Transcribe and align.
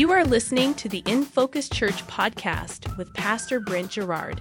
You 0.00 0.10
are 0.12 0.24
listening 0.24 0.72
to 0.76 0.88
the 0.88 1.02
In 1.04 1.26
Focus 1.26 1.68
Church 1.68 2.06
podcast 2.06 2.96
with 2.96 3.12
Pastor 3.12 3.60
Brent 3.60 3.92
Garrard. 3.92 4.40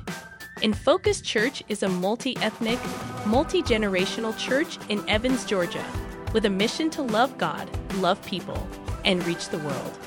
In 0.62 0.74
Focus 0.74 1.20
Church 1.20 1.62
is 1.68 1.84
a 1.84 1.90
multi 1.90 2.38
ethnic, 2.38 2.80
multi 3.26 3.62
generational 3.62 4.38
church 4.38 4.78
in 4.88 5.04
Evans, 5.10 5.44
Georgia, 5.44 5.84
with 6.32 6.46
a 6.46 6.50
mission 6.50 6.90
to 6.92 7.02
love 7.02 7.38
God, 7.38 7.70
love 7.96 8.26
people, 8.26 8.70
and 9.04 9.22
reach 9.28 9.50
the 9.50 9.58
world. 9.58 10.00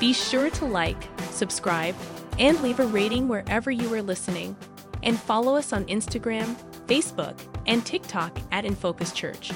Be 0.00 0.14
sure 0.14 0.48
to 0.48 0.64
like, 0.64 1.06
subscribe, 1.30 1.94
and 2.38 2.58
leave 2.62 2.80
a 2.80 2.86
rating 2.86 3.28
wherever 3.28 3.70
you 3.70 3.92
are 3.92 4.00
listening, 4.00 4.56
and 5.02 5.20
follow 5.20 5.56
us 5.56 5.74
on 5.74 5.84
Instagram, 5.88 6.56
Facebook, 6.86 7.38
and 7.66 7.84
TikTok 7.84 8.34
at 8.50 8.64
In 8.64 8.74
Focus 8.74 9.12
Church. 9.12 9.52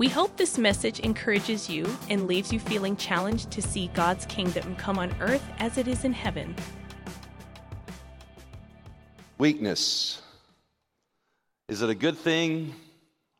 We 0.00 0.08
hope 0.08 0.38
this 0.38 0.56
message 0.56 1.00
encourages 1.00 1.68
you 1.68 1.86
and 2.08 2.26
leaves 2.26 2.54
you 2.54 2.58
feeling 2.58 2.96
challenged 2.96 3.50
to 3.50 3.60
see 3.60 3.88
God's 3.88 4.24
kingdom 4.24 4.74
come 4.76 4.98
on 4.98 5.14
earth 5.20 5.46
as 5.58 5.76
it 5.76 5.86
is 5.86 6.06
in 6.06 6.14
heaven. 6.14 6.56
Weakness. 9.36 10.22
Is 11.68 11.82
it 11.82 11.90
a 11.90 11.94
good 11.94 12.16
thing 12.16 12.74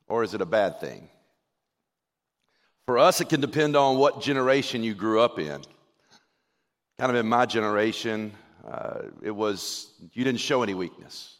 or 0.06 0.22
is 0.22 0.34
it 0.34 0.42
a 0.42 0.44
bad 0.44 0.80
thing? 0.80 1.08
For 2.84 2.98
us, 2.98 3.22
it 3.22 3.30
can 3.30 3.40
depend 3.40 3.74
on 3.74 3.96
what 3.96 4.20
generation 4.20 4.84
you 4.84 4.92
grew 4.92 5.22
up 5.22 5.38
in. 5.38 5.62
Kind 6.98 7.10
of 7.10 7.14
in 7.14 7.26
my 7.26 7.46
generation, 7.46 8.32
uh, 8.70 9.04
it 9.22 9.30
was 9.30 9.94
you 10.12 10.24
didn't 10.24 10.40
show 10.40 10.62
any 10.62 10.74
weakness. 10.74 11.39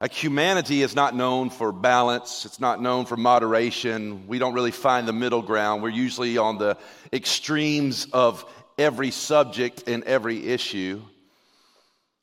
Like 0.00 0.12
humanity 0.12 0.82
is 0.82 0.94
not 0.94 1.16
known 1.16 1.48
for 1.48 1.72
balance, 1.72 2.44
it's 2.44 2.60
not 2.60 2.82
known 2.82 3.06
for 3.06 3.16
moderation. 3.16 4.26
We 4.26 4.38
don't 4.38 4.52
really 4.52 4.70
find 4.70 5.08
the 5.08 5.12
middle 5.14 5.40
ground. 5.40 5.82
We're 5.82 5.88
usually 5.88 6.36
on 6.36 6.58
the 6.58 6.76
extremes 7.12 8.06
of 8.12 8.44
every 8.76 9.10
subject 9.10 9.88
and 9.88 10.04
every 10.04 10.48
issue. 10.48 11.00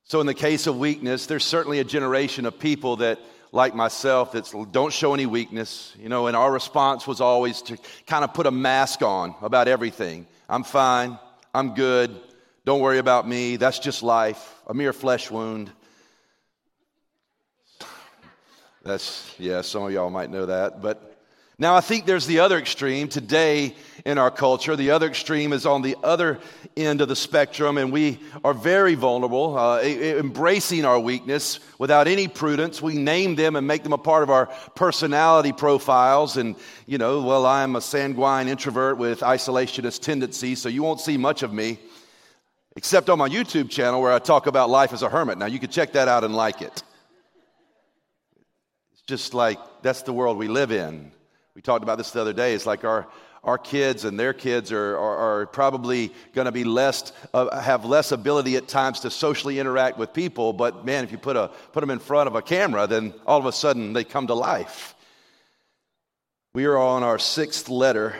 So, 0.03 0.21
in 0.21 0.27
the 0.27 0.35
case 0.35 0.67
of 0.67 0.77
weakness, 0.77 1.25
there's 1.25 1.45
certainly 1.45 1.79
a 1.79 1.83
generation 1.83 2.45
of 2.45 2.59
people 2.59 2.97
that, 2.97 3.19
like 3.51 3.73
myself, 3.73 4.33
that 4.33 4.51
don't 4.71 4.93
show 4.93 5.15
any 5.15 5.25
weakness. 5.25 5.95
You 5.97 6.09
know, 6.09 6.27
and 6.27 6.37
our 6.37 6.51
response 6.51 7.07
was 7.07 7.21
always 7.21 7.63
to 7.63 7.77
kind 8.05 8.23
of 8.23 8.35
put 8.35 8.45
a 8.45 8.51
mask 8.51 9.01
on 9.01 9.33
about 9.41 9.67
everything. 9.67 10.27
I'm 10.47 10.63
fine, 10.63 11.17
I'm 11.55 11.73
good, 11.73 12.19
don't 12.65 12.81
worry 12.81 12.99
about 12.99 13.27
me, 13.27 13.55
that's 13.55 13.79
just 13.79 14.03
life, 14.03 14.61
a 14.67 14.75
mere 14.75 14.93
flesh 14.93 15.31
wound. 15.31 15.71
That's, 18.83 19.33
yeah, 19.39 19.61
some 19.61 19.83
of 19.83 19.91
y'all 19.93 20.09
might 20.09 20.29
know 20.29 20.45
that. 20.45 20.81
But 20.81 21.13
now 21.57 21.73
I 21.75 21.79
think 21.79 22.05
there's 22.05 22.25
the 22.25 22.39
other 22.39 22.57
extreme 22.57 23.07
today 23.07 23.75
in 24.05 24.17
our 24.17 24.29
culture. 24.29 24.75
The 24.75 24.91
other 24.91 25.07
extreme 25.07 25.53
is 25.53 25.65
on 25.65 25.83
the 25.83 25.95
other 26.03 26.39
end 26.75 26.99
of 26.99 27.07
the 27.07 27.15
spectrum, 27.15 27.77
and 27.77 27.93
we 27.93 28.19
are 28.43 28.53
very 28.53 28.95
vulnerable, 28.95 29.57
uh, 29.57 29.79
embracing 29.81 30.83
our 30.83 30.99
weakness 30.99 31.61
without 31.79 32.09
any 32.09 32.27
prudence. 32.27 32.81
We 32.81 32.95
name 32.95 33.35
them 33.35 33.55
and 33.55 33.65
make 33.65 33.83
them 33.83 33.93
a 33.93 33.97
part 33.97 34.23
of 34.23 34.29
our 34.29 34.47
personality 34.75 35.53
profiles. 35.53 36.35
And, 36.35 36.57
you 36.85 36.97
know, 36.97 37.21
well, 37.21 37.45
I'm 37.45 37.77
a 37.77 37.81
sanguine 37.81 38.49
introvert 38.49 38.97
with 38.97 39.21
isolationist 39.21 40.01
tendencies, 40.01 40.61
so 40.61 40.67
you 40.67 40.83
won't 40.83 40.99
see 40.99 41.15
much 41.15 41.41
of 41.41 41.53
me, 41.53 41.79
except 42.75 43.09
on 43.09 43.17
my 43.17 43.29
YouTube 43.29 43.69
channel 43.69 44.01
where 44.01 44.11
I 44.11 44.19
talk 44.19 44.47
about 44.47 44.69
life 44.69 44.91
as 44.91 45.03
a 45.03 45.09
hermit. 45.09 45.37
Now, 45.37 45.45
you 45.45 45.59
can 45.59 45.69
check 45.69 45.93
that 45.93 46.09
out 46.09 46.25
and 46.25 46.35
like 46.35 46.61
it 46.61 46.83
just 49.07 49.33
like 49.33 49.59
that's 49.81 50.03
the 50.03 50.13
world 50.13 50.37
we 50.37 50.47
live 50.47 50.71
in. 50.71 51.11
We 51.55 51.61
talked 51.61 51.83
about 51.83 51.97
this 51.97 52.11
the 52.11 52.21
other 52.21 52.33
day. 52.33 52.53
It's 52.53 52.65
like 52.65 52.83
our, 52.83 53.07
our 53.43 53.57
kids 53.57 54.05
and 54.05 54.19
their 54.19 54.33
kids 54.33 54.71
are, 54.71 54.97
are, 54.97 55.41
are 55.41 55.45
probably 55.45 56.11
going 56.33 56.45
to 56.45 56.51
be 56.51 56.63
less, 56.63 57.11
uh, 57.33 57.59
have 57.59 57.85
less 57.85 58.11
ability 58.11 58.55
at 58.55 58.67
times 58.67 59.01
to 59.01 59.11
socially 59.11 59.59
interact 59.59 59.97
with 59.97 60.13
people. 60.13 60.53
But 60.53 60.85
man, 60.85 61.03
if 61.03 61.11
you 61.11 61.17
put, 61.17 61.35
a, 61.35 61.51
put 61.71 61.81
them 61.81 61.91
in 61.91 61.99
front 61.99 62.27
of 62.27 62.35
a 62.35 62.41
camera, 62.41 62.87
then 62.87 63.13
all 63.27 63.37
of 63.37 63.45
a 63.45 63.51
sudden 63.51 63.93
they 63.93 64.03
come 64.03 64.27
to 64.27 64.33
life. 64.33 64.95
We 66.53 66.65
are 66.65 66.77
on 66.77 67.03
our 67.03 67.19
sixth 67.19 67.69
letter 67.69 68.15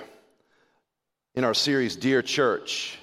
in 1.33 1.43
our 1.43 1.53
series, 1.53 1.95
Dear 1.95 2.21
Church, 2.21 2.97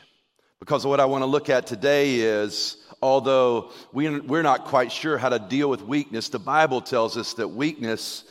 because 0.60 0.86
what 0.86 1.00
I 1.00 1.06
want 1.06 1.22
to 1.22 1.26
look 1.26 1.48
at 1.48 1.66
today 1.66 2.16
is 2.16 2.76
although 3.02 3.70
we, 3.92 4.20
we're 4.20 4.42
not 4.42 4.66
quite 4.66 4.92
sure 4.92 5.18
how 5.18 5.28
to 5.28 5.38
deal 5.38 5.70
with 5.70 5.82
weakness, 5.82 6.28
the 6.28 6.38
Bible 6.38 6.80
tells 6.80 7.16
us 7.16 7.34
that 7.34 7.48
weakness 7.48 8.24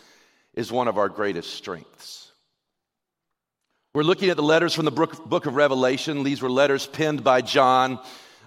is 0.53 0.72
one 0.72 0.88
of 0.88 0.97
our 0.97 1.09
greatest 1.09 1.53
strengths. 1.53 2.31
We're 3.94 4.03
looking 4.03 4.30
at 4.30 4.38
the 4.38 4.44
letters 4.44 4.74
from 4.74 4.85
the 4.85 4.91
book 4.91 5.46
of 5.46 5.56
Revelation. 5.56 6.24
These 6.24 6.41
were 6.41 6.50
letters 6.50 6.85
penned 6.85 7.24
by 7.24 7.41
John. 7.41 8.00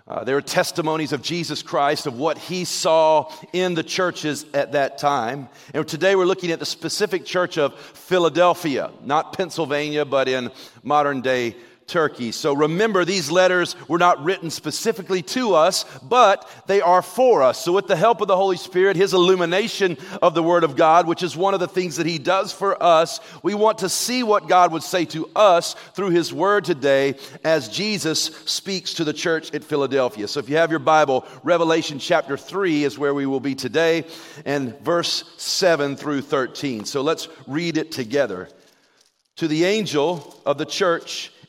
Uh, 0.07 0.25
they 0.25 0.35
were 0.35 0.43
testimonies 0.43 1.13
of 1.13 1.23
Jesus 1.23 1.63
Christ, 1.63 2.07
of 2.07 2.19
what 2.19 2.37
he 2.37 2.65
saw 2.65 3.33
in 3.53 3.75
the 3.75 3.83
churches 3.83 4.45
at 4.53 4.73
that 4.73 4.99
time. 4.99 5.49
And 5.75 5.87
today 5.87 6.17
we're 6.17 6.27
looking 6.27 6.51
at 6.51 6.59
the 6.59 6.67
specific 6.67 7.25
church 7.25 7.57
of 7.57 7.79
Philadelphia, 7.79 8.91
not 9.05 9.37
Pennsylvania, 9.37 10.05
but 10.05 10.29
in 10.29 10.51
modern 10.83 11.23
day 11.23 11.57
Turkey. 11.93 12.33
So 12.33 12.55
remember, 12.55 13.05
these 13.05 13.31
letters 13.31 13.77
were 13.87 13.99
not 13.99 14.25
written 14.25 14.49
specifically 14.49 15.21
to 15.23 15.55
us, 15.55 15.85
but 16.03 16.51
they 16.67 16.81
are 16.81 17.03
for 17.03 17.43
us. 17.43 17.63
So, 17.63 17.73
with 17.73 17.87
the 17.87 17.97
help 17.97 18.23
of 18.23 18.29
the 18.29 18.37
Holy 18.37 18.57
Spirit, 18.57 18.97
His 18.97 19.13
illumination 19.13 19.99
of 20.23 20.35
the 20.35 20.43
Word 20.43 20.65
of 20.65 20.75
God, 20.75 21.07
which 21.07 21.23
is 21.23 21.37
one 21.37 21.53
of 21.53 21.61
the 21.61 21.69
things 21.69 21.97
that 21.97 22.07
He 22.07 22.19
does 22.19 22.51
for 22.51 22.83
us, 22.83 23.21
we 23.43 23.53
want 23.55 23.79
to 23.79 23.91
see 23.91 24.23
what 24.23 24.49
God 24.49 24.73
would 24.73 24.83
say 24.83 25.05
to 25.07 25.29
us 25.37 25.75
through 25.93 26.11
His 26.11 26.33
Word 26.33 26.65
today 26.65 27.17
as 27.45 27.69
Jesus 27.69 28.25
speaks 28.47 28.95
to 28.95 29.05
the 29.05 29.13
church 29.13 29.53
at 29.55 29.63
Philadelphia. 29.63 30.27
So, 30.29 30.41
if 30.41 30.49
you 30.49 30.57
have 30.57 30.71
your 30.71 30.81
Bible, 30.81 31.27
Revelation 31.43 31.99
chapter 31.99 32.39
3 32.39 32.85
is 32.85 32.99
where 32.99 33.13
we 33.13 33.27
will 33.27 33.39
be 33.39 33.55
today, 33.55 34.05
and 34.47 34.79
verse 34.81 35.25
7 35.37 35.97
through 35.97 36.23
13. 36.23 36.87
So, 36.87 37.03
let's 37.03 37.29
read 37.47 37.77
it 37.77 37.93
together. 37.93 38.49
To 39.37 39.49
the 39.49 39.65
angel 39.65 40.41
of 40.47 40.57
the 40.57 40.67
church, 40.67 41.33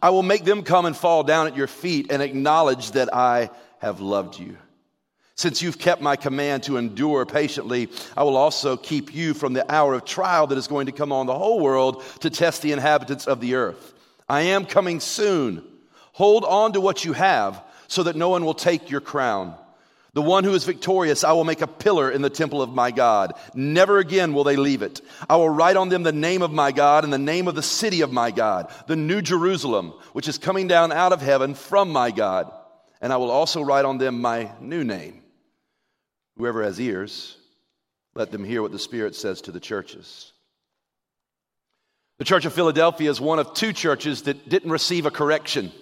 I 0.00 0.10
will 0.10 0.22
make 0.22 0.44
them 0.44 0.62
come 0.62 0.86
and 0.86 0.96
fall 0.96 1.22
down 1.22 1.46
at 1.46 1.56
your 1.56 1.66
feet 1.66 2.10
and 2.10 2.22
acknowledge 2.22 2.92
that 2.92 3.14
I 3.14 3.50
have 3.78 4.00
loved 4.00 4.38
you. 4.38 4.56
Since 5.34 5.62
you've 5.62 5.78
kept 5.78 6.00
my 6.00 6.16
command 6.16 6.62
to 6.64 6.76
endure 6.76 7.26
patiently, 7.26 7.88
I 8.16 8.22
will 8.22 8.36
also 8.36 8.76
keep 8.76 9.14
you 9.14 9.34
from 9.34 9.54
the 9.54 9.70
hour 9.72 9.94
of 9.94 10.04
trial 10.04 10.46
that 10.46 10.58
is 10.58 10.68
going 10.68 10.86
to 10.86 10.92
come 10.92 11.10
on 11.10 11.26
the 11.26 11.36
whole 11.36 11.60
world 11.60 12.04
to 12.20 12.30
test 12.30 12.62
the 12.62 12.72
inhabitants 12.72 13.26
of 13.26 13.40
the 13.40 13.54
earth. 13.54 13.94
I 14.28 14.42
am 14.42 14.66
coming 14.66 15.00
soon. 15.00 15.64
Hold 16.12 16.44
on 16.44 16.74
to 16.74 16.80
what 16.80 17.04
you 17.04 17.14
have 17.14 17.62
so 17.88 18.04
that 18.04 18.16
no 18.16 18.28
one 18.28 18.44
will 18.44 18.54
take 18.54 18.90
your 18.90 19.00
crown. 19.00 19.56
The 20.14 20.22
one 20.22 20.44
who 20.44 20.52
is 20.52 20.64
victorious, 20.64 21.24
I 21.24 21.32
will 21.32 21.44
make 21.44 21.62
a 21.62 21.66
pillar 21.66 22.10
in 22.10 22.20
the 22.20 22.28
temple 22.28 22.60
of 22.60 22.74
my 22.74 22.90
God. 22.90 23.32
Never 23.54 23.98
again 23.98 24.34
will 24.34 24.44
they 24.44 24.56
leave 24.56 24.82
it. 24.82 25.00
I 25.28 25.36
will 25.36 25.48
write 25.48 25.76
on 25.76 25.88
them 25.88 26.02
the 26.02 26.12
name 26.12 26.42
of 26.42 26.52
my 26.52 26.70
God 26.70 27.04
and 27.04 27.12
the 27.12 27.18
name 27.18 27.48
of 27.48 27.54
the 27.54 27.62
city 27.62 28.02
of 28.02 28.12
my 28.12 28.30
God, 28.30 28.70
the 28.86 28.96
new 28.96 29.22
Jerusalem, 29.22 29.94
which 30.12 30.28
is 30.28 30.36
coming 30.36 30.68
down 30.68 30.92
out 30.92 31.14
of 31.14 31.22
heaven 31.22 31.54
from 31.54 31.90
my 31.90 32.10
God. 32.10 32.52
And 33.00 33.10
I 33.10 33.16
will 33.16 33.30
also 33.30 33.62
write 33.62 33.86
on 33.86 33.96
them 33.96 34.20
my 34.20 34.50
new 34.60 34.84
name. 34.84 35.22
Whoever 36.36 36.62
has 36.62 36.78
ears, 36.78 37.36
let 38.14 38.30
them 38.30 38.44
hear 38.44 38.60
what 38.60 38.72
the 38.72 38.78
Spirit 38.78 39.14
says 39.14 39.40
to 39.42 39.52
the 39.52 39.60
churches. 39.60 40.32
The 42.18 42.24
Church 42.26 42.44
of 42.44 42.52
Philadelphia 42.52 43.10
is 43.10 43.20
one 43.20 43.38
of 43.38 43.54
two 43.54 43.72
churches 43.72 44.22
that 44.22 44.46
didn't 44.48 44.70
receive 44.70 45.06
a 45.06 45.10
correction. 45.10 45.72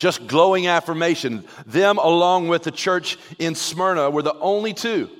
Just 0.00 0.26
glowing 0.26 0.66
affirmation. 0.66 1.44
Them, 1.66 1.98
along 1.98 2.48
with 2.48 2.62
the 2.62 2.70
church 2.70 3.18
in 3.38 3.54
Smyrna, 3.54 4.10
were 4.10 4.22
the 4.22 4.34
only 4.38 4.72
two. 4.72 5.10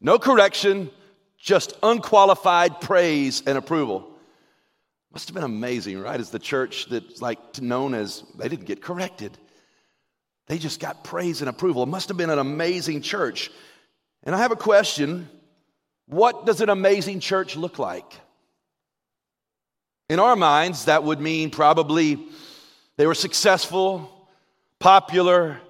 No 0.00 0.18
correction, 0.18 0.90
just 1.38 1.74
unqualified 1.82 2.80
praise 2.80 3.42
and 3.46 3.58
approval. 3.58 4.08
Must 5.12 5.28
have 5.28 5.34
been 5.34 5.44
amazing, 5.44 6.00
right? 6.00 6.18
As 6.18 6.30
the 6.30 6.38
church 6.38 6.86
that's 6.88 7.20
like 7.20 7.60
known 7.60 7.92
as, 7.92 8.24
they 8.38 8.48
didn't 8.48 8.64
get 8.64 8.80
corrected. 8.80 9.36
They 10.46 10.56
just 10.56 10.80
got 10.80 11.04
praise 11.04 11.42
and 11.42 11.50
approval. 11.50 11.82
It 11.82 11.90
must 11.90 12.08
have 12.08 12.16
been 12.16 12.30
an 12.30 12.38
amazing 12.38 13.02
church. 13.02 13.50
And 14.24 14.34
I 14.34 14.38
have 14.38 14.50
a 14.50 14.56
question 14.56 15.28
What 16.06 16.46
does 16.46 16.62
an 16.62 16.70
amazing 16.70 17.20
church 17.20 17.54
look 17.54 17.78
like? 17.78 18.10
In 20.08 20.18
our 20.18 20.36
minds, 20.36 20.86
that 20.86 21.04
would 21.04 21.20
mean 21.20 21.50
probably 21.50 22.18
they 22.96 23.06
were 23.06 23.14
successful, 23.14 24.11
popular, 24.82 25.60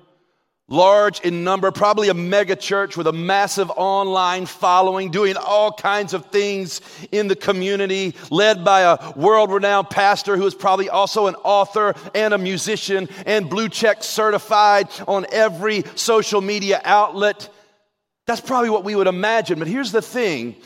large 0.69 1.21
in 1.21 1.45
number, 1.45 1.71
probably 1.71 2.09
a 2.09 2.15
mega 2.15 2.57
church 2.57 2.97
with 2.97 3.07
a 3.07 3.13
massive 3.13 3.71
online 3.77 4.47
following, 4.47 5.11
doing 5.11 5.37
all 5.37 5.71
kinds 5.71 6.15
of 6.15 6.25
things 6.31 6.81
in 7.13 7.29
the 7.29 7.37
community, 7.37 8.15
led 8.31 8.65
by 8.65 8.81
a 8.81 9.13
world 9.13 9.53
renowned 9.53 9.91
pastor 9.91 10.39
who 10.39 10.47
is 10.47 10.55
probably 10.55 10.89
also 10.89 11.27
an 11.27 11.35
author 11.45 11.95
and 12.15 12.33
a 12.33 12.39
musician 12.39 13.07
and 13.27 13.51
blue 13.51 13.69
check 13.69 14.03
certified 14.03 14.89
on 15.07 15.27
every 15.31 15.85
social 15.95 16.41
media 16.41 16.81
outlet. 16.83 17.51
That's 18.27 18.41
probably 18.41 18.71
what 18.71 18.83
we 18.83 18.95
would 18.95 19.09
imagine. 19.09 19.59
But 19.59 19.69
here's 19.69 19.93
the 19.93 20.01
thing 20.01 20.57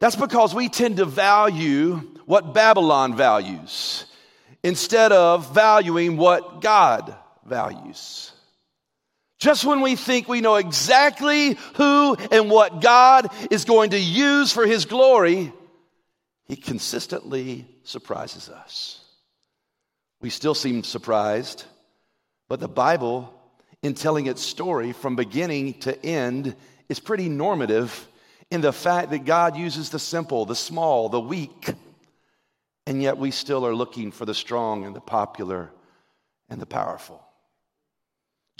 that's 0.00 0.16
because 0.16 0.54
we 0.54 0.68
tend 0.68 0.98
to 0.98 1.06
value 1.06 1.94
what 2.26 2.52
Babylon 2.52 3.16
values 3.16 4.04
instead 4.62 5.12
of 5.12 5.54
valuing 5.54 6.18
what 6.18 6.60
God 6.60 7.16
values. 7.50 8.32
Just 9.38 9.64
when 9.64 9.82
we 9.82 9.96
think 9.96 10.28
we 10.28 10.40
know 10.40 10.56
exactly 10.56 11.58
who 11.74 12.14
and 12.30 12.50
what 12.50 12.80
God 12.80 13.30
is 13.50 13.64
going 13.66 13.90
to 13.90 13.98
use 13.98 14.52
for 14.52 14.66
His 14.66 14.86
glory, 14.86 15.52
He 16.44 16.56
consistently 16.56 17.66
surprises 17.84 18.48
us. 18.48 19.00
We 20.20 20.30
still 20.30 20.54
seem 20.54 20.84
surprised, 20.84 21.64
but 22.48 22.60
the 22.60 22.68
Bible, 22.68 23.32
in 23.82 23.94
telling 23.94 24.26
its 24.26 24.42
story 24.42 24.92
from 24.92 25.16
beginning 25.16 25.80
to 25.80 26.04
end, 26.04 26.54
is 26.90 27.00
pretty 27.00 27.30
normative 27.30 28.06
in 28.50 28.60
the 28.60 28.72
fact 28.72 29.10
that 29.10 29.24
God 29.24 29.56
uses 29.56 29.88
the 29.88 29.98
simple, 29.98 30.44
the 30.44 30.54
small, 30.54 31.08
the 31.08 31.20
weak, 31.20 31.72
and 32.86 33.02
yet 33.02 33.16
we 33.16 33.30
still 33.30 33.64
are 33.66 33.74
looking 33.74 34.12
for 34.12 34.26
the 34.26 34.34
strong 34.34 34.84
and 34.84 34.94
the 34.94 35.00
popular 35.00 35.70
and 36.50 36.60
the 36.60 36.66
powerful. 36.66 37.22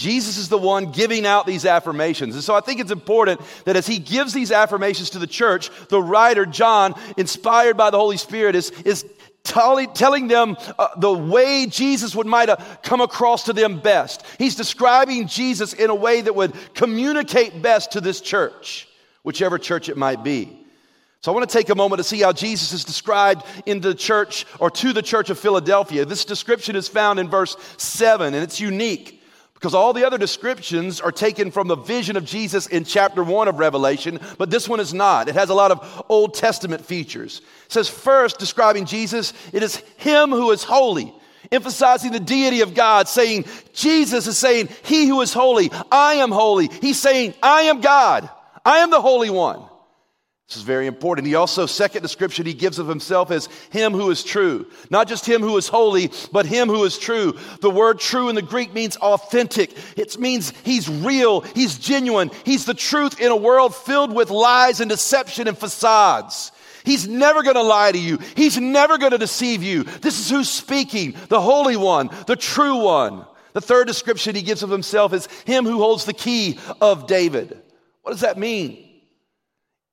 Jesus 0.00 0.38
is 0.38 0.48
the 0.48 0.56
one 0.56 0.92
giving 0.92 1.26
out 1.26 1.46
these 1.46 1.66
affirmations. 1.66 2.34
And 2.34 2.42
so 2.42 2.54
I 2.54 2.60
think 2.60 2.80
it's 2.80 2.90
important 2.90 3.40
that 3.66 3.76
as 3.76 3.86
he 3.86 3.98
gives 3.98 4.32
these 4.32 4.50
affirmations 4.50 5.10
to 5.10 5.18
the 5.18 5.26
church, 5.26 5.70
the 5.88 6.02
writer, 6.02 6.46
John, 6.46 6.94
inspired 7.18 7.76
by 7.76 7.90
the 7.90 7.98
Holy 7.98 8.16
Spirit, 8.16 8.56
is, 8.56 8.70
is 8.70 9.04
telling, 9.44 10.28
them 10.28 10.56
uh, 10.78 10.88
the 10.96 11.12
way 11.12 11.66
Jesus 11.66 12.16
would 12.16 12.26
might 12.26 12.48
have 12.48 12.78
come 12.82 13.02
across 13.02 13.44
to 13.44 13.52
them 13.52 13.78
best. 13.80 14.24
He's 14.38 14.56
describing 14.56 15.26
Jesus 15.26 15.74
in 15.74 15.90
a 15.90 15.94
way 15.94 16.22
that 16.22 16.34
would 16.34 16.54
communicate 16.72 17.60
best 17.60 17.92
to 17.92 18.00
this 18.00 18.22
church, 18.22 18.88
whichever 19.22 19.58
church 19.58 19.90
it 19.90 19.98
might 19.98 20.24
be. 20.24 20.56
So 21.20 21.30
I 21.30 21.34
want 21.34 21.50
to 21.50 21.58
take 21.58 21.68
a 21.68 21.74
moment 21.74 21.98
to 21.98 22.04
see 22.04 22.22
how 22.22 22.32
Jesus 22.32 22.72
is 22.72 22.84
described 22.84 23.44
in 23.66 23.80
the 23.80 23.94
church 23.94 24.46
or 24.58 24.70
to 24.70 24.94
the 24.94 25.02
church 25.02 25.28
of 25.28 25.38
Philadelphia. 25.38 26.06
This 26.06 26.24
description 26.24 26.74
is 26.74 26.88
found 26.88 27.18
in 27.20 27.28
verse 27.28 27.54
7 27.76 28.32
and 28.32 28.42
it's 28.42 28.60
unique. 28.60 29.19
Because 29.60 29.74
all 29.74 29.92
the 29.92 30.06
other 30.06 30.16
descriptions 30.16 31.02
are 31.02 31.12
taken 31.12 31.50
from 31.50 31.68
the 31.68 31.76
vision 31.76 32.16
of 32.16 32.24
Jesus 32.24 32.66
in 32.66 32.84
chapter 32.84 33.22
1 33.22 33.46
of 33.46 33.58
Revelation, 33.58 34.18
but 34.38 34.48
this 34.48 34.66
one 34.66 34.80
is 34.80 34.94
not. 34.94 35.28
It 35.28 35.34
has 35.34 35.50
a 35.50 35.54
lot 35.54 35.70
of 35.70 36.04
Old 36.08 36.32
Testament 36.32 36.82
features. 36.82 37.42
It 37.66 37.72
says, 37.72 37.86
first, 37.86 38.38
describing 38.38 38.86
Jesus, 38.86 39.34
it 39.52 39.62
is 39.62 39.76
Him 39.98 40.30
who 40.30 40.50
is 40.50 40.64
holy, 40.64 41.12
emphasizing 41.52 42.10
the 42.10 42.20
deity 42.20 42.62
of 42.62 42.72
God, 42.72 43.06
saying, 43.06 43.44
Jesus 43.74 44.26
is 44.26 44.38
saying, 44.38 44.70
He 44.82 45.06
who 45.06 45.20
is 45.20 45.34
holy, 45.34 45.70
I 45.92 46.14
am 46.14 46.30
holy. 46.30 46.68
He's 46.80 46.98
saying, 46.98 47.34
I 47.42 47.62
am 47.64 47.82
God, 47.82 48.30
I 48.64 48.78
am 48.78 48.88
the 48.88 49.02
Holy 49.02 49.28
One. 49.28 49.69
This 50.50 50.56
is 50.56 50.62
very 50.64 50.88
important. 50.88 51.28
He 51.28 51.36
also, 51.36 51.64
second 51.64 52.02
description 52.02 52.44
he 52.44 52.54
gives 52.54 52.80
of 52.80 52.88
himself 52.88 53.30
as 53.30 53.46
him 53.70 53.92
who 53.92 54.10
is 54.10 54.24
true. 54.24 54.66
Not 54.90 55.06
just 55.06 55.24
him 55.24 55.42
who 55.42 55.56
is 55.56 55.68
holy, 55.68 56.10
but 56.32 56.44
him 56.44 56.66
who 56.66 56.82
is 56.82 56.98
true. 56.98 57.38
The 57.60 57.70
word 57.70 58.00
true 58.00 58.28
in 58.28 58.34
the 58.34 58.42
Greek 58.42 58.74
means 58.74 58.96
authentic. 58.96 59.70
It 59.96 60.18
means 60.18 60.52
he's 60.64 60.88
real, 60.88 61.42
he's 61.42 61.78
genuine, 61.78 62.32
he's 62.44 62.64
the 62.64 62.74
truth 62.74 63.20
in 63.20 63.30
a 63.30 63.36
world 63.36 63.76
filled 63.76 64.12
with 64.12 64.30
lies 64.30 64.80
and 64.80 64.90
deception 64.90 65.46
and 65.46 65.56
facades. 65.56 66.50
He's 66.82 67.06
never 67.06 67.44
going 67.44 67.54
to 67.54 67.62
lie 67.62 67.92
to 67.92 67.98
you. 67.98 68.18
He's 68.34 68.58
never 68.58 68.98
going 68.98 69.12
to 69.12 69.18
deceive 69.18 69.62
you. 69.62 69.84
This 69.84 70.18
is 70.18 70.28
who's 70.28 70.48
speaking, 70.48 71.14
the 71.28 71.40
Holy 71.40 71.76
One, 71.76 72.10
the 72.26 72.34
true 72.34 72.82
one. 72.82 73.24
The 73.52 73.60
third 73.60 73.86
description 73.86 74.34
he 74.34 74.42
gives 74.42 74.64
of 74.64 74.70
himself 74.70 75.12
is 75.12 75.28
him 75.44 75.64
who 75.64 75.78
holds 75.78 76.06
the 76.06 76.12
key 76.12 76.58
of 76.80 77.06
David. 77.06 77.56
What 78.02 78.10
does 78.10 78.22
that 78.22 78.36
mean? 78.36 78.89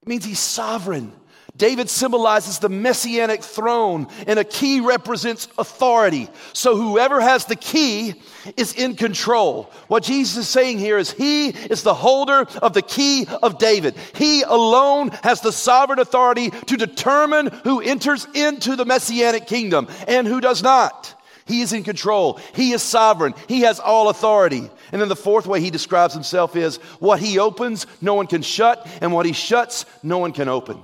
It 0.08 0.10
means 0.10 0.24
he's 0.24 0.40
sovereign. 0.40 1.12
David 1.58 1.90
symbolizes 1.90 2.60
the 2.60 2.70
messianic 2.70 3.44
throne, 3.44 4.08
and 4.26 4.40
a 4.40 4.46
key 4.46 4.80
represents 4.80 5.50
authority. 5.58 6.30
So 6.54 6.78
whoever 6.78 7.20
has 7.20 7.44
the 7.44 7.58
key 7.58 8.14
is 8.56 8.74
in 8.74 8.96
control. 8.96 9.70
What 9.90 10.04
Jesus 10.04 10.38
is 10.38 10.48
saying 10.48 10.80
here 10.80 10.98
is 10.98 11.12
he 11.12 11.50
is 11.50 11.84
the 11.84 11.94
holder 11.94 12.48
of 12.62 12.72
the 12.72 12.82
key 12.82 13.28
of 13.44 13.58
David. 13.58 13.98
He 14.16 14.44
alone 14.44 15.10
has 15.24 15.42
the 15.42 15.52
sovereign 15.52 16.00
authority 16.00 16.52
to 16.52 16.78
determine 16.78 17.48
who 17.66 17.82
enters 17.82 18.26
into 18.34 18.78
the 18.78 18.86
messianic 18.86 19.46
kingdom 19.46 19.90
and 20.08 20.26
who 20.26 20.40
does 20.40 20.64
not. 20.64 21.14
He 21.48 21.60
is 21.60 21.74
in 21.74 21.84
control. 21.84 22.40
He 22.56 22.72
is 22.72 22.82
sovereign. 22.82 23.34
He 23.50 23.62
has 23.62 23.82
all 23.82 24.08
authority. 24.08 24.70
And 24.92 25.02
then 25.02 25.10
the 25.10 25.16
fourth 25.16 25.48
way 25.48 25.60
he 25.62 25.70
describes 25.70 26.14
himself 26.14 26.56
is 26.56 26.78
what 27.00 27.20
he 27.20 27.40
opens, 27.40 27.88
no 28.02 28.14
one 28.14 28.28
can 28.28 28.42
shut, 28.42 28.88
and 29.02 29.12
what 29.14 29.26
he 29.26 29.34
shuts, 29.34 29.86
no 30.04 30.18
one 30.18 30.32
can 30.32 30.48
open. 30.48 30.78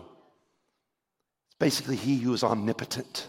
It's 1.48 1.56
basically 1.60 1.96
he 1.96 2.18
who 2.18 2.34
is 2.34 2.44
omnipotent, 2.44 3.28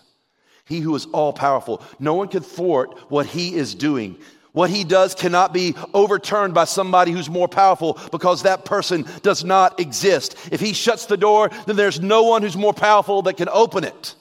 he 0.65 0.81
who 0.81 0.94
is 0.94 1.06
all 1.06 1.32
powerful. 1.32 1.82
No 1.99 2.15
one 2.15 2.29
can 2.29 2.43
thwart 2.43 3.11
what 3.11 3.26
he 3.26 3.55
is 3.55 3.75
doing. 3.75 4.17
What 4.53 4.71
he 4.71 4.85
does 4.85 5.17
cannot 5.17 5.53
be 5.53 5.75
overturned 5.93 6.55
by 6.55 6.65
somebody 6.65 7.11
who's 7.11 7.29
more 7.29 7.49
powerful 7.49 7.99
because 8.12 8.44
that 8.44 8.65
person 8.65 9.05
does 9.23 9.43
not 9.44 9.81
exist. 9.81 10.37
If 10.53 10.61
he 10.61 10.73
shuts 10.73 11.06
the 11.06 11.17
door, 11.17 11.50
then 11.67 11.75
there's 11.75 12.00
no 12.00 12.23
one 12.23 12.43
who's 12.43 12.56
more 12.56 12.73
powerful 12.73 13.23
that 13.23 13.37
can 13.37 13.49
open 13.49 13.82
it. 13.82 14.15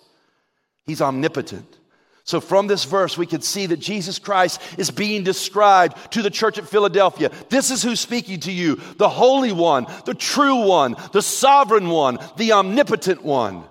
He's 0.87 1.03
omnipotent. 1.03 1.77
So, 2.25 2.39
from 2.39 2.67
this 2.67 2.85
verse, 2.85 3.17
we 3.17 3.25
can 3.25 3.41
see 3.41 3.65
that 3.65 3.81
Jesus 3.81 4.17
Christ 4.17 4.61
is 4.77 4.91
being 4.91 5.23
described 5.23 6.13
to 6.13 6.21
the 6.21 6.29
church 6.29 6.57
at 6.57 6.69
Philadelphia. 6.69 7.29
This 7.49 7.69
is 7.69 7.83
who's 7.83 7.99
speaking 7.99 8.39
to 8.41 8.51
you 8.51 8.75
the 8.97 9.09
Holy 9.09 9.51
One, 9.51 9.87
the 10.05 10.13
true 10.13 10.65
One, 10.65 10.95
the 11.11 11.21
Sovereign 11.21 11.89
One, 11.89 12.19
the 12.37 12.53
Omnipotent 12.53 13.23
One. 13.23 13.65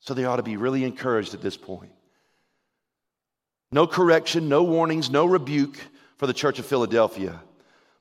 So, 0.00 0.14
they 0.14 0.24
ought 0.24 0.36
to 0.36 0.42
be 0.42 0.56
really 0.56 0.84
encouraged 0.84 1.34
at 1.34 1.42
this 1.42 1.58
point. 1.58 1.92
No 3.70 3.86
correction, 3.86 4.48
no 4.48 4.62
warnings, 4.62 5.10
no 5.10 5.26
rebuke 5.26 5.78
for 6.16 6.26
the 6.26 6.32
church 6.32 6.58
of 6.58 6.66
Philadelphia. 6.66 7.40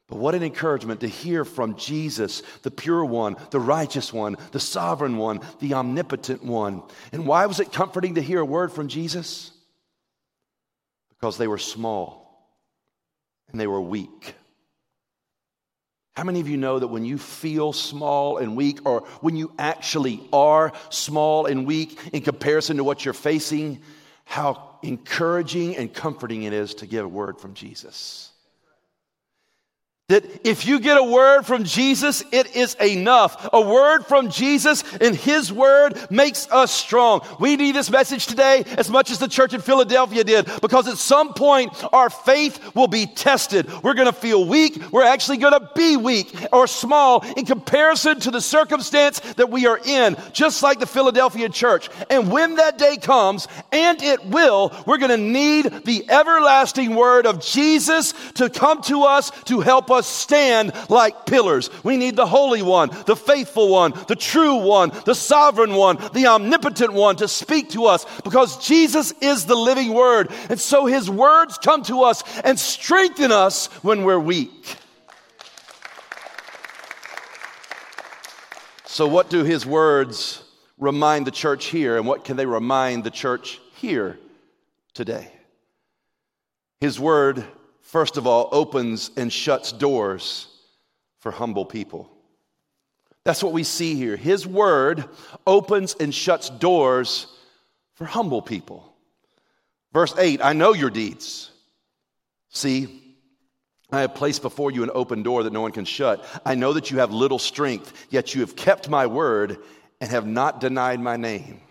But 0.09 0.17
what 0.17 0.33
an 0.33 0.41
encouragement 0.41 1.01
to 1.01 1.07
hear 1.07 1.45
from 1.45 1.75
Jesus, 1.75 2.41
the 2.63 2.71
pure 2.71 3.05
one, 3.05 3.35
the 3.51 3.59
righteous 3.59 4.11
one, 4.11 4.37
the 4.51 4.59
sovereign 4.59 5.17
one, 5.17 5.41
the 5.59 5.75
omnipotent 5.75 6.43
one. 6.43 6.81
And 7.11 7.27
why 7.27 7.45
was 7.45 7.59
it 7.59 7.71
comforting 7.71 8.15
to 8.15 8.21
hear 8.21 8.39
a 8.39 8.45
word 8.45 8.71
from 8.71 8.87
Jesus? 8.87 9.51
Because 11.09 11.37
they 11.37 11.47
were 11.47 11.59
small 11.59 12.49
and 13.51 13.61
they 13.61 13.67
were 13.67 13.81
weak. 13.81 14.33
How 16.15 16.23
many 16.23 16.41
of 16.41 16.49
you 16.49 16.57
know 16.57 16.79
that 16.79 16.87
when 16.87 17.05
you 17.05 17.17
feel 17.17 17.71
small 17.71 18.37
and 18.37 18.57
weak, 18.57 18.79
or 18.85 19.01
when 19.21 19.35
you 19.35 19.53
actually 19.57 20.21
are 20.33 20.73
small 20.89 21.45
and 21.45 21.65
weak 21.65 21.97
in 22.11 22.23
comparison 22.23 22.77
to 22.77 22.83
what 22.83 23.05
you're 23.05 23.13
facing, 23.13 23.79
how 24.25 24.79
encouraging 24.81 25.77
and 25.77 25.93
comforting 25.93 26.43
it 26.43 26.51
is 26.51 26.73
to 26.75 26.87
get 26.87 27.05
a 27.05 27.07
word 27.07 27.39
from 27.39 27.53
Jesus? 27.53 28.31
That 30.09 30.25
if 30.43 30.65
you 30.65 30.79
get 30.79 30.97
a 30.97 31.03
word 31.03 31.43
from 31.43 31.63
Jesus, 31.63 32.23
it 32.31 32.55
is 32.55 32.73
enough. 32.75 33.47
A 33.53 33.61
word 33.61 34.05
from 34.05 34.31
Jesus 34.31 34.83
and 34.99 35.15
His 35.15 35.53
word 35.53 35.99
makes 36.09 36.49
us 36.51 36.71
strong. 36.71 37.21
We 37.39 37.55
need 37.55 37.75
this 37.75 37.91
message 37.91 38.25
today 38.25 38.63
as 38.77 38.89
much 38.89 39.11
as 39.11 39.19
the 39.19 39.27
church 39.27 39.53
in 39.53 39.61
Philadelphia 39.61 40.23
did 40.23 40.49
because 40.61 40.87
at 40.87 40.97
some 40.97 41.35
point 41.35 41.71
our 41.93 42.09
faith 42.09 42.75
will 42.75 42.87
be 42.87 43.05
tested. 43.05 43.71
We're 43.83 43.93
going 43.93 44.07
to 44.07 44.11
feel 44.11 44.47
weak. 44.47 44.81
We're 44.91 45.03
actually 45.03 45.37
going 45.37 45.53
to 45.53 45.69
be 45.75 45.95
weak 45.95 46.35
or 46.51 46.65
small 46.65 47.23
in 47.37 47.45
comparison 47.45 48.19
to 48.21 48.31
the 48.31 48.41
circumstance 48.41 49.19
that 49.35 49.51
we 49.51 49.67
are 49.67 49.79
in, 49.85 50.17
just 50.33 50.63
like 50.63 50.79
the 50.79 50.87
Philadelphia 50.87 51.49
church. 51.49 51.87
And 52.09 52.31
when 52.31 52.55
that 52.55 52.79
day 52.79 52.97
comes, 52.97 53.47
and 53.71 54.01
it 54.01 54.25
will, 54.25 54.73
we're 54.87 54.97
going 54.97 55.11
to 55.11 55.17
need 55.17 55.85
the 55.85 56.09
everlasting 56.09 56.95
word 56.95 57.27
of 57.27 57.41
Jesus 57.45 58.13
to 58.33 58.49
come 58.49 58.81
to 58.83 59.03
us 59.03 59.29
to 59.45 59.59
help 59.59 59.91
us 59.91 59.98
us 59.99 60.07
stand 60.07 60.73
like 60.89 61.27
pillars. 61.27 61.69
We 61.83 61.97
need 61.97 62.15
the 62.15 62.25
Holy 62.25 62.63
One, 62.63 62.89
the 63.05 63.15
faithful 63.15 63.69
one, 63.69 63.93
the 64.07 64.15
true 64.15 64.55
one, 64.55 64.91
the 65.05 65.13
sovereign 65.13 65.75
one, 65.75 65.97
the 66.13 66.27
omnipotent 66.27 66.93
one 66.93 67.17
to 67.17 67.27
speak 67.27 67.69
to 67.71 67.85
us 67.85 68.05
because 68.21 68.65
Jesus 68.65 69.13
is 69.21 69.45
the 69.45 69.55
living 69.55 69.93
word. 69.93 70.31
And 70.49 70.59
so 70.59 70.87
his 70.87 71.09
words 71.09 71.59
come 71.59 71.83
to 71.83 72.03
us 72.03 72.23
and 72.43 72.57
strengthen 72.59 73.31
us 73.31 73.67
when 73.83 74.03
we're 74.03 74.19
weak. 74.19 74.77
So, 78.85 79.07
what 79.07 79.29
do 79.29 79.43
his 79.43 79.65
words 79.65 80.43
remind 80.77 81.27
the 81.27 81.31
church 81.31 81.67
here, 81.67 81.95
and 81.95 82.07
what 82.07 82.25
can 82.25 82.37
they 82.37 82.45
remind 82.45 83.03
the 83.03 83.11
church 83.11 83.59
here 83.75 84.17
today? 84.93 85.31
His 86.81 86.99
word 86.99 87.45
first 87.89 88.17
of 88.17 88.27
all, 88.27 88.49
opens 88.51 89.09
and 89.17 89.33
shuts 89.33 89.71
doors 89.71 90.47
for 91.17 91.31
humble 91.31 91.65
people. 91.65 92.09
That's 93.23 93.43
what 93.43 93.51
we 93.51 93.63
see 93.63 93.95
here. 93.95 94.15
His 94.15 94.45
word 94.45 95.05
opens 95.45 95.95
and 95.99 96.13
shuts 96.13 96.49
doors 96.49 97.27
for 97.95 98.05
humble 98.05 98.41
people. 98.41 98.93
Verse 99.91 100.13
8 100.17 100.39
I 100.43 100.53
know 100.53 100.73
your 100.73 100.91
deeds. 100.91 101.51
See, 102.49 103.17
I 103.91 104.01
have 104.01 104.13
placed 104.13 104.43
before 104.43 104.71
you 104.71 104.83
an 104.83 104.91
open 104.93 105.23
door 105.23 105.43
that 105.43 105.53
no 105.53 105.61
one 105.61 105.71
can 105.71 105.85
shut. 105.85 106.23
I 106.45 106.53
know 106.55 106.73
that 106.73 106.91
you 106.91 106.99
have 106.99 107.11
little 107.11 107.39
strength, 107.39 107.91
yet 108.11 108.35
you 108.35 108.41
have 108.41 108.55
kept 108.55 108.87
my 108.87 109.07
word 109.07 109.57
and 109.99 110.11
have 110.11 110.27
not 110.27 110.59
denied 110.61 110.99
my 110.99 111.17
name. 111.17 111.61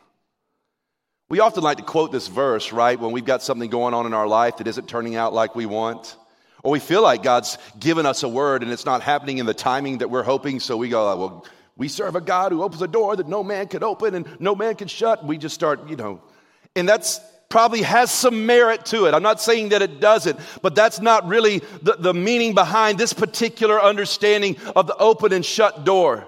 We 1.30 1.40
often 1.40 1.62
like 1.62 1.76
to 1.76 1.82
quote 1.82 2.10
this 2.10 2.26
verse, 2.26 2.72
right, 2.72 2.98
when 2.98 3.12
we've 3.12 3.24
got 3.24 3.42
something 3.42 3.68
going 3.68 3.92
on 3.92 4.06
in 4.06 4.14
our 4.14 4.26
life 4.26 4.56
that 4.58 4.66
isn't 4.66 4.88
turning 4.88 5.14
out 5.14 5.34
like 5.34 5.54
we 5.54 5.66
want. 5.66 6.16
Or 6.62 6.72
we 6.72 6.80
feel 6.80 7.02
like 7.02 7.22
God's 7.22 7.58
given 7.78 8.06
us 8.06 8.22
a 8.22 8.28
word 8.28 8.62
and 8.62 8.72
it's 8.72 8.86
not 8.86 9.02
happening 9.02 9.36
in 9.36 9.44
the 9.44 9.52
timing 9.52 9.98
that 9.98 10.08
we're 10.08 10.22
hoping, 10.22 10.58
so 10.58 10.76
we 10.76 10.88
go, 10.88 11.12
oh, 11.12 11.16
well, 11.16 11.46
we 11.76 11.86
serve 11.86 12.16
a 12.16 12.20
God 12.22 12.50
who 12.50 12.62
opens 12.62 12.80
a 12.80 12.88
door 12.88 13.14
that 13.14 13.28
no 13.28 13.44
man 13.44 13.68
can 13.68 13.84
open 13.84 14.14
and 14.14 14.26
no 14.40 14.56
man 14.56 14.74
can 14.74 14.88
shut. 14.88 15.24
We 15.24 15.36
just 15.36 15.54
start, 15.54 15.88
you 15.88 15.96
know, 15.96 16.22
and 16.74 16.88
that's 16.88 17.20
probably 17.50 17.82
has 17.82 18.10
some 18.10 18.46
merit 18.46 18.86
to 18.86 19.06
it. 19.06 19.14
I'm 19.14 19.22
not 19.22 19.40
saying 19.40 19.68
that 19.70 19.82
it 19.82 20.00
doesn't, 20.00 20.40
but 20.62 20.74
that's 20.74 20.98
not 21.00 21.28
really 21.28 21.60
the, 21.82 21.96
the 21.98 22.14
meaning 22.14 22.54
behind 22.54 22.98
this 22.98 23.12
particular 23.12 23.80
understanding 23.80 24.56
of 24.74 24.86
the 24.86 24.96
open 24.96 25.32
and 25.32 25.44
shut 25.44 25.84
door. 25.84 26.26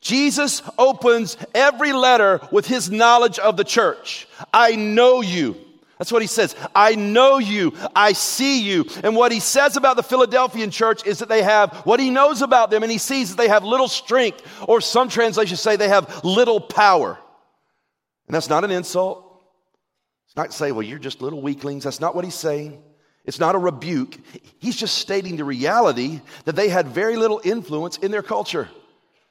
Jesus 0.00 0.62
opens 0.78 1.36
every 1.54 1.92
letter 1.92 2.40
with 2.52 2.66
his 2.66 2.90
knowledge 2.90 3.38
of 3.38 3.56
the 3.56 3.64
church. 3.64 4.28
I 4.52 4.76
know 4.76 5.20
you. 5.20 5.56
That's 5.98 6.12
what 6.12 6.22
he 6.22 6.28
says. 6.28 6.54
I 6.74 6.94
know 6.94 7.38
you. 7.38 7.74
I 7.96 8.12
see 8.12 8.62
you. 8.62 8.84
And 9.02 9.16
what 9.16 9.32
he 9.32 9.40
says 9.40 9.76
about 9.76 9.96
the 9.96 10.04
Philadelphian 10.04 10.70
church 10.70 11.04
is 11.04 11.18
that 11.18 11.28
they 11.28 11.42
have 11.42 11.74
what 11.78 11.98
he 11.98 12.10
knows 12.10 12.40
about 12.40 12.70
them, 12.70 12.84
and 12.84 12.92
he 12.92 12.98
sees 12.98 13.30
that 13.30 13.36
they 13.36 13.48
have 13.48 13.64
little 13.64 13.88
strength, 13.88 14.42
or 14.68 14.80
some 14.80 15.08
translations 15.08 15.60
say 15.60 15.74
they 15.74 15.88
have 15.88 16.24
little 16.24 16.60
power. 16.60 17.18
And 18.28 18.34
that's 18.34 18.48
not 18.48 18.62
an 18.62 18.70
insult. 18.70 19.24
It's 20.26 20.36
not 20.36 20.52
to 20.52 20.56
say, 20.56 20.70
well, 20.70 20.82
you're 20.82 21.00
just 21.00 21.20
little 21.20 21.42
weaklings. 21.42 21.82
That's 21.82 22.00
not 22.00 22.14
what 22.14 22.24
he's 22.24 22.34
saying. 22.34 22.80
It's 23.24 23.40
not 23.40 23.56
a 23.56 23.58
rebuke. 23.58 24.16
He's 24.58 24.76
just 24.76 24.98
stating 24.98 25.36
the 25.36 25.44
reality 25.44 26.20
that 26.44 26.54
they 26.54 26.68
had 26.68 26.88
very 26.88 27.16
little 27.16 27.40
influence 27.42 27.96
in 27.96 28.12
their 28.12 28.22
culture. 28.22 28.68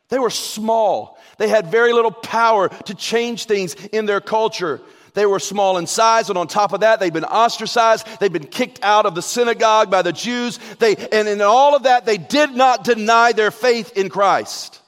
They 0.09 0.19
were 0.19 0.29
small. 0.29 1.17
They 1.37 1.49
had 1.49 1.67
very 1.67 1.93
little 1.93 2.11
power 2.11 2.69
to 2.69 2.95
change 2.95 3.45
things 3.45 3.75
in 3.75 4.05
their 4.05 4.21
culture. 4.21 4.81
They 5.13 5.25
were 5.25 5.39
small 5.39 5.77
in 5.77 5.87
size, 5.87 6.29
and 6.29 6.37
on 6.37 6.47
top 6.47 6.73
of 6.73 6.81
that, 6.81 6.99
they'd 6.99 7.11
been 7.11 7.25
ostracized. 7.25 8.07
They'd 8.19 8.31
been 8.31 8.45
kicked 8.45 8.83
out 8.83 9.05
of 9.07 9.15
the 9.15 9.21
synagogue 9.21 9.89
by 9.89 10.03
the 10.03 10.13
Jews. 10.13 10.59
They, 10.77 10.95
and 10.95 11.27
in 11.27 11.41
all 11.41 11.75
of 11.75 11.83
that, 11.83 12.05
they 12.05 12.17
did 12.17 12.51
not 12.51 12.83
deny 12.83 13.31
their 13.31 13.51
faith 13.51 13.97
in 13.97 14.09
Christ. 14.09 14.79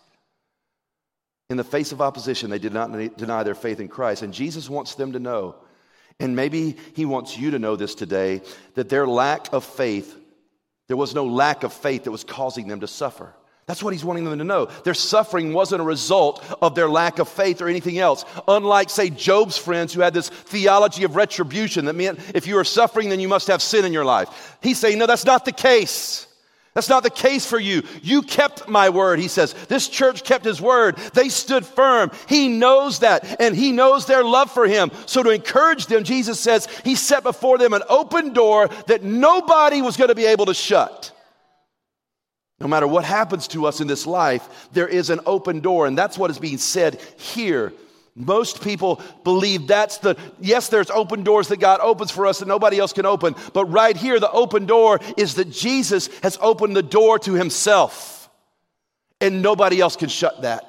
In 1.49 1.57
the 1.57 1.63
face 1.63 1.91
of 1.91 1.99
opposition, 1.99 2.51
they 2.51 2.59
did 2.59 2.73
not 2.73 2.91
deny 3.17 3.41
their 3.41 3.55
faith 3.55 3.79
in 3.79 3.87
Christ. 3.87 4.21
And 4.21 4.31
Jesus 4.31 4.69
wants 4.69 4.93
them 4.93 5.13
to 5.13 5.19
know, 5.19 5.55
and 6.19 6.35
maybe 6.35 6.77
He 6.93 7.05
wants 7.05 7.35
you 7.35 7.51
to 7.51 7.59
know 7.59 7.75
this 7.75 7.95
today, 7.95 8.41
that 8.75 8.87
their 8.87 9.07
lack 9.07 9.51
of 9.51 9.65
faith, 9.65 10.15
there 10.87 10.97
was 10.97 11.15
no 11.15 11.25
lack 11.25 11.63
of 11.63 11.73
faith 11.73 12.03
that 12.03 12.11
was 12.11 12.23
causing 12.23 12.67
them 12.67 12.81
to 12.81 12.87
suffer. 12.87 13.33
That's 13.69 13.83
what 13.83 13.93
he's 13.93 14.03
wanting 14.03 14.23
them 14.23 14.39
to 14.39 14.43
know. 14.43 14.65
Their 14.65 14.95
suffering 14.95 15.53
wasn't 15.53 15.83
a 15.83 15.85
result 15.85 16.43
of 16.59 16.73
their 16.73 16.89
lack 16.89 17.19
of 17.19 17.29
faith 17.29 17.61
or 17.61 17.67
anything 17.67 17.99
else. 17.99 18.25
Unlike, 18.47 18.89
say, 18.89 19.11
Job's 19.11 19.59
friends 19.59 19.93
who 19.93 20.01
had 20.01 20.11
this 20.11 20.29
theology 20.29 21.03
of 21.03 21.15
retribution 21.15 21.85
that 21.85 21.93
meant 21.93 22.19
if 22.33 22.47
you 22.47 22.57
are 22.57 22.63
suffering, 22.63 23.09
then 23.09 23.19
you 23.19 23.27
must 23.27 23.47
have 23.47 23.61
sin 23.61 23.85
in 23.85 23.93
your 23.93 24.05
life. 24.05 24.57
He's 24.63 24.79
saying, 24.79 24.97
no, 24.97 25.05
that's 25.05 25.23
not 25.23 25.45
the 25.45 25.51
case. 25.51 26.25
That's 26.73 26.89
not 26.89 27.03
the 27.03 27.11
case 27.11 27.45
for 27.45 27.59
you. 27.59 27.83
You 28.01 28.23
kept 28.23 28.67
my 28.67 28.89
word, 28.89 29.19
he 29.19 29.27
says. 29.27 29.53
This 29.67 29.87
church 29.87 30.23
kept 30.23 30.45
his 30.45 30.59
word. 30.59 30.97
They 31.13 31.29
stood 31.29 31.63
firm. 31.63 32.09
He 32.27 32.47
knows 32.47 32.99
that, 32.99 33.39
and 33.39 33.55
he 33.55 33.71
knows 33.71 34.07
their 34.07 34.23
love 34.23 34.49
for 34.49 34.65
him. 34.65 34.89
So, 35.05 35.21
to 35.21 35.29
encourage 35.29 35.85
them, 35.85 36.03
Jesus 36.03 36.39
says 36.39 36.67
he 36.83 36.95
set 36.95 37.21
before 37.21 37.59
them 37.59 37.73
an 37.73 37.83
open 37.87 38.33
door 38.33 38.67
that 38.87 39.03
nobody 39.03 39.83
was 39.83 39.95
going 39.95 40.07
to 40.07 40.15
be 40.15 40.25
able 40.25 40.47
to 40.47 40.55
shut. 40.55 41.11
No 42.59 42.67
matter 42.67 42.87
what 42.87 43.05
happens 43.05 43.47
to 43.49 43.65
us 43.65 43.79
in 43.79 43.87
this 43.87 44.05
life, 44.05 44.69
there 44.73 44.87
is 44.87 45.09
an 45.09 45.21
open 45.25 45.61
door, 45.61 45.87
and 45.87 45.97
that's 45.97 46.17
what 46.17 46.29
is 46.29 46.39
being 46.39 46.57
said 46.57 46.99
here. 47.17 47.73
Most 48.15 48.61
people 48.61 49.01
believe 49.23 49.67
that's 49.67 49.99
the, 49.99 50.17
yes, 50.41 50.67
there's 50.67 50.89
open 50.89 51.23
doors 51.23 51.47
that 51.47 51.61
God 51.61 51.79
opens 51.79 52.11
for 52.11 52.27
us 52.27 52.39
that 52.39 52.47
nobody 52.47 52.77
else 52.77 52.91
can 52.91 53.05
open. 53.05 53.33
But 53.53 53.65
right 53.67 53.95
here, 53.95 54.19
the 54.19 54.31
open 54.31 54.65
door 54.65 54.99
is 55.15 55.35
that 55.35 55.49
Jesus 55.49 56.09
has 56.21 56.37
opened 56.41 56.75
the 56.75 56.83
door 56.83 57.17
to 57.19 57.33
himself. 57.33 58.29
And 59.21 59.41
nobody 59.41 59.79
else 59.79 59.95
can 59.95 60.09
shut 60.09 60.41
that. 60.41 60.68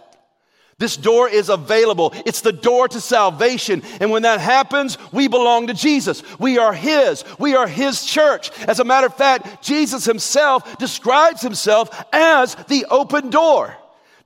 This 0.80 0.96
door 0.96 1.28
is 1.28 1.50
available. 1.50 2.14
It's 2.24 2.40
the 2.40 2.52
door 2.52 2.88
to 2.88 3.00
salvation. 3.02 3.82
And 4.00 4.10
when 4.10 4.22
that 4.22 4.40
happens, 4.40 4.96
we 5.12 5.28
belong 5.28 5.66
to 5.66 5.74
Jesus. 5.74 6.22
We 6.40 6.56
are 6.56 6.72
His. 6.72 7.22
We 7.38 7.54
are 7.54 7.68
His 7.68 8.02
church. 8.02 8.50
As 8.60 8.80
a 8.80 8.84
matter 8.84 9.06
of 9.06 9.14
fact, 9.14 9.62
Jesus 9.62 10.06
Himself 10.06 10.78
describes 10.78 11.42
Himself 11.42 12.02
as 12.14 12.54
the 12.68 12.86
open 12.86 13.28
door. 13.28 13.76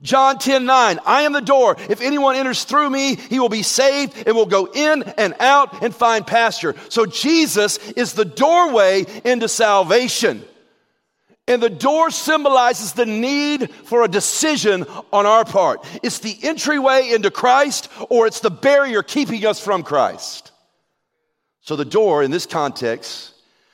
John 0.01 0.37
10 0.37 0.65
9, 0.65 0.99
I 1.05 1.23
am 1.23 1.33
the 1.33 1.41
door. 1.41 1.75
If 1.89 1.99
anyone 1.99 2.37
enters 2.37 2.63
through 2.63 2.89
me, 2.89 3.15
he 3.15 3.39
will 3.39 3.49
be 3.49 3.63
saved 3.63 4.25
and 4.25 4.33
will 4.33 4.45
go 4.45 4.69
in 4.73 5.03
and 5.03 5.35
out 5.41 5.83
and 5.83 5.93
find 5.93 6.25
pasture. 6.25 6.75
So 6.87 7.05
Jesus 7.05 7.79
is 7.91 8.13
the 8.13 8.23
doorway 8.23 9.05
into 9.25 9.49
salvation. 9.49 10.45
And 11.47 11.61
the 11.61 11.69
door 11.69 12.09
symbolizes 12.09 12.93
the 12.93 13.05
need 13.05 13.69
for 13.71 14.03
a 14.03 14.07
decision 14.07 14.85
on 15.13 15.25
our 15.25 15.45
part. 15.45 15.85
It's 16.01 16.19
the 16.19 16.37
entryway 16.41 17.09
into 17.11 17.29
Christ 17.29 17.89
or 18.09 18.25
it's 18.25 18.39
the 18.39 18.49
barrier 18.49 19.03
keeping 19.03 19.45
us 19.45 19.59
from 19.59 19.83
Christ. 19.83 20.51
So 21.61 21.75
the 21.75 21.85
door 21.85 22.23
in 22.23 22.31
this 22.31 22.47
context 22.47 23.33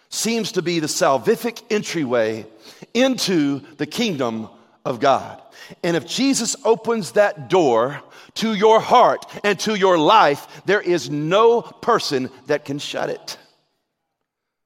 seems 0.10 0.54
to 0.54 0.62
be 0.62 0.80
the 0.80 0.88
salvific 0.88 1.62
entryway 1.70 2.46
into 2.94 3.62
the 3.78 3.86
kingdom 3.86 4.50
of 4.84 5.00
God. 5.00 5.42
And 5.84 5.96
if 5.96 6.06
Jesus 6.06 6.58
opens 6.66 7.14
that 7.14 7.50
door 7.50 8.02
to 8.36 8.54
your 8.54 8.82
heart 8.82 9.26
and 9.46 9.58
to 9.62 9.76
your 9.76 9.98
life, 9.98 10.46
there 10.66 10.82
is 10.82 11.10
no 11.10 11.62
person 11.62 12.30
that 12.48 12.66
can 12.66 12.80
shut 12.80 13.10
it. 13.10 13.38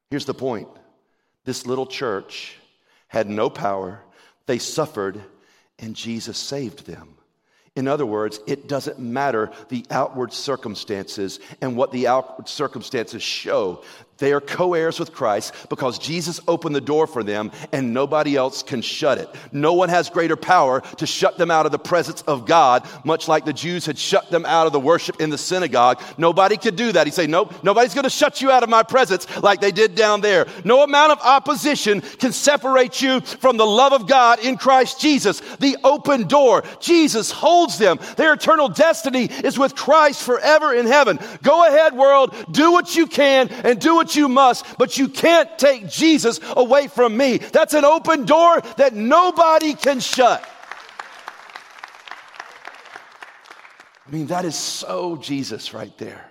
Here's 0.09 0.25
the 0.25 0.33
point 0.33 0.67
this 1.43 1.67
little 1.67 1.85
church 1.85 2.57
had 3.15 3.29
no 3.29 3.49
power, 3.49 4.01
they 4.45 4.59
suffered, 4.59 5.23
and 5.79 5.95
Jesus 5.95 6.37
saved 6.37 6.85
them. 6.85 7.15
In 7.73 7.87
other 7.87 8.05
words, 8.05 8.41
it 8.45 8.67
doesn't 8.67 8.99
matter 8.99 9.51
the 9.69 9.85
outward 9.89 10.33
circumstances 10.33 11.39
and 11.61 11.77
what 11.77 11.93
the 11.93 12.07
outward 12.07 12.49
circumstances 12.49 13.23
show. 13.23 13.83
They 14.17 14.31
are 14.31 14.39
co 14.39 14.73
heirs 14.73 14.97
with 14.97 15.11
Christ 15.11 15.53
because 15.67 15.99
Jesus 15.99 16.39
opened 16.47 16.73
the 16.73 16.81
door 16.81 17.05
for 17.05 17.21
them 17.21 17.51
and 17.73 17.93
nobody 17.93 18.37
else 18.37 18.63
can 18.63 18.81
shut 18.81 19.17
it. 19.17 19.29
No 19.51 19.73
one 19.73 19.89
has 19.89 20.09
greater 20.09 20.37
power 20.37 20.81
to 20.97 21.05
shut 21.05 21.37
them 21.37 21.51
out 21.51 21.65
of 21.65 21.73
the 21.73 21.79
presence 21.79 22.21
of 22.21 22.45
God, 22.45 22.87
much 23.03 23.27
like 23.27 23.43
the 23.43 23.51
Jews 23.51 23.85
had 23.85 23.97
shut 23.97 24.29
them 24.31 24.45
out 24.45 24.67
of 24.67 24.73
the 24.73 24.79
worship 24.79 25.19
in 25.19 25.31
the 25.31 25.37
synagogue. 25.37 26.01
Nobody 26.17 26.55
could 26.55 26.77
do 26.77 26.93
that. 26.93 27.07
He'd 27.07 27.13
say, 27.13 27.27
Nope, 27.27 27.53
nobody's 27.61 27.93
going 27.93 28.05
to 28.05 28.09
shut 28.09 28.41
you 28.41 28.51
out 28.51 28.63
of 28.63 28.69
my 28.69 28.83
presence 28.83 29.27
like 29.43 29.59
they 29.59 29.71
did 29.71 29.95
down 29.95 30.21
there. 30.21 30.47
No 30.63 30.83
amount 30.83 31.11
of 31.11 31.19
opposition 31.19 31.99
can 31.99 32.31
separate 32.31 33.01
you 33.01 33.19
from 33.19 33.57
the 33.57 33.65
love 33.65 33.91
of 33.91 34.07
God 34.07 34.39
in 34.39 34.57
Christ 34.57 35.01
Jesus, 35.01 35.41
the 35.59 35.77
open 35.83 36.27
door. 36.27 36.63
Jesus 36.79 37.31
holds 37.31 37.77
them. 37.77 37.99
Their 38.15 38.33
eternal 38.33 38.69
destiny 38.69 39.25
is 39.25 39.59
with 39.59 39.75
Christ 39.75 40.23
forever 40.23 40.73
in 40.73 40.85
heaven. 40.85 41.19
Go 41.43 41.67
ahead, 41.67 41.93
world, 41.93 42.33
do 42.51 42.71
what 42.71 42.95
you 42.95 43.07
can 43.07 43.49
and 43.49 43.79
do 43.79 43.95
what 43.95 44.04
what 44.05 44.15
you 44.15 44.29
must, 44.29 44.77
but 44.77 44.99
you 44.99 45.07
can't 45.07 45.57
take 45.57 45.89
Jesus 45.89 46.39
away 46.55 46.87
from 46.87 47.17
me. 47.17 47.39
That's 47.39 47.73
an 47.73 47.85
open 47.85 48.25
door 48.25 48.61
that 48.77 48.93
nobody 48.93 49.73
can 49.73 49.99
shut. 49.99 50.47
I 54.07 54.11
mean, 54.11 54.27
that 54.27 54.45
is 54.45 54.55
so 54.55 55.17
Jesus 55.17 55.73
right 55.73 55.97
there. 55.97 56.29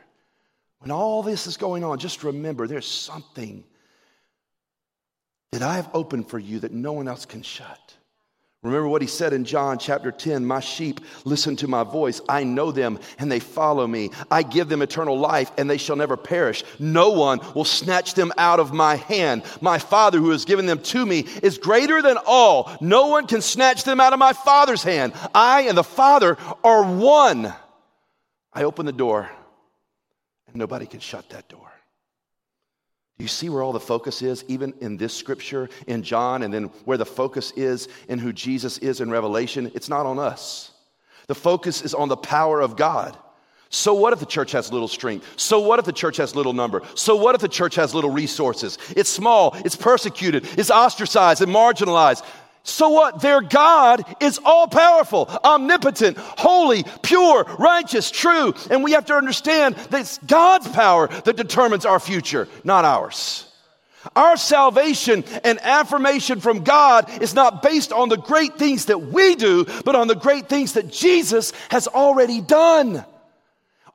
When 0.78 0.92
all 0.92 1.24
this 1.24 1.48
is 1.48 1.56
going 1.56 1.82
on, 1.82 1.98
just 1.98 2.22
remember 2.22 2.68
there's 2.68 2.86
something 2.86 3.64
that 5.50 5.62
I 5.62 5.74
have 5.74 5.90
opened 5.94 6.28
for 6.28 6.38
you 6.38 6.60
that 6.60 6.70
no 6.70 6.92
one 6.92 7.08
else 7.08 7.26
can 7.26 7.42
shut. 7.42 7.94
Remember 8.64 8.88
what 8.88 9.02
he 9.02 9.08
said 9.08 9.34
in 9.34 9.44
John 9.44 9.78
chapter 9.78 10.10
10 10.10 10.46
My 10.46 10.60
sheep 10.60 11.00
listen 11.26 11.54
to 11.56 11.68
my 11.68 11.84
voice. 11.84 12.22
I 12.30 12.44
know 12.44 12.72
them 12.72 12.98
and 13.18 13.30
they 13.30 13.38
follow 13.38 13.86
me. 13.86 14.10
I 14.30 14.42
give 14.42 14.70
them 14.70 14.80
eternal 14.80 15.18
life 15.18 15.52
and 15.58 15.68
they 15.68 15.76
shall 15.76 15.96
never 15.96 16.16
perish. 16.16 16.64
No 16.78 17.10
one 17.10 17.40
will 17.54 17.66
snatch 17.66 18.14
them 18.14 18.32
out 18.38 18.60
of 18.60 18.72
my 18.72 18.96
hand. 18.96 19.42
My 19.60 19.78
Father 19.78 20.18
who 20.18 20.30
has 20.30 20.46
given 20.46 20.64
them 20.64 20.80
to 20.80 21.04
me 21.04 21.26
is 21.42 21.58
greater 21.58 22.00
than 22.00 22.16
all. 22.24 22.74
No 22.80 23.08
one 23.08 23.26
can 23.26 23.42
snatch 23.42 23.84
them 23.84 24.00
out 24.00 24.14
of 24.14 24.18
my 24.18 24.32
Father's 24.32 24.82
hand. 24.82 25.12
I 25.34 25.62
and 25.68 25.76
the 25.76 25.84
Father 25.84 26.38
are 26.64 26.84
one. 26.84 27.52
I 28.50 28.64
open 28.64 28.86
the 28.86 28.92
door 28.92 29.30
and 30.46 30.56
nobody 30.56 30.86
can 30.86 31.00
shut 31.00 31.28
that 31.30 31.50
door. 31.50 31.63
Do 33.18 33.24
you 33.24 33.28
see 33.28 33.48
where 33.48 33.62
all 33.62 33.72
the 33.72 33.80
focus 33.80 34.22
is, 34.22 34.44
even 34.48 34.74
in 34.80 34.96
this 34.96 35.14
scripture 35.14 35.68
in 35.86 36.02
John, 36.02 36.42
and 36.42 36.52
then 36.52 36.64
where 36.84 36.98
the 36.98 37.06
focus 37.06 37.52
is 37.52 37.88
in 38.08 38.18
who 38.18 38.32
Jesus 38.32 38.78
is 38.78 39.00
in 39.00 39.10
Revelation? 39.10 39.70
It's 39.74 39.88
not 39.88 40.04
on 40.04 40.18
us. 40.18 40.72
The 41.28 41.34
focus 41.34 41.82
is 41.82 41.94
on 41.94 42.08
the 42.08 42.16
power 42.16 42.60
of 42.60 42.76
God. 42.76 43.16
So 43.70 43.94
what 43.94 44.12
if 44.12 44.20
the 44.20 44.26
church 44.26 44.52
has 44.52 44.72
little 44.72 44.88
strength? 44.88 45.26
So 45.36 45.58
what 45.60 45.78
if 45.78 45.84
the 45.84 45.92
church 45.92 46.16
has 46.18 46.36
little 46.36 46.52
number? 46.52 46.82
So 46.94 47.16
what 47.16 47.34
if 47.34 47.40
the 47.40 47.48
church 47.48 47.74
has 47.76 47.94
little 47.94 48.10
resources? 48.10 48.78
It's 48.96 49.10
small, 49.10 49.56
it's 49.64 49.74
persecuted, 49.74 50.46
it's 50.58 50.70
ostracized 50.70 51.42
and 51.42 51.52
marginalized. 51.52 52.24
So 52.66 52.88
what? 52.88 53.20
Their 53.20 53.42
God 53.42 54.16
is 54.20 54.40
all 54.42 54.66
powerful, 54.66 55.28
omnipotent, 55.44 56.16
holy, 56.16 56.84
pure, 57.02 57.44
righteous, 57.58 58.10
true. 58.10 58.54
And 58.70 58.82
we 58.82 58.92
have 58.92 59.04
to 59.06 59.14
understand 59.14 59.76
that 59.76 60.00
it's 60.00 60.16
God's 60.18 60.66
power 60.68 61.08
that 61.08 61.36
determines 61.36 61.84
our 61.84 62.00
future, 62.00 62.48
not 62.64 62.86
ours. 62.86 63.46
Our 64.16 64.38
salvation 64.38 65.24
and 65.44 65.58
affirmation 65.60 66.40
from 66.40 66.64
God 66.64 67.22
is 67.22 67.34
not 67.34 67.62
based 67.62 67.92
on 67.92 68.08
the 68.08 68.16
great 68.16 68.56
things 68.56 68.86
that 68.86 69.00
we 69.00 69.34
do, 69.34 69.66
but 69.84 69.94
on 69.94 70.08
the 70.08 70.14
great 70.14 70.48
things 70.48 70.72
that 70.72 70.90
Jesus 70.90 71.52
has 71.70 71.86
already 71.86 72.40
done. 72.40 73.04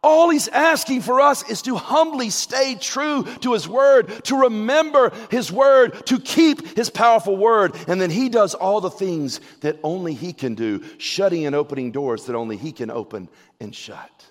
All 0.01 0.29
he's 0.29 0.47
asking 0.47 1.01
for 1.01 1.19
us 1.19 1.49
is 1.49 1.61
to 1.63 1.75
humbly 1.75 2.29
stay 2.29 2.75
true 2.75 3.25
to 3.41 3.51
his 3.51 3.67
word, 3.67 4.23
to 4.25 4.43
remember 4.43 5.11
his 5.29 5.51
word, 5.51 6.05
to 6.05 6.19
keep 6.19 6.77
his 6.77 6.89
powerful 6.89 7.35
word. 7.35 7.75
And 7.87 7.99
then 7.99 8.09
he 8.09 8.29
does 8.29 8.53
all 8.53 8.79
the 8.79 8.89
things 8.89 9.41
that 9.59 9.77
only 9.83 10.13
he 10.13 10.31
can 10.31 10.55
do, 10.55 10.83
shutting 10.99 11.45
and 11.45 11.53
opening 11.53 11.91
doors 11.91 12.25
that 12.25 12.35
only 12.35 12.55
he 12.55 12.71
can 12.71 12.89
open 12.89 13.27
and 13.59 13.75
shut. 13.75 14.25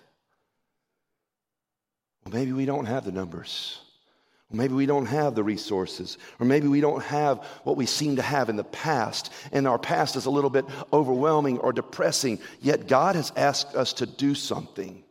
Well, 2.24 2.32
maybe 2.34 2.52
we 2.52 2.64
don't 2.64 2.86
have 2.86 3.04
the 3.04 3.12
numbers. 3.12 3.78
maybe 4.50 4.72
we 4.72 4.86
don't 4.86 5.04
have 5.04 5.34
the 5.34 5.44
resources, 5.44 6.16
or 6.40 6.46
maybe 6.46 6.68
we 6.68 6.80
don't 6.80 7.02
have 7.02 7.44
what 7.64 7.76
we 7.76 7.84
seem 7.84 8.16
to 8.16 8.22
have 8.22 8.48
in 8.48 8.56
the 8.56 8.64
past, 8.64 9.30
and 9.52 9.68
our 9.68 9.78
past 9.78 10.16
is 10.16 10.24
a 10.24 10.30
little 10.30 10.48
bit 10.48 10.64
overwhelming 10.94 11.58
or 11.58 11.74
depressing. 11.74 12.38
Yet 12.62 12.88
God 12.88 13.16
has 13.16 13.32
asked 13.36 13.74
us 13.74 13.92
to 13.94 14.06
do 14.06 14.34
something. 14.34 15.04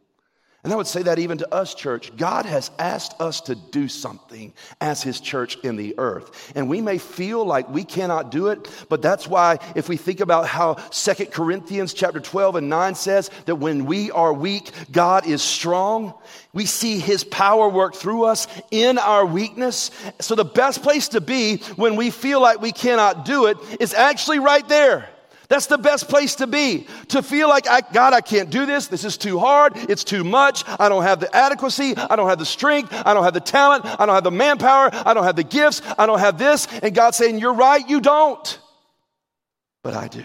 And 0.67 0.73
I 0.73 0.75
would 0.75 0.85
say 0.85 1.03
that 1.03 1.17
even 1.17 1.37
to 1.37 1.53
us, 1.53 1.73
church. 1.73 2.11
God 2.17 2.45
has 2.45 2.71
asked 2.77 3.21
us 3.21 3.39
to 3.39 3.55
do 3.55 3.87
something 3.87 4.51
as 4.81 5.01
His 5.01 5.21
church 5.21 5.55
in 5.63 5.77
the 5.77 5.95
earth. 5.97 6.51
And 6.57 6.67
we 6.67 6.81
may 6.81 6.97
feel 6.97 7.45
like 7.45 7.69
we 7.69 7.85
cannot 7.85 8.31
do 8.31 8.47
it, 8.47 8.69
but 8.89 9.01
that's 9.01 9.29
why 9.29 9.59
if 9.77 9.87
we 9.87 9.95
think 9.95 10.19
about 10.19 10.45
how 10.45 10.75
Second 10.91 11.31
Corinthians 11.31 11.93
chapter 11.93 12.19
12 12.19 12.57
and 12.57 12.67
9 12.67 12.95
says 12.95 13.31
that 13.45 13.55
when 13.55 13.85
we 13.85 14.11
are 14.11 14.33
weak, 14.33 14.69
God 14.91 15.25
is 15.25 15.41
strong. 15.41 16.13
We 16.51 16.65
see 16.65 16.99
His 16.99 17.23
power 17.23 17.69
work 17.69 17.95
through 17.95 18.25
us 18.25 18.45
in 18.69 18.97
our 18.97 19.25
weakness. 19.25 19.89
So 20.19 20.35
the 20.35 20.43
best 20.43 20.83
place 20.83 21.07
to 21.09 21.21
be 21.21 21.59
when 21.77 21.95
we 21.95 22.11
feel 22.11 22.41
like 22.41 22.59
we 22.59 22.73
cannot 22.73 23.23
do 23.23 23.45
it 23.45 23.57
is 23.79 23.93
actually 23.93 24.39
right 24.39 24.67
there. 24.67 25.07
That's 25.49 25.67
the 25.67 25.77
best 25.77 26.09
place 26.09 26.35
to 26.35 26.47
be. 26.47 26.87
To 27.09 27.21
feel 27.21 27.47
like, 27.47 27.69
I, 27.69 27.81
God, 27.81 28.13
I 28.13 28.21
can't 28.21 28.49
do 28.49 28.65
this. 28.65 28.87
This 28.87 29.05
is 29.05 29.17
too 29.17 29.39
hard. 29.39 29.73
It's 29.75 30.03
too 30.03 30.23
much. 30.23 30.63
I 30.67 30.89
don't 30.89 31.03
have 31.03 31.21
the 31.21 31.33
adequacy. 31.33 31.95
I 31.95 32.15
don't 32.17 32.27
have 32.27 32.39
the 32.39 32.45
strength. 32.45 32.91
I 32.91 33.13
don't 33.13 33.23
have 33.23 33.33
the 33.33 33.39
talent. 33.39 33.85
I 33.85 34.05
don't 34.05 34.15
have 34.15 34.25
the 34.25 34.31
manpower. 34.31 34.89
I 34.93 35.13
don't 35.13 35.23
have 35.23 35.37
the 35.37 35.43
gifts. 35.43 35.81
I 35.97 36.05
don't 36.05 36.19
have 36.19 36.37
this. 36.37 36.67
And 36.81 36.93
God's 36.93 37.17
saying, 37.17 37.39
You're 37.39 37.53
right, 37.53 37.87
you 37.87 38.01
don't. 38.01 38.59
But 39.83 39.93
I 39.93 40.09
do. 40.09 40.23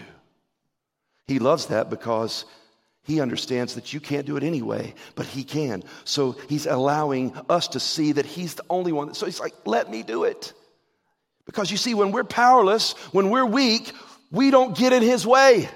He 1.27 1.39
loves 1.39 1.67
that 1.67 1.89
because 1.89 2.43
he 3.03 3.21
understands 3.21 3.75
that 3.75 3.93
you 3.93 4.01
can't 4.01 4.25
do 4.25 4.35
it 4.35 4.43
anyway, 4.43 4.93
but 5.15 5.25
he 5.25 5.45
can. 5.45 5.83
So 6.03 6.33
he's 6.49 6.65
allowing 6.65 7.33
us 7.49 7.69
to 7.69 7.79
see 7.79 8.13
that 8.13 8.25
he's 8.25 8.55
the 8.55 8.65
only 8.69 8.91
one. 8.91 9.13
So 9.13 9.25
he's 9.25 9.39
like, 9.39 9.53
Let 9.65 9.89
me 9.89 10.03
do 10.03 10.25
it. 10.25 10.51
Because 11.45 11.71
you 11.71 11.77
see, 11.77 11.93
when 11.93 12.11
we're 12.11 12.23
powerless, 12.23 12.93
when 13.11 13.29
we're 13.29 13.45
weak, 13.45 13.93
we 14.33 14.51
don't 14.51 14.75
get 14.75 14.91
in 14.91 15.03
his 15.03 15.25
way. 15.25 15.69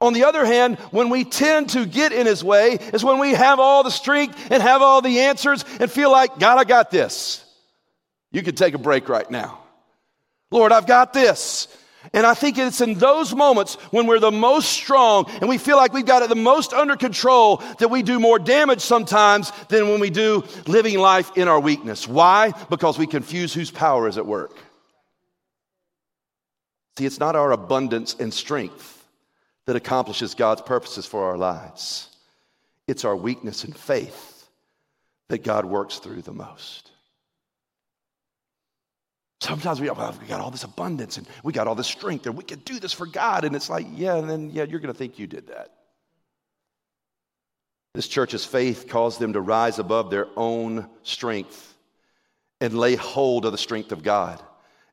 On 0.00 0.12
the 0.12 0.24
other 0.24 0.44
hand, 0.44 0.78
when 0.90 1.08
we 1.08 1.24
tend 1.24 1.70
to 1.70 1.86
get 1.86 2.12
in 2.12 2.26
his 2.26 2.44
way 2.44 2.72
is 2.92 3.02
when 3.04 3.18
we 3.18 3.30
have 3.30 3.60
all 3.60 3.84
the 3.84 3.90
strength 3.90 4.50
and 4.50 4.62
have 4.62 4.82
all 4.82 5.00
the 5.00 5.20
answers 5.20 5.64
and 5.80 5.90
feel 5.90 6.10
like, 6.10 6.38
God, 6.38 6.58
I 6.58 6.64
got 6.64 6.90
this. 6.90 7.42
You 8.32 8.42
can 8.42 8.56
take 8.56 8.74
a 8.74 8.78
break 8.78 9.08
right 9.08 9.30
now. 9.30 9.60
Lord, 10.50 10.72
I've 10.72 10.86
got 10.86 11.12
this. 11.12 11.68
And 12.12 12.26
I 12.26 12.34
think 12.34 12.58
it's 12.58 12.80
in 12.80 12.94
those 12.94 13.34
moments 13.34 13.76
when 13.92 14.06
we're 14.06 14.18
the 14.18 14.30
most 14.30 14.70
strong 14.70 15.30
and 15.40 15.48
we 15.48 15.56
feel 15.56 15.76
like 15.76 15.92
we've 15.92 16.04
got 16.04 16.22
it 16.22 16.28
the 16.28 16.34
most 16.34 16.72
under 16.74 16.96
control 16.96 17.62
that 17.78 17.88
we 17.88 18.02
do 18.02 18.18
more 18.20 18.38
damage 18.38 18.80
sometimes 18.80 19.52
than 19.68 19.88
when 19.88 20.00
we 20.00 20.10
do 20.10 20.44
living 20.66 20.98
life 20.98 21.30
in 21.36 21.48
our 21.48 21.60
weakness. 21.60 22.06
Why? 22.06 22.52
Because 22.68 22.98
we 22.98 23.06
confuse 23.06 23.54
whose 23.54 23.70
power 23.70 24.06
is 24.08 24.18
at 24.18 24.26
work. 24.26 24.54
See, 26.96 27.06
it's 27.06 27.20
not 27.20 27.36
our 27.36 27.52
abundance 27.52 28.14
and 28.18 28.32
strength 28.32 29.06
that 29.66 29.76
accomplishes 29.76 30.34
God's 30.34 30.62
purposes 30.62 31.06
for 31.06 31.24
our 31.24 31.36
lives, 31.36 32.08
it's 32.86 33.04
our 33.04 33.16
weakness 33.16 33.64
and 33.64 33.76
faith 33.76 34.46
that 35.28 35.42
God 35.42 35.64
works 35.64 35.98
through 35.98 36.22
the 36.22 36.32
most. 36.32 36.90
Sometimes 39.40 39.80
we, 39.80 39.90
oh, 39.90 40.14
we 40.20 40.26
got 40.26 40.40
all 40.40 40.50
this 40.50 40.64
abundance 40.64 41.18
and 41.18 41.26
we 41.42 41.52
got 41.52 41.66
all 41.66 41.74
this 41.74 41.86
strength 41.86 42.26
and 42.26 42.36
we 42.36 42.44
can 42.44 42.60
do 42.60 42.78
this 42.78 42.92
for 42.92 43.04
God. 43.04 43.44
And 43.44 43.54
it's 43.54 43.68
like, 43.68 43.86
yeah, 43.94 44.16
and 44.16 44.28
then, 44.28 44.50
yeah, 44.50 44.64
you're 44.64 44.80
going 44.80 44.92
to 44.92 44.98
think 44.98 45.18
you 45.18 45.26
did 45.26 45.48
that. 45.48 45.70
This 47.94 48.08
church's 48.08 48.44
faith 48.44 48.88
caused 48.88 49.20
them 49.20 49.34
to 49.34 49.40
rise 49.40 49.78
above 49.78 50.10
their 50.10 50.28
own 50.36 50.88
strength 51.02 51.74
and 52.60 52.78
lay 52.78 52.96
hold 52.96 53.44
of 53.44 53.52
the 53.52 53.58
strength 53.58 53.92
of 53.92 54.02
God. 54.02 54.42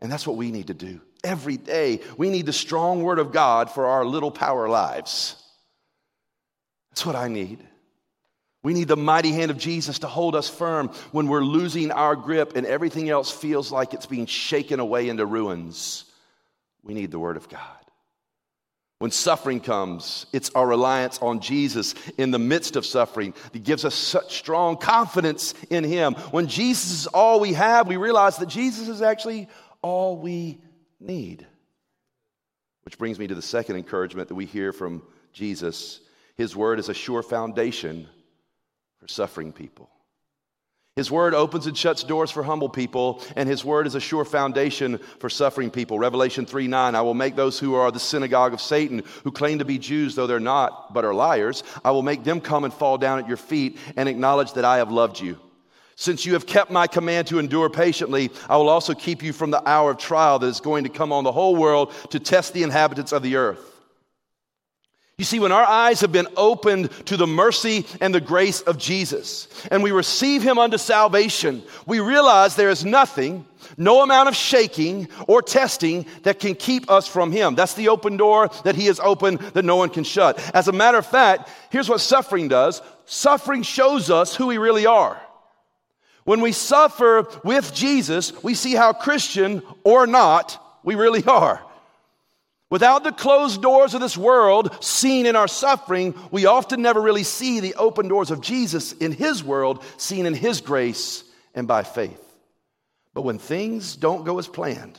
And 0.01 0.11
that's 0.11 0.27
what 0.27 0.35
we 0.35 0.51
need 0.51 0.67
to 0.67 0.73
do 0.73 0.99
every 1.23 1.57
day. 1.57 2.01
We 2.17 2.29
need 2.29 2.45
the 2.45 2.53
strong 2.53 3.03
word 3.03 3.19
of 3.19 3.31
God 3.31 3.69
for 3.69 3.85
our 3.85 4.05
little 4.05 4.31
power 4.31 4.67
lives. 4.69 5.35
That's 6.91 7.05
what 7.05 7.15
I 7.15 7.27
need. 7.27 7.59
We 8.63 8.73
need 8.73 8.87
the 8.87 8.97
mighty 8.97 9.31
hand 9.31 9.49
of 9.49 9.57
Jesus 9.57 9.99
to 9.99 10.07
hold 10.07 10.35
us 10.35 10.47
firm 10.47 10.89
when 11.11 11.27
we're 11.27 11.43
losing 11.43 11.91
our 11.91 12.15
grip 12.15 12.55
and 12.55 12.65
everything 12.67 13.09
else 13.09 13.31
feels 13.31 13.71
like 13.71 13.93
it's 13.93 14.05
being 14.05 14.27
shaken 14.27 14.79
away 14.79 15.09
into 15.09 15.25
ruins. 15.25 16.05
We 16.83 16.93
need 16.93 17.11
the 17.11 17.19
Word 17.19 17.37
of 17.37 17.49
God. 17.49 17.59
When 18.99 19.09
suffering 19.09 19.61
comes, 19.61 20.27
it's 20.31 20.51
our 20.51 20.67
reliance 20.67 21.17
on 21.23 21.39
Jesus 21.39 21.95
in 22.19 22.29
the 22.29 22.37
midst 22.37 22.75
of 22.75 22.85
suffering 22.85 23.33
that 23.51 23.63
gives 23.63 23.83
us 23.83 23.95
such 23.95 24.37
strong 24.37 24.77
confidence 24.77 25.55
in 25.71 25.83
Him. 25.83 26.13
When 26.29 26.45
Jesus 26.45 26.91
is 26.91 27.07
all 27.07 27.39
we 27.39 27.53
have, 27.53 27.87
we 27.87 27.97
realize 27.97 28.37
that 28.37 28.49
Jesus 28.49 28.89
is 28.89 29.01
actually 29.01 29.47
all 29.81 30.17
we 30.17 30.59
need. 31.01 31.45
Which 32.83 32.97
brings 32.97 33.19
me 33.19 33.27
to 33.27 33.35
the 33.35 33.41
second 33.41 33.75
encouragement 33.75 34.29
that 34.29 34.35
we 34.35 34.45
hear 34.45 34.73
from 34.73 35.03
Jesus. 35.33 35.99
His 36.35 36.55
word 36.55 36.79
is 36.79 36.89
a 36.89 36.93
sure 36.93 37.23
foundation 37.23 38.07
for 38.99 39.07
suffering 39.07 39.53
people. 39.53 39.89
His 40.97 41.09
word 41.09 41.33
opens 41.33 41.67
and 41.67 41.77
shuts 41.77 42.03
doors 42.03 42.31
for 42.31 42.43
humble 42.43 42.67
people, 42.67 43.23
and 43.37 43.47
his 43.47 43.63
word 43.63 43.87
is 43.87 43.95
a 43.95 44.01
sure 44.01 44.25
foundation 44.25 44.99
for 45.19 45.29
suffering 45.29 45.71
people. 45.71 45.97
Revelation 45.97 46.45
3 46.45 46.67
9, 46.67 46.95
I 46.95 47.01
will 47.01 47.13
make 47.13 47.37
those 47.37 47.57
who 47.57 47.75
are 47.75 47.91
the 47.91 47.99
synagogue 47.99 48.53
of 48.53 48.59
Satan, 48.59 49.03
who 49.23 49.31
claim 49.31 49.59
to 49.59 49.65
be 49.65 49.77
Jews, 49.77 50.15
though 50.15 50.27
they're 50.27 50.41
not, 50.41 50.93
but 50.93 51.05
are 51.05 51.13
liars, 51.13 51.63
I 51.85 51.91
will 51.91 52.01
make 52.01 52.25
them 52.25 52.41
come 52.41 52.65
and 52.65 52.73
fall 52.73 52.97
down 52.97 53.19
at 53.19 53.27
your 53.27 53.37
feet 53.37 53.77
and 53.95 54.09
acknowledge 54.09 54.53
that 54.53 54.65
I 54.65 54.77
have 54.77 54.91
loved 54.91 55.19
you. 55.21 55.39
Since 56.01 56.25
you 56.25 56.33
have 56.33 56.47
kept 56.47 56.71
my 56.71 56.87
command 56.87 57.27
to 57.27 57.37
endure 57.37 57.69
patiently, 57.69 58.31
I 58.49 58.57
will 58.57 58.69
also 58.69 58.95
keep 58.95 59.21
you 59.21 59.31
from 59.31 59.51
the 59.51 59.61
hour 59.69 59.91
of 59.91 59.99
trial 59.99 60.39
that 60.39 60.47
is 60.47 60.59
going 60.59 60.85
to 60.85 60.89
come 60.89 61.13
on 61.13 61.23
the 61.23 61.31
whole 61.31 61.55
world 61.55 61.93
to 62.09 62.19
test 62.19 62.53
the 62.53 62.63
inhabitants 62.63 63.11
of 63.11 63.21
the 63.21 63.35
earth. 63.35 63.59
You 65.19 65.25
see, 65.25 65.37
when 65.37 65.51
our 65.51 65.63
eyes 65.63 66.01
have 66.01 66.11
been 66.11 66.27
opened 66.35 66.89
to 67.05 67.17
the 67.17 67.27
mercy 67.27 67.85
and 68.01 68.15
the 68.15 68.19
grace 68.19 68.61
of 68.61 68.79
Jesus, 68.79 69.47
and 69.69 69.83
we 69.83 69.91
receive 69.91 70.41
Him 70.41 70.57
unto 70.57 70.79
salvation, 70.79 71.61
we 71.85 71.99
realize 71.99 72.55
there 72.55 72.71
is 72.71 72.83
nothing, 72.83 73.45
no 73.77 74.01
amount 74.01 74.27
of 74.27 74.35
shaking 74.35 75.07
or 75.27 75.43
testing 75.43 76.07
that 76.23 76.39
can 76.39 76.55
keep 76.55 76.89
us 76.89 77.07
from 77.07 77.31
Him. 77.31 77.53
That's 77.53 77.75
the 77.75 77.89
open 77.89 78.17
door 78.17 78.49
that 78.63 78.73
He 78.73 78.87
has 78.87 78.99
opened 78.99 79.37
that 79.53 79.65
no 79.65 79.75
one 79.75 79.91
can 79.91 80.03
shut. 80.03 80.39
As 80.55 80.67
a 80.67 80.71
matter 80.71 80.97
of 80.97 81.05
fact, 81.05 81.51
here's 81.69 81.89
what 81.89 82.01
suffering 82.01 82.47
does 82.47 82.81
suffering 83.05 83.61
shows 83.61 84.09
us 84.09 84.35
who 84.35 84.47
we 84.47 84.57
really 84.57 84.87
are. 84.87 85.21
When 86.23 86.41
we 86.41 86.51
suffer 86.51 87.27
with 87.43 87.73
Jesus, 87.73 88.31
we 88.43 88.53
see 88.53 88.73
how 88.73 88.93
Christian 88.93 89.63
or 89.83 90.05
not 90.05 90.79
we 90.83 90.95
really 90.95 91.23
are. 91.25 91.61
Without 92.69 93.03
the 93.03 93.11
closed 93.11 93.61
doors 93.61 93.93
of 93.93 93.99
this 93.99 94.17
world 94.17 94.81
seen 94.83 95.25
in 95.25 95.35
our 95.35 95.47
suffering, 95.47 96.15
we 96.31 96.45
often 96.45 96.81
never 96.81 97.01
really 97.01 97.23
see 97.23 97.59
the 97.59 97.75
open 97.75 98.07
doors 98.07 98.31
of 98.31 98.39
Jesus 98.39 98.93
in 98.93 99.11
His 99.11 99.43
world, 99.43 99.83
seen 99.97 100.25
in 100.25 100.33
His 100.33 100.61
grace 100.61 101.25
and 101.53 101.67
by 101.67 101.83
faith. 101.83 102.23
But 103.13 103.23
when 103.23 103.39
things 103.39 103.97
don't 103.97 104.23
go 104.23 104.39
as 104.39 104.47
planned, 104.47 104.97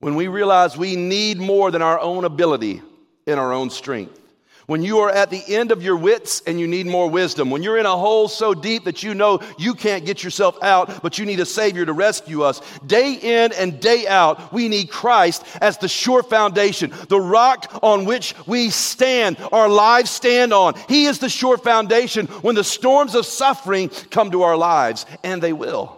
when 0.00 0.16
we 0.16 0.28
realize 0.28 0.76
we 0.76 0.96
need 0.96 1.38
more 1.38 1.70
than 1.70 1.80
our 1.80 1.98
own 1.98 2.24
ability 2.24 2.82
and 3.26 3.40
our 3.40 3.54
own 3.54 3.70
strength, 3.70 4.20
When 4.66 4.82
you 4.82 4.98
are 4.98 5.10
at 5.10 5.30
the 5.30 5.42
end 5.46 5.70
of 5.70 5.80
your 5.80 5.96
wits 5.96 6.42
and 6.44 6.58
you 6.58 6.66
need 6.66 6.86
more 6.86 7.08
wisdom. 7.08 7.50
When 7.50 7.62
you're 7.62 7.78
in 7.78 7.86
a 7.86 7.96
hole 7.96 8.26
so 8.26 8.52
deep 8.52 8.84
that 8.84 9.04
you 9.04 9.14
know 9.14 9.40
you 9.56 9.74
can't 9.74 10.04
get 10.04 10.24
yourself 10.24 10.60
out, 10.60 11.02
but 11.02 11.18
you 11.18 11.24
need 11.24 11.38
a 11.38 11.46
Savior 11.46 11.86
to 11.86 11.92
rescue 11.92 12.42
us. 12.42 12.60
Day 12.84 13.14
in 13.14 13.52
and 13.52 13.78
day 13.78 14.08
out, 14.08 14.52
we 14.52 14.68
need 14.68 14.90
Christ 14.90 15.44
as 15.60 15.78
the 15.78 15.86
sure 15.86 16.24
foundation, 16.24 16.92
the 17.08 17.20
rock 17.20 17.78
on 17.80 18.06
which 18.06 18.34
we 18.48 18.70
stand, 18.70 19.36
our 19.52 19.68
lives 19.68 20.10
stand 20.10 20.52
on. 20.52 20.74
He 20.88 21.04
is 21.04 21.20
the 21.20 21.28
sure 21.28 21.58
foundation 21.58 22.26
when 22.26 22.56
the 22.56 22.64
storms 22.64 23.14
of 23.14 23.24
suffering 23.24 23.88
come 24.10 24.32
to 24.32 24.42
our 24.42 24.56
lives, 24.56 25.06
and 25.22 25.40
they 25.40 25.52
will. 25.52 25.96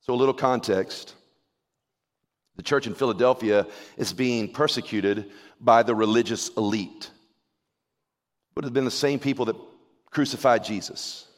So, 0.00 0.12
a 0.12 0.16
little 0.16 0.34
context. 0.34 1.14
The 2.56 2.62
church 2.64 2.88
in 2.88 2.94
Philadelphia 2.96 3.68
is 3.96 4.12
being 4.12 4.52
persecuted 4.52 5.30
by 5.60 5.84
the 5.84 5.94
religious 5.94 6.48
elite 6.56 7.10
would 8.58 8.64
have 8.64 8.74
been 8.74 8.84
the 8.84 8.90
same 8.90 9.20
people 9.20 9.44
that 9.44 9.54
crucified 10.10 10.64
Jesus. 10.64 11.28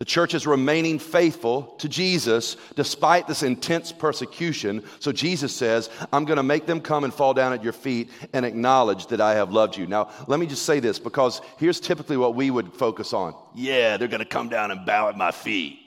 The 0.00 0.04
church 0.04 0.34
is 0.34 0.48
remaining 0.48 0.98
faithful 0.98 1.76
to 1.78 1.88
Jesus 1.88 2.56
despite 2.74 3.28
this 3.28 3.44
intense 3.44 3.92
persecution. 3.92 4.82
So 4.98 5.12
Jesus 5.12 5.54
says, 5.54 5.88
I'm 6.12 6.24
going 6.24 6.38
to 6.38 6.42
make 6.42 6.66
them 6.66 6.80
come 6.80 7.04
and 7.04 7.14
fall 7.14 7.34
down 7.34 7.52
at 7.52 7.62
your 7.62 7.72
feet 7.72 8.10
and 8.32 8.44
acknowledge 8.44 9.06
that 9.06 9.20
I 9.20 9.34
have 9.34 9.52
loved 9.52 9.76
you. 9.76 9.86
Now, 9.86 10.10
let 10.26 10.40
me 10.40 10.46
just 10.46 10.64
say 10.64 10.80
this 10.80 10.98
because 10.98 11.40
here's 11.58 11.78
typically 11.78 12.16
what 12.16 12.34
we 12.34 12.50
would 12.50 12.72
focus 12.72 13.12
on. 13.12 13.36
Yeah, 13.54 13.96
they're 13.96 14.08
going 14.08 14.18
to 14.18 14.24
come 14.24 14.48
down 14.48 14.72
and 14.72 14.84
bow 14.84 15.08
at 15.08 15.16
my 15.16 15.30
feet. 15.30 15.78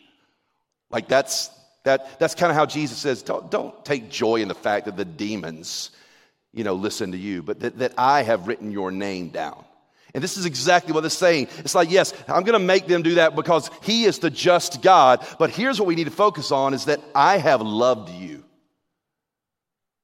Like 0.90 1.10
that's 1.10 1.50
that 1.84 2.20
that's 2.20 2.36
kind 2.36 2.50
of 2.50 2.56
how 2.56 2.68
Jesus 2.68 3.00
says, 3.00 3.22
don't, 3.22 3.52
don't 3.52 3.84
take 3.84 4.10
joy 4.10 4.38
in 4.38 4.48
the 4.48 4.56
fact 4.56 4.86
that 4.86 4.96
the 4.96 5.04
demons, 5.04 5.92
you 6.54 6.64
know, 6.64 6.76
listen 6.76 7.12
to 7.12 7.18
you, 7.18 7.44
but 7.44 7.60
that, 7.60 7.80
that 7.80 7.94
I 7.98 8.24
have 8.24 8.48
written 8.48 8.72
your 8.72 8.92
name 8.92 9.28
down. 9.28 9.66
And 10.16 10.24
this 10.24 10.38
is 10.38 10.46
exactly 10.46 10.94
what 10.94 11.04
it's 11.04 11.18
saying. 11.18 11.50
It's 11.60 11.76
like, 11.76 11.92
yes, 11.92 12.14
I'm 12.30 12.44
going 12.44 12.58
to 12.58 12.66
make 12.66 12.88
them 12.88 13.04
do 13.04 13.16
that 13.16 13.36
because 13.36 13.70
He 13.84 14.06
is 14.06 14.20
the 14.20 14.30
just 14.30 14.82
God. 14.82 15.28
But 15.38 15.50
here's 15.50 15.78
what 15.78 15.88
we 15.88 15.96
need 15.96 16.06
to 16.06 16.12
focus 16.12 16.54
on 16.54 16.74
is 16.74 16.86
that 16.86 17.02
I 17.14 17.38
have 17.38 17.62
loved 17.62 18.10
you. 18.10 18.46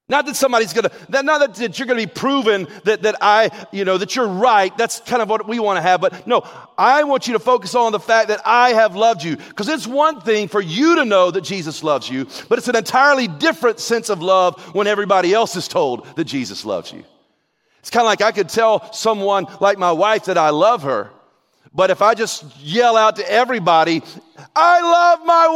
Not 0.10 0.26
that 0.26 0.36
somebody's 0.36 0.74
gonna, 0.74 0.92
not 1.08 1.56
that, 1.56 1.80
you're 1.80 1.88
gonna 1.88 2.02
be 2.02 2.06
proven 2.06 2.68
that, 2.84 3.04
that 3.04 3.16
I, 3.22 3.50
you 3.72 3.86
know, 3.86 3.98
that 3.98 4.14
you're 4.14 4.28
right. 4.28 4.78
That's 4.78 5.00
kind 5.00 5.22
of 5.22 5.30
what 5.30 5.48
we 5.48 5.58
want 5.60 5.78
to 5.78 5.82
have. 5.82 6.02
But 6.02 6.28
no, 6.28 6.46
I 6.78 7.06
want 7.06 7.28
you 7.28 7.34
to 7.34 7.40
focus 7.40 7.76
on 7.76 7.94
the 7.94 8.00
fact 8.00 8.28
that 8.28 8.42
I 8.46 8.74
have 8.74 8.94
loved 8.94 9.24
you. 9.24 9.38
Because 9.38 9.70
it's 9.70 9.88
one 9.88 10.20
thing 10.20 10.50
for 10.50 10.60
you 10.60 10.98
to 10.98 11.06
know 11.06 11.32
that 11.32 11.46
Jesus 11.46 11.82
loves 11.82 12.10
you, 12.10 12.28
but 12.50 12.58
it's 12.58 12.68
an 12.68 12.76
entirely 12.76 13.30
different 13.30 13.80
sense 13.80 14.10
of 14.10 14.22
love 14.22 14.62
when 14.76 14.86
everybody 14.86 15.34
else 15.34 15.56
is 15.56 15.70
told 15.70 16.06
that 16.18 16.26
Jesus 16.26 16.66
loves 16.66 16.92
you. 16.92 17.06
It's 17.82 17.90
kind 17.90 18.04
of 18.04 18.08
like 18.08 18.22
I 18.22 18.32
could 18.32 18.48
tell 18.48 18.94
someone 18.94 19.48
like 19.60 19.78
my 19.78 19.92
wife 19.92 20.26
that 20.26 20.38
I 20.38 20.52
love 20.52 20.84
her, 20.84 21.10
but 21.74 21.90
if 21.90 22.02
I 22.02 22.14
just 22.14 22.44
yell 22.60 22.96
out 22.96 23.16
to 23.16 23.32
everybody, 23.32 24.04
I 24.56 24.82
love 24.82 25.26
my 25.26 25.48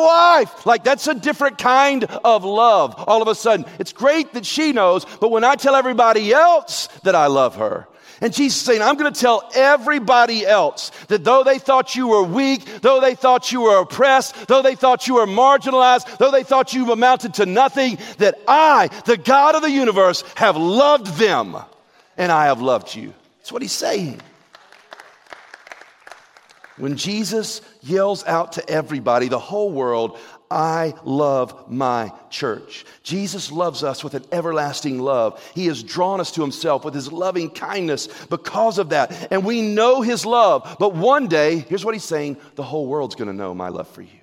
wife, 0.42 0.66
like 0.66 0.84
that's 0.84 1.08
a 1.08 1.14
different 1.14 1.58
kind 1.60 2.04
of 2.04 2.44
love 2.44 2.96
all 3.08 3.22
of 3.22 3.28
a 3.28 3.36
sudden. 3.36 3.66
It's 3.80 3.94
great 3.94 4.34
that 4.34 4.46
she 4.46 4.72
knows, 4.72 5.06
but 5.06 5.30
when 5.30 5.44
I 5.44 5.56
tell 5.56 5.76
everybody 5.76 6.34
else 6.34 6.88
that 7.04 7.16
I 7.16 7.28
love 7.28 7.58
her, 7.58 7.88
and 8.22 8.34
Jesus 8.34 8.62
saying, 8.62 8.82
I'm 8.82 8.96
going 8.96 9.14
to 9.14 9.20
tell 9.20 9.50
everybody 9.54 10.46
else 10.46 10.90
that 11.10 11.26
though 11.26 11.44
they 11.44 11.60
thought 11.60 11.96
you 11.96 12.08
were 12.08 12.24
weak, 12.24 12.64
though 12.82 13.02
they 13.02 13.14
thought 13.14 13.52
you 13.52 13.62
were 13.62 13.82
oppressed, 13.82 14.48
though 14.48 14.62
they 14.62 14.76
thought 14.76 15.08
you 15.08 15.16
were 15.16 15.28
marginalized, 15.28 16.18
though 16.18 16.32
they 16.32 16.44
thought 16.44 16.74
you 16.74 16.90
amounted 16.92 17.36
to 17.36 17.46
nothing, 17.46 17.98
that 18.20 18.40
I, 18.48 18.88
the 19.06 19.18
God 19.18 19.56
of 19.56 19.62
the 19.62 19.70
universe, 19.70 20.24
have 20.36 20.56
loved 20.56 21.08
them 21.18 21.58
and 22.18 22.32
I 22.32 22.46
have 22.46 22.62
loved 22.62 22.96
you. 22.96 23.14
That's 23.38 23.52
what 23.52 23.62
he's 23.62 23.72
saying. 23.72 24.22
When 26.78 26.98
Jesus 26.98 27.62
yells 27.82 28.26
out 28.26 28.54
to 28.54 28.70
everybody, 28.70 29.30
the 29.30 29.40
whole 29.40 29.72
world, 29.72 30.20
I 30.52 30.94
love 31.04 31.72
my 31.72 32.12
church. 32.30 32.86
Jesus 33.02 33.52
loves 33.52 33.84
us 33.84 34.04
with 34.04 34.14
an 34.14 34.26
everlasting 34.32 35.00
love. 35.00 35.42
He 35.56 35.68
has 35.68 35.82
drawn 35.82 36.20
us 36.20 36.32
to 36.34 36.42
himself 36.42 36.84
with 36.84 36.94
his 36.94 37.12
loving 37.12 37.50
kindness 37.50 38.08
because 38.26 38.78
of 38.78 38.90
that. 38.90 39.32
And 39.32 39.46
we 39.46 39.62
know 39.62 40.02
his 40.02 40.26
love. 40.26 40.76
But 40.80 40.94
one 40.94 41.28
day, 41.28 41.60
here's 41.60 41.86
what 41.86 41.96
he's 41.96 42.04
saying 42.04 42.38
the 42.56 42.64
whole 42.64 42.88
world's 42.88 43.16
going 43.16 43.30
to 43.30 43.34
know 43.34 43.54
my 43.54 43.70
love 43.70 43.88
for 43.88 44.02
you. 44.02 44.20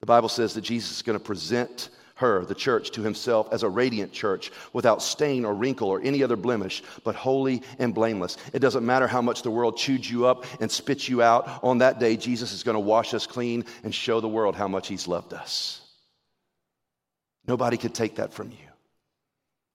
The 0.00 0.06
Bible 0.06 0.28
says 0.28 0.54
that 0.54 0.60
Jesus 0.60 0.96
is 0.96 1.02
going 1.02 1.18
to 1.18 1.24
present 1.24 1.88
her, 2.16 2.44
the 2.44 2.54
church, 2.54 2.90
to 2.92 3.02
himself 3.02 3.48
as 3.52 3.62
a 3.62 3.68
radiant 3.68 4.12
church 4.12 4.50
without 4.72 5.02
stain 5.02 5.44
or 5.44 5.54
wrinkle 5.54 5.88
or 5.88 6.00
any 6.00 6.22
other 6.22 6.36
blemish, 6.36 6.82
but 7.04 7.14
holy 7.14 7.62
and 7.78 7.94
blameless. 7.94 8.36
It 8.52 8.58
doesn't 8.58 8.84
matter 8.84 9.06
how 9.06 9.22
much 9.22 9.42
the 9.42 9.50
world 9.50 9.76
chews 9.76 10.10
you 10.10 10.26
up 10.26 10.44
and 10.60 10.70
spits 10.70 11.08
you 11.08 11.22
out. 11.22 11.62
On 11.62 11.78
that 11.78 12.00
day, 12.00 12.16
Jesus 12.16 12.52
is 12.52 12.62
going 12.62 12.74
to 12.74 12.80
wash 12.80 13.12
us 13.14 13.26
clean 13.26 13.64
and 13.84 13.94
show 13.94 14.20
the 14.20 14.28
world 14.28 14.56
how 14.56 14.68
much 14.68 14.88
he's 14.88 15.06
loved 15.06 15.34
us. 15.34 15.82
Nobody 17.46 17.76
could 17.76 17.94
take 17.94 18.16
that 18.16 18.32
from 18.32 18.50
you. 18.50 18.56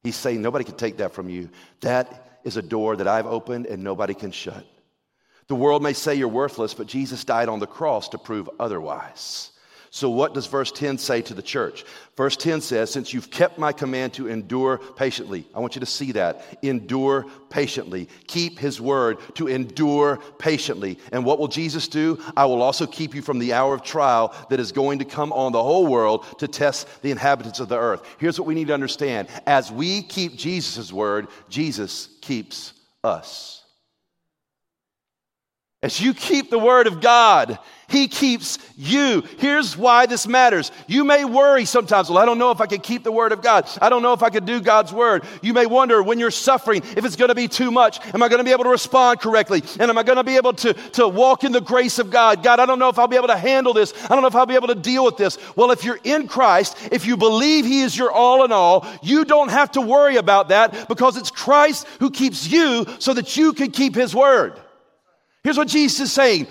He's 0.03 0.15
saying, 0.15 0.41
Nobody 0.41 0.65
can 0.65 0.75
take 0.75 0.97
that 0.97 1.13
from 1.13 1.29
you. 1.29 1.49
That 1.81 2.39
is 2.43 2.57
a 2.57 2.61
door 2.61 2.95
that 2.95 3.07
I've 3.07 3.27
opened 3.27 3.67
and 3.67 3.83
nobody 3.83 4.15
can 4.15 4.31
shut. 4.31 4.65
The 5.47 5.55
world 5.55 5.83
may 5.83 5.93
say 5.93 6.15
you're 6.15 6.27
worthless, 6.27 6.73
but 6.73 6.87
Jesus 6.87 7.23
died 7.23 7.49
on 7.49 7.59
the 7.59 7.67
cross 7.67 8.09
to 8.09 8.17
prove 8.17 8.49
otherwise. 8.59 9.51
So, 9.93 10.09
what 10.09 10.33
does 10.33 10.47
verse 10.47 10.71
10 10.71 10.97
say 10.97 11.21
to 11.23 11.33
the 11.33 11.41
church? 11.41 11.83
Verse 12.15 12.37
10 12.37 12.61
says, 12.61 12.89
Since 12.89 13.13
you've 13.13 13.29
kept 13.29 13.59
my 13.59 13.73
command 13.73 14.13
to 14.13 14.29
endure 14.29 14.77
patiently, 14.77 15.45
I 15.53 15.59
want 15.59 15.75
you 15.75 15.81
to 15.81 15.85
see 15.85 16.13
that. 16.13 16.45
Endure 16.61 17.25
patiently. 17.49 18.07
Keep 18.27 18.57
his 18.57 18.79
word 18.79 19.17
to 19.35 19.49
endure 19.49 20.21
patiently. 20.39 20.97
And 21.11 21.25
what 21.25 21.39
will 21.39 21.49
Jesus 21.49 21.89
do? 21.89 22.17
I 22.37 22.45
will 22.45 22.61
also 22.61 22.87
keep 22.87 23.13
you 23.13 23.21
from 23.21 23.37
the 23.37 23.51
hour 23.51 23.73
of 23.73 23.83
trial 23.83 24.33
that 24.49 24.61
is 24.61 24.71
going 24.71 24.99
to 24.99 25.05
come 25.05 25.33
on 25.33 25.51
the 25.51 25.61
whole 25.61 25.87
world 25.87 26.25
to 26.39 26.47
test 26.47 26.87
the 27.01 27.11
inhabitants 27.11 27.59
of 27.59 27.67
the 27.67 27.77
earth. 27.77 28.01
Here's 28.17 28.39
what 28.39 28.47
we 28.47 28.55
need 28.55 28.67
to 28.67 28.73
understand 28.73 29.27
as 29.45 29.73
we 29.73 30.03
keep 30.03 30.37
Jesus' 30.37 30.93
word, 30.93 31.27
Jesus 31.49 32.07
keeps 32.21 32.71
us. 33.03 33.60
As 35.83 35.99
you 35.99 36.13
keep 36.13 36.51
the 36.51 36.59
word 36.59 36.85
of 36.85 37.01
God, 37.01 37.57
he 37.87 38.07
keeps 38.07 38.59
you. 38.77 39.23
Here's 39.39 39.75
why 39.75 40.05
this 40.05 40.27
matters. 40.27 40.71
You 40.85 41.03
may 41.03 41.25
worry 41.25 41.65
sometimes, 41.65 42.07
well, 42.07 42.19
I 42.19 42.25
don't 42.25 42.37
know 42.37 42.51
if 42.51 42.61
I 42.61 42.67
can 42.67 42.81
keep 42.81 43.03
the 43.03 43.11
word 43.11 43.31
of 43.31 43.41
God. 43.41 43.67
I 43.81 43.89
don't 43.89 44.03
know 44.03 44.13
if 44.13 44.21
I 44.21 44.29
can 44.29 44.45
do 44.45 44.61
God's 44.61 44.93
word. 44.93 45.23
You 45.41 45.53
may 45.53 45.65
wonder 45.65 46.03
when 46.03 46.19
you're 46.19 46.29
suffering 46.29 46.83
if 46.95 47.03
it's 47.03 47.15
going 47.15 47.29
to 47.29 47.35
be 47.35 47.47
too 47.47 47.71
much. 47.71 47.99
Am 48.13 48.21
I 48.21 48.29
going 48.29 48.37
to 48.37 48.43
be 48.43 48.51
able 48.51 48.65
to 48.65 48.69
respond 48.69 49.21
correctly? 49.21 49.63
And 49.79 49.89
am 49.89 49.97
I 49.97 50.03
going 50.03 50.17
to 50.17 50.23
be 50.23 50.37
able 50.37 50.53
to, 50.53 50.73
to 50.73 51.07
walk 51.07 51.43
in 51.43 51.51
the 51.51 51.61
grace 51.61 51.97
of 51.97 52.11
God? 52.11 52.43
God, 52.43 52.59
I 52.59 52.67
don't 52.67 52.77
know 52.77 52.89
if 52.89 52.99
I'll 52.99 53.07
be 53.07 53.17
able 53.17 53.29
to 53.29 53.37
handle 53.37 53.73
this. 53.73 53.91
I 54.05 54.09
don't 54.09 54.21
know 54.21 54.27
if 54.27 54.35
I'll 54.35 54.45
be 54.45 54.55
able 54.55 54.67
to 54.67 54.75
deal 54.75 55.03
with 55.03 55.17
this. 55.17 55.39
Well, 55.55 55.71
if 55.71 55.83
you're 55.83 55.99
in 56.03 56.27
Christ, 56.27 56.77
if 56.91 57.07
you 57.07 57.17
believe 57.17 57.65
He 57.65 57.81
is 57.81 57.97
your 57.97 58.11
all 58.11 58.45
in 58.45 58.51
all, 58.51 58.85
you 59.01 59.25
don't 59.25 59.49
have 59.49 59.71
to 59.71 59.81
worry 59.81 60.17
about 60.17 60.49
that 60.49 60.87
because 60.87 61.17
it's 61.17 61.31
Christ 61.31 61.87
who 61.99 62.11
keeps 62.11 62.47
you 62.47 62.85
so 62.99 63.15
that 63.15 63.35
you 63.35 63.51
can 63.53 63.71
keep 63.71 63.95
His 63.95 64.13
word. 64.13 64.61
Here's 65.43 65.57
what 65.57 65.67
Jesus 65.67 65.99
is 65.99 66.13
saying 66.13 66.47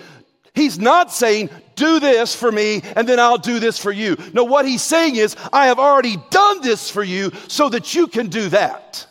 He's 0.55 0.79
not 0.79 1.13
saying, 1.13 1.51
do 1.77 2.01
this 2.01 2.35
for 2.35 2.51
me 2.51 2.83
and 2.97 3.09
then 3.09 3.21
I'll 3.21 3.39
do 3.39 3.61
this 3.61 3.79
for 3.79 3.93
you. 3.93 4.17
No, 4.33 4.45
what 4.45 4.67
he's 4.67 4.83
saying 4.83 5.17
is, 5.17 5.37
I 5.53 5.67
have 5.67 5.79
already 5.79 6.17
done 6.31 6.61
this 6.61 6.91
for 6.91 7.03
you 7.03 7.31
so 7.49 7.69
that 7.69 7.95
you 7.95 8.07
can 8.07 8.29
do 8.29 8.49
that. 8.51 9.07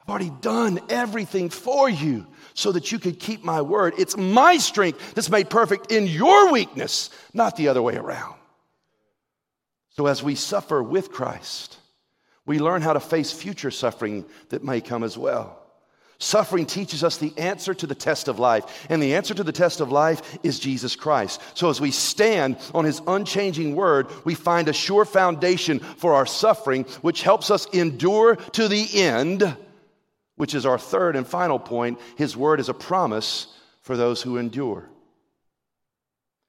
I've 0.00 0.08
already 0.08 0.32
done 0.40 0.80
everything 0.88 1.50
for 1.50 1.88
you 1.88 2.26
so 2.54 2.72
that 2.72 2.90
you 2.90 2.98
can 2.98 3.14
keep 3.14 3.44
my 3.44 3.62
word. 3.62 3.94
It's 3.98 4.16
my 4.16 4.56
strength 4.56 5.14
that's 5.14 5.30
made 5.30 5.50
perfect 5.50 5.92
in 5.92 6.06
your 6.06 6.50
weakness, 6.50 7.10
not 7.32 7.56
the 7.56 7.68
other 7.68 7.82
way 7.82 7.96
around. 7.96 8.36
So 9.90 10.06
as 10.06 10.22
we 10.22 10.34
suffer 10.34 10.82
with 10.82 11.12
Christ, 11.12 11.76
we 12.46 12.58
learn 12.58 12.82
how 12.82 12.94
to 12.94 13.00
face 13.00 13.32
future 13.32 13.70
suffering 13.70 14.24
that 14.48 14.64
may 14.64 14.80
come 14.80 15.04
as 15.04 15.16
well. 15.16 15.59
Suffering 16.22 16.66
teaches 16.66 17.02
us 17.02 17.16
the 17.16 17.32
answer 17.38 17.72
to 17.72 17.86
the 17.86 17.94
test 17.94 18.28
of 18.28 18.38
life. 18.38 18.86
And 18.90 19.02
the 19.02 19.14
answer 19.14 19.32
to 19.32 19.42
the 19.42 19.52
test 19.52 19.80
of 19.80 19.90
life 19.90 20.38
is 20.42 20.58
Jesus 20.58 20.94
Christ. 20.94 21.40
So 21.54 21.70
as 21.70 21.80
we 21.80 21.90
stand 21.90 22.58
on 22.74 22.84
his 22.84 23.00
unchanging 23.06 23.74
word, 23.74 24.06
we 24.26 24.34
find 24.34 24.68
a 24.68 24.74
sure 24.74 25.06
foundation 25.06 25.78
for 25.78 26.12
our 26.12 26.26
suffering, 26.26 26.84
which 27.00 27.22
helps 27.22 27.50
us 27.50 27.66
endure 27.72 28.36
to 28.36 28.68
the 28.68 28.86
end, 29.00 29.56
which 30.36 30.54
is 30.54 30.66
our 30.66 30.78
third 30.78 31.16
and 31.16 31.26
final 31.26 31.58
point. 31.58 31.98
His 32.16 32.36
word 32.36 32.60
is 32.60 32.68
a 32.68 32.74
promise 32.74 33.46
for 33.80 33.96
those 33.96 34.20
who 34.20 34.36
endure. 34.36 34.90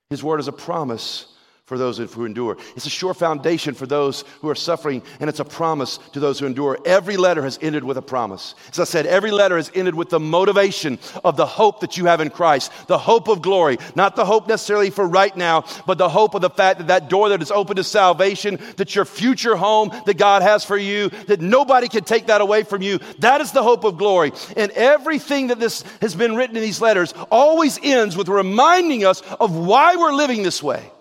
His 0.10 0.22
word 0.22 0.42
is 0.42 0.50
a 0.50 0.54
promise 0.54 1.28
for 1.72 1.78
those 1.78 2.00
who 2.00 2.26
endure. 2.26 2.58
It's 2.76 2.86
a 2.86 2.90
sure 2.90 3.14
foundation 3.14 3.74
for 3.76 3.86
those 3.88 4.26
who 4.42 4.50
are 4.50 4.56
suffering, 4.56 5.02
and 5.22 5.30
it's 5.30 5.40
a 5.40 5.46
promise 5.46 6.00
to 6.12 6.20
those 6.20 6.38
who 6.38 6.46
endure. 6.46 6.78
Every 6.84 7.16
letter 7.16 7.42
has 7.44 7.58
ended 7.62 7.86
with 7.86 7.96
a 7.96 8.02
promise. 8.02 8.56
As 8.74 8.80
I 8.82 8.84
said, 8.84 9.06
every 9.06 9.32
letter 9.32 9.56
has 9.56 9.72
ended 9.74 9.96
with 9.96 10.10
the 10.10 10.20
motivation 10.20 11.00
of 11.24 11.38
the 11.38 11.46
hope 11.46 11.80
that 11.80 11.96
you 11.96 12.08
have 12.08 12.20
in 12.20 12.30
Christ, 12.30 12.74
the 12.88 12.98
hope 12.98 13.30
of 13.30 13.42
glory, 13.42 13.78
not 13.96 14.18
the 14.18 14.26
hope 14.26 14.50
necessarily 14.50 14.90
for 14.90 15.08
right 15.08 15.34
now, 15.38 15.64
but 15.88 15.98
the 15.98 16.10
hope 16.10 16.36
of 16.36 16.42
the 16.42 16.50
fact 16.50 16.80
that 16.80 16.88
that 16.88 17.10
door 17.10 17.30
that 17.30 17.42
is 17.42 17.52
open 17.52 17.78
to 17.78 17.86
salvation, 17.86 18.60
that 18.76 18.94
your 18.94 19.06
future 19.06 19.56
home 19.56 19.92
that 20.06 20.18
God 20.18 20.42
has 20.42 20.66
for 20.66 20.76
you, 20.76 21.08
that 21.28 21.40
nobody 21.40 21.88
can 21.88 22.04
take 22.04 22.28
that 22.28 22.42
away 22.42 22.64
from 22.64 22.82
you. 22.82 23.00
That 23.20 23.40
is 23.40 23.54
the 23.54 23.64
hope 23.64 23.86
of 23.86 23.98
glory. 23.98 24.34
And 24.58 24.74
everything 24.74 25.48
that 25.48 25.60
this 25.62 25.86
has 26.02 26.16
been 26.16 26.36
written 26.36 26.58
in 26.58 26.64
these 26.64 26.82
letters 26.82 27.14
always 27.32 27.80
ends 27.82 28.18
with 28.18 28.28
reminding 28.28 29.06
us 29.06 29.22
of 29.40 29.56
why 29.56 29.96
we're 29.96 30.12
living 30.12 30.44
this 30.44 30.62
way. 30.62 30.92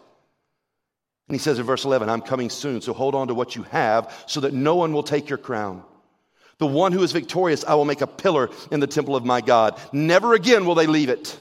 And 1.30 1.36
he 1.36 1.40
says 1.40 1.60
in 1.60 1.64
verse 1.64 1.84
11, 1.84 2.08
I'm 2.08 2.22
coming 2.22 2.50
soon, 2.50 2.80
so 2.80 2.92
hold 2.92 3.14
on 3.14 3.28
to 3.28 3.34
what 3.34 3.54
you 3.54 3.62
have 3.62 4.12
so 4.26 4.40
that 4.40 4.52
no 4.52 4.74
one 4.74 4.92
will 4.92 5.04
take 5.04 5.28
your 5.28 5.38
crown. 5.38 5.84
The 6.58 6.66
one 6.66 6.90
who 6.90 7.04
is 7.04 7.12
victorious, 7.12 7.64
I 7.64 7.74
will 7.74 7.84
make 7.84 8.00
a 8.00 8.06
pillar 8.08 8.50
in 8.72 8.80
the 8.80 8.88
temple 8.88 9.14
of 9.14 9.24
my 9.24 9.40
God. 9.40 9.78
Never 9.92 10.34
again 10.34 10.66
will 10.66 10.74
they 10.74 10.88
leave 10.88 11.08
it. 11.08 11.38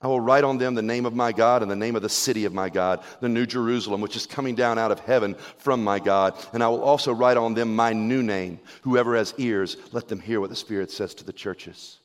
I 0.00 0.06
will 0.06 0.20
write 0.20 0.44
on 0.44 0.58
them 0.58 0.76
the 0.76 0.80
name 0.80 1.06
of 1.06 1.14
my 1.16 1.32
God 1.32 1.60
and 1.60 1.68
the 1.68 1.74
name 1.74 1.96
of 1.96 2.02
the 2.02 2.08
city 2.08 2.44
of 2.44 2.54
my 2.54 2.68
God, 2.68 3.02
the 3.20 3.28
New 3.28 3.46
Jerusalem, 3.46 4.00
which 4.00 4.14
is 4.14 4.26
coming 4.26 4.54
down 4.54 4.78
out 4.78 4.92
of 4.92 5.00
heaven 5.00 5.34
from 5.58 5.82
my 5.82 5.98
God. 5.98 6.34
And 6.52 6.62
I 6.62 6.68
will 6.68 6.84
also 6.84 7.12
write 7.12 7.36
on 7.36 7.54
them 7.54 7.74
my 7.74 7.92
new 7.92 8.22
name. 8.22 8.60
Whoever 8.82 9.16
has 9.16 9.34
ears, 9.38 9.76
let 9.90 10.06
them 10.06 10.20
hear 10.20 10.40
what 10.40 10.50
the 10.50 10.56
Spirit 10.56 10.92
says 10.92 11.14
to 11.16 11.24
the 11.24 11.32
churches. 11.32 11.98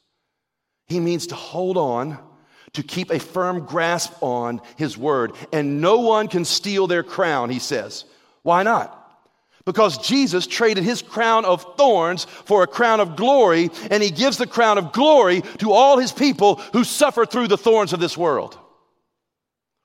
He 0.87 0.99
means 0.99 1.27
to 1.27 1.35
hold 1.35 1.77
on 1.77 2.17
to 2.75 2.83
keep 2.83 3.11
a 3.11 3.19
firm 3.19 3.65
grasp 3.65 4.13
on 4.21 4.61
his 4.77 4.97
word. 4.97 5.33
And 5.51 5.81
no 5.81 5.99
one 5.99 6.27
can 6.27 6.45
steal 6.45 6.87
their 6.87 7.03
crown, 7.03 7.49
he 7.49 7.59
says. 7.59 8.05
Why 8.43 8.63
not? 8.63 9.01
Because 9.65 9.97
Jesus 9.97 10.45
traded 10.45 10.83
his 10.83 11.01
crown 11.01 11.43
of 11.43 11.75
thorns 11.75 12.25
for 12.25 12.61
a 12.61 12.67
crown 12.67 12.99
of 12.99 13.15
glory, 13.15 13.71
and 13.89 14.03
he 14.03 14.11
gives 14.11 14.37
the 14.37 14.45
crown 14.45 14.77
of 14.77 14.91
glory 14.91 15.41
to 15.57 15.71
all 15.71 15.97
his 15.97 16.11
people 16.11 16.55
who 16.73 16.83
suffer 16.83 17.25
through 17.25 17.47
the 17.47 17.57
thorns 17.57 17.91
of 17.91 17.99
this 17.99 18.15
world. 18.15 18.59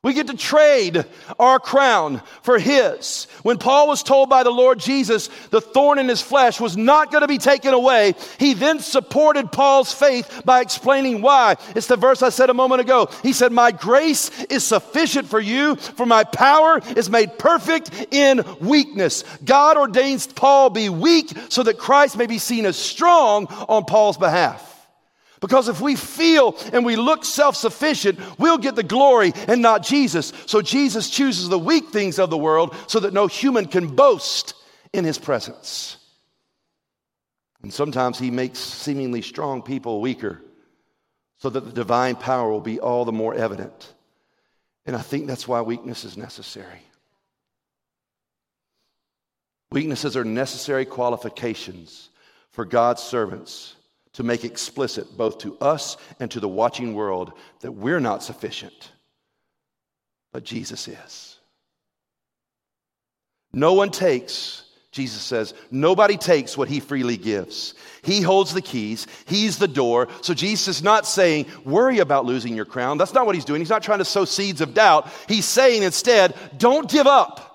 We 0.03 0.15
get 0.15 0.29
to 0.29 0.37
trade 0.37 1.05
our 1.39 1.61
crown 1.61 2.23
for 2.41 2.59
his. 2.59 3.25
When 3.43 3.59
Paul 3.59 3.87
was 3.87 4.03
told 4.03 4.31
by 4.31 4.45
the 4.45 4.51
Lord 4.51 4.79
Jesus 4.79 5.29
the 5.51 5.61
thorn 5.61 5.99
in 5.99 6.09
his 6.09 6.23
flesh 6.23 6.59
was 6.59 6.75
not 6.75 7.11
going 7.11 7.21
to 7.21 7.29
be 7.29 7.37
taken 7.37 7.75
away, 7.75 8.15
he 8.39 8.55
then 8.55 8.81
supported 8.81 9.53
Paul's 9.53 9.93
faith 9.93 10.41
by 10.47 10.63
explaining 10.63 11.21
why. 11.21 11.57
It's 11.77 11.87
the 11.87 11.97
verse 11.97 12.23
I 12.23 12.31
said 12.31 12.49
a 12.49 12.55
moment 12.55 12.81
ago. 12.81 13.11
He 13.23 13.35
said, 13.35 13.53
My 13.53 13.73
grace 13.73 14.31
is 14.45 14.65
sufficient 14.65 15.29
for 15.29 15.39
you, 15.39 15.77
for 15.77 16.07
my 16.07 16.25
power 16.25 16.81
is 16.97 17.11
made 17.11 17.39
perfect 17.39 17.91
in 18.11 18.43
weakness. 18.59 19.23
God 19.45 19.77
ordains 19.77 20.27
Paul 20.27 20.71
be 20.71 20.89
weak 20.89 21.31
so 21.51 21.63
that 21.63 21.77
Christ 21.77 22.17
may 22.17 22.27
be 22.27 22.39
seen 22.39 22.65
as 22.65 22.79
strong 22.79 23.49
on 23.69 23.85
Paul's 23.85 24.17
behalf. 24.17 24.70
Because 25.41 25.69
if 25.69 25.81
we 25.81 25.97
feel 25.97 26.57
and 26.73 26.85
we 26.85 26.97
look 26.97 27.25
self 27.25 27.57
sufficient, 27.57 28.19
we'll 28.39 28.59
get 28.59 28.77
the 28.77 28.83
glory 28.83 29.33
and 29.49 29.63
not 29.63 29.83
Jesus. 29.83 30.33
So 30.47 30.61
Jesus 30.61 31.09
chooses 31.09 31.49
the 31.49 31.59
weak 31.59 31.89
things 31.89 32.19
of 32.19 32.29
the 32.29 32.39
world 32.39 32.77
so 32.87 33.01
that 33.01 33.15
no 33.15 33.27
human 33.27 33.67
can 33.67 33.89
boast 33.89 34.55
in 34.93 35.05
his 35.05 35.19
presence. 35.19 35.97
And 37.63 37.73
sometimes 37.73 38.19
he 38.19 38.31
makes 38.31 38.59
seemingly 38.59 39.23
strong 39.23 39.63
people 39.63 40.01
weaker 40.01 40.43
so 41.39 41.49
that 41.49 41.65
the 41.65 41.73
divine 41.73 42.17
power 42.17 42.51
will 42.51 42.61
be 42.61 42.79
all 42.79 43.07
the 43.07 43.13
more 43.13 43.35
evident. 43.35 43.95
And 44.85 44.95
I 44.95 45.01
think 45.01 45.27
that's 45.27 45.49
why 45.49 45.63
weakness 45.63 46.05
is 46.05 46.17
necessary. 46.19 46.83
Weaknesses 49.73 50.17
are 50.17 50.25
necessary 50.25 50.85
qualifications 50.85 52.11
for 52.51 52.65
God's 52.65 53.03
servants 53.03 53.77
to 54.15 54.23
make 54.23 54.45
explicit 54.45 55.17
both 55.17 55.39
to 55.39 55.57
us 55.59 55.97
and 56.19 56.31
to 56.31 56.41
the 56.41 56.49
watching 56.49 56.95
world 56.95 57.33
that 57.61 57.73
we're 57.73 58.01
not 58.01 58.23
sufficient, 58.23 58.91
but 60.33 60.45
Jesus 60.45 60.89
is. 60.89 61.37
No 63.53 63.73
one 63.73 63.91
takes, 63.91 64.65
Jesus 64.93 65.23
says, 65.23 65.55
nobody 65.71 66.17
takes 66.17 66.57
what 66.57 66.69
he 66.69 66.81
freely 66.81 67.17
gives. 67.17 67.75
He 68.03 68.21
holds 68.21 68.55
the 68.55 68.63
keys, 68.63 69.07
he's 69.27 69.59
the 69.59 69.69
door. 69.69 70.09
So 70.23 70.35
Jesus 70.35 70.69
is 70.69 70.83
not 70.83 71.07
saying, 71.07 71.47
worry 71.65 71.99
about 71.99 72.25
losing 72.25 72.55
your 72.55 72.65
crown. 72.65 72.99
That's 72.99 73.15
not 73.15 73.27
what 73.27 73.35
he's 73.35 73.45
doing. 73.45 73.61
He's 73.61 73.71
not 73.71 73.83
trying 73.83 73.99
to 73.99 74.05
sow 74.05 74.25
seeds 74.25 74.61
of 74.61 74.75
doubt. 74.75 75.09
He's 75.29 75.45
saying 75.45 75.83
instead, 75.83 76.35
don't 76.59 76.91
give 76.91 77.07
up. 77.07 77.50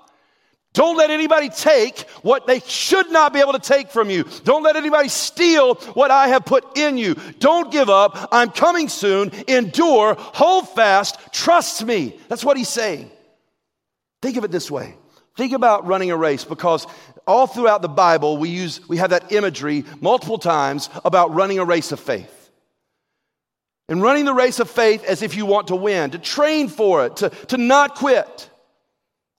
Don't 0.76 0.98
let 0.98 1.10
anybody 1.10 1.48
take 1.48 2.02
what 2.22 2.46
they 2.48 2.60
should 2.60 3.10
not 3.10 3.32
be 3.32 3.40
able 3.40 3.54
to 3.54 3.60
take 3.60 3.90
from 3.90 4.10
you. 4.10 4.26
Don't 4.44 4.62
let 4.62 4.76
anybody 4.76 5.08
steal 5.08 5.76
what 5.94 6.12
I 6.12 6.28
have 6.28 6.46
put 6.46 6.78
in 6.78 6.98
you. 6.98 7.16
Don't 7.40 7.72
give 7.72 7.90
up. 7.90 8.28
I'm 8.32 8.50
coming 8.50 8.90
soon. 8.90 9.32
Endure. 9.48 10.16
Hold 10.20 10.68
fast. 10.70 11.18
Trust 11.32 11.86
me. 11.86 12.20
That's 12.28 12.44
what 12.44 12.58
he's 12.58 12.68
saying. 12.68 13.10
Think 14.22 14.36
of 14.36 14.44
it 14.44 14.52
this 14.52 14.70
way. 14.70 14.96
Think 15.38 15.54
about 15.54 15.88
running 15.88 16.12
a 16.12 16.18
race 16.18 16.44
because 16.44 16.86
all 17.26 17.48
throughout 17.48 17.82
the 17.82 17.88
Bible 17.88 18.38
we 18.38 18.50
use 18.50 18.86
we 18.90 18.98
have 18.98 19.12
that 19.12 19.32
imagery 19.32 19.86
multiple 20.02 20.38
times 20.38 20.90
about 21.06 21.34
running 21.34 21.58
a 21.58 21.66
race 21.66 21.94
of 21.94 22.02
faith. 22.02 22.52
And 23.88 24.02
running 24.02 24.26
the 24.26 24.34
race 24.34 24.60
of 24.60 24.70
faith 24.70 25.06
as 25.06 25.22
if 25.22 25.38
you 25.38 25.46
want 25.46 25.68
to 25.68 25.76
win, 25.76 26.12
to 26.12 26.18
train 26.18 26.68
for 26.68 27.06
it, 27.06 27.18
to, 27.18 27.30
to 27.30 27.58
not 27.58 27.96
quit. 27.96 28.50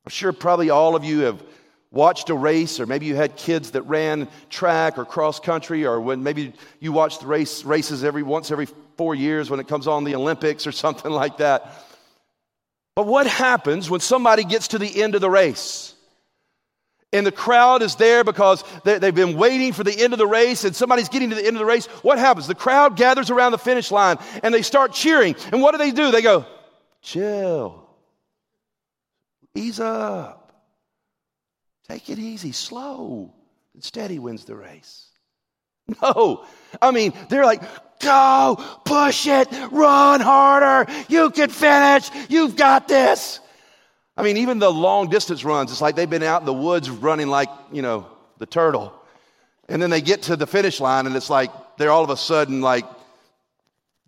I'm 0.07 0.11
sure 0.11 0.33
probably 0.33 0.71
all 0.71 0.95
of 0.95 1.03
you 1.03 1.21
have 1.21 1.43
watched 1.91 2.31
a 2.31 2.35
race, 2.35 2.79
or 2.79 2.87
maybe 2.87 3.07
you 3.07 3.17
had 3.17 3.35
kids 3.35 3.73
that 3.73 3.83
ran 3.83 4.29
track 4.51 4.99
or 4.99 5.05
cross 5.05 5.41
country, 5.41 5.85
or 5.85 6.01
when 6.01 6.23
maybe 6.23 6.53
you 6.79 6.93
watch 6.93 7.19
the 7.19 7.27
race 7.27 7.65
races 7.65 8.05
every 8.05 8.23
once 8.23 8.53
every 8.53 8.69
four 8.97 9.17
years 9.17 9.51
when 9.51 9.59
it 9.59 9.67
comes 9.67 9.89
on 9.89 10.05
the 10.05 10.15
Olympics 10.15 10.65
or 10.65 10.73
something 10.87 11.11
like 11.11 11.39
that. 11.39 11.73
But 12.95 13.09
what 13.09 13.27
happens 13.27 13.91
when 13.91 13.99
somebody 13.99 14.45
gets 14.45 14.69
to 14.69 14.79
the 14.79 15.03
end 15.03 15.17
of 15.17 15.21
the 15.21 15.29
race? 15.29 15.93
And 17.13 17.27
the 17.27 17.33
crowd 17.33 17.83
is 17.83 17.97
there 17.97 18.23
because 18.23 18.63
they, 18.85 19.01
have 19.01 19.15
been 19.15 19.37
waiting 19.37 19.73
for 19.73 19.83
the 19.83 19.99
end 19.99 20.13
of 20.13 20.21
the 20.21 20.27
race, 20.27 20.65
and 20.65 20.75
somebody's 20.75 21.09
getting 21.09 21.31
to 21.31 21.37
the 21.37 21.45
end 21.45 21.57
of 21.57 21.61
the 21.61 21.67
race. 21.67 21.87
What 22.03 22.19
happens? 22.19 22.47
The 22.47 22.55
crowd 22.55 22.97
gathers 22.97 23.31
around 23.31 23.53
the 23.53 23.59
finish 23.59 23.91
line 23.91 24.19
and 24.45 24.55
they 24.55 24.63
start 24.63 24.93
cheering. 24.93 25.35
And 25.51 25.63
what 25.63 25.73
do 25.73 25.79
they 25.79 25.91
do? 25.91 26.13
They 26.13 26.23
go, 26.23 26.47
chill. 27.03 27.86
Ease 29.57 29.81
up. 29.81 30.53
Take 31.89 32.11
it 32.11 32.19
easy, 32.19 32.53
slow. 32.53 33.33
Instead, 33.75 34.11
he 34.11 34.19
wins 34.19 34.45
the 34.45 34.55
race. 34.55 35.07
No. 36.03 36.45
I 36.83 36.91
mean, 36.91 37.13
they're 37.29 37.45
like, 37.45 37.63
go, 38.01 38.57
push 38.85 39.27
it, 39.29 39.49
run 39.71 40.21
harder. 40.21 40.91
You 41.09 41.31
can 41.31 41.49
finish. 41.49 42.11
You've 42.29 42.57
got 42.57 42.89
this. 42.89 43.39
I 44.17 44.23
mean, 44.23 44.39
even 44.39 44.59
the 44.59 44.71
long 44.71 45.11
distance 45.11 45.45
runs, 45.45 45.71
it's 45.71 45.81
like 45.81 45.95
they've 45.95 46.11
been 46.11 46.23
out 46.23 46.43
in 46.43 46.47
the 46.47 46.53
woods 46.53 46.91
running 46.91 47.29
like, 47.29 47.51
you 47.71 47.83
know, 47.83 48.07
the 48.39 48.47
turtle. 48.47 48.93
And 49.69 49.81
then 49.81 49.91
they 49.91 50.01
get 50.01 50.23
to 50.23 50.37
the 50.37 50.47
finish 50.47 50.81
line 50.81 51.07
and 51.07 51.15
it's 51.15 51.31
like 51.31 51.51
they're 51.77 51.91
all 51.91 52.05
of 52.05 52.11
a 52.11 52.17
sudden 52.17 52.61
like 52.61 52.85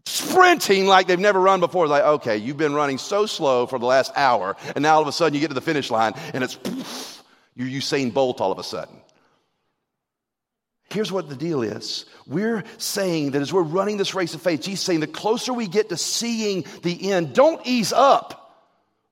sprinting 0.07 0.87
like 0.87 1.07
they've 1.07 1.19
never 1.19 1.41
run 1.41 1.61
before. 1.61 1.87
Like, 1.87 2.05
okay, 2.05 2.37
you've 2.37 2.57
been 2.57 2.75
running 2.75 2.99
so 2.99 3.27
slow 3.27 3.67
for 3.67 3.79
the 3.79 3.87
last 3.87 4.13
hour, 4.17 4.57
and 4.75 4.83
now 4.83 4.97
all 4.97 5.03
of 5.03 5.09
a 5.09 5.13
sudden 5.13 5.35
you 5.35 5.41
get 5.41 5.49
to 5.49 5.55
the 5.55 5.61
finish 5.61 5.91
line 5.91 6.15
and 6.35 6.43
it's 6.43 6.55
poof, 6.55 7.23
you're 7.55 7.69
Usain 7.69 8.13
Bolt 8.13 8.41
all 8.41 8.53
of 8.53 8.59
a 8.59 8.65
sudden. 8.65 8.95
Here's 10.91 11.13
what 11.13 11.29
the 11.29 11.37
deal 11.37 11.63
is. 11.63 12.07
We're 12.27 12.65
saying 12.79 13.33
that 13.33 13.43
as 13.43 13.53
we're 13.53 13.63
running 13.63 13.99
this 13.99 14.15
race 14.15 14.33
of 14.33 14.41
faith, 14.41 14.63
Jesus 14.63 14.85
saying 14.85 15.01
the 15.01 15.07
closer 15.07 15.53
we 15.53 15.69
get 15.69 15.91
to 15.91 15.99
seeing 15.99 16.65
the 16.83 17.11
end, 17.13 17.35
don't 17.35 17.61
ease 17.67 17.93
up. 17.93 18.39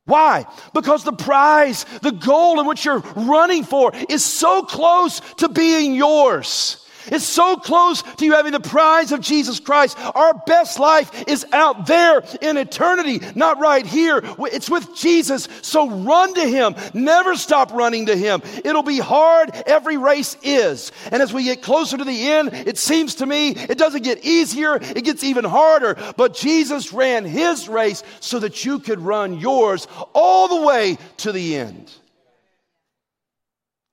Why? 0.06 0.46
Because 0.72 1.04
the 1.04 1.12
prize, 1.12 1.84
the 2.00 2.12
goal 2.12 2.60
in 2.60 2.66
which 2.66 2.84
you're 2.84 3.00
running 3.00 3.64
for 3.64 3.92
is 4.08 4.24
so 4.24 4.62
close 4.62 5.20
to 5.38 5.48
being 5.48 5.94
yours. 5.94 6.85
It's 7.06 7.24
so 7.24 7.56
close 7.56 8.02
to 8.02 8.24
you 8.24 8.32
having 8.32 8.52
the 8.52 8.60
prize 8.60 9.12
of 9.12 9.20
Jesus 9.20 9.60
Christ. 9.60 9.98
Our 9.98 10.34
best 10.46 10.78
life 10.78 11.24
is 11.28 11.46
out 11.52 11.86
there 11.86 12.22
in 12.40 12.56
eternity, 12.56 13.20
not 13.34 13.58
right 13.58 13.86
here. 13.86 14.20
It's 14.38 14.70
with 14.70 14.94
Jesus. 14.96 15.48
So 15.62 15.90
run 15.90 16.34
to 16.34 16.46
Him. 16.46 16.74
Never 16.94 17.36
stop 17.36 17.72
running 17.72 18.06
to 18.06 18.16
Him. 18.16 18.42
It'll 18.64 18.82
be 18.82 18.98
hard. 18.98 19.50
Every 19.66 19.96
race 19.96 20.36
is. 20.42 20.92
And 21.10 21.22
as 21.22 21.32
we 21.32 21.44
get 21.44 21.62
closer 21.62 21.96
to 21.96 22.04
the 22.04 22.28
end, 22.30 22.50
it 22.52 22.78
seems 22.78 23.16
to 23.16 23.26
me 23.26 23.50
it 23.50 23.78
doesn't 23.78 24.02
get 24.02 24.24
easier. 24.24 24.76
It 24.76 25.04
gets 25.04 25.24
even 25.24 25.44
harder. 25.44 25.96
But 26.16 26.34
Jesus 26.34 26.92
ran 26.92 27.24
His 27.24 27.68
race 27.68 28.02
so 28.20 28.38
that 28.40 28.64
you 28.64 28.78
could 28.78 29.00
run 29.00 29.38
yours 29.38 29.86
all 30.12 30.48
the 30.48 30.66
way 30.66 30.98
to 31.18 31.32
the 31.32 31.56
end. 31.56 31.92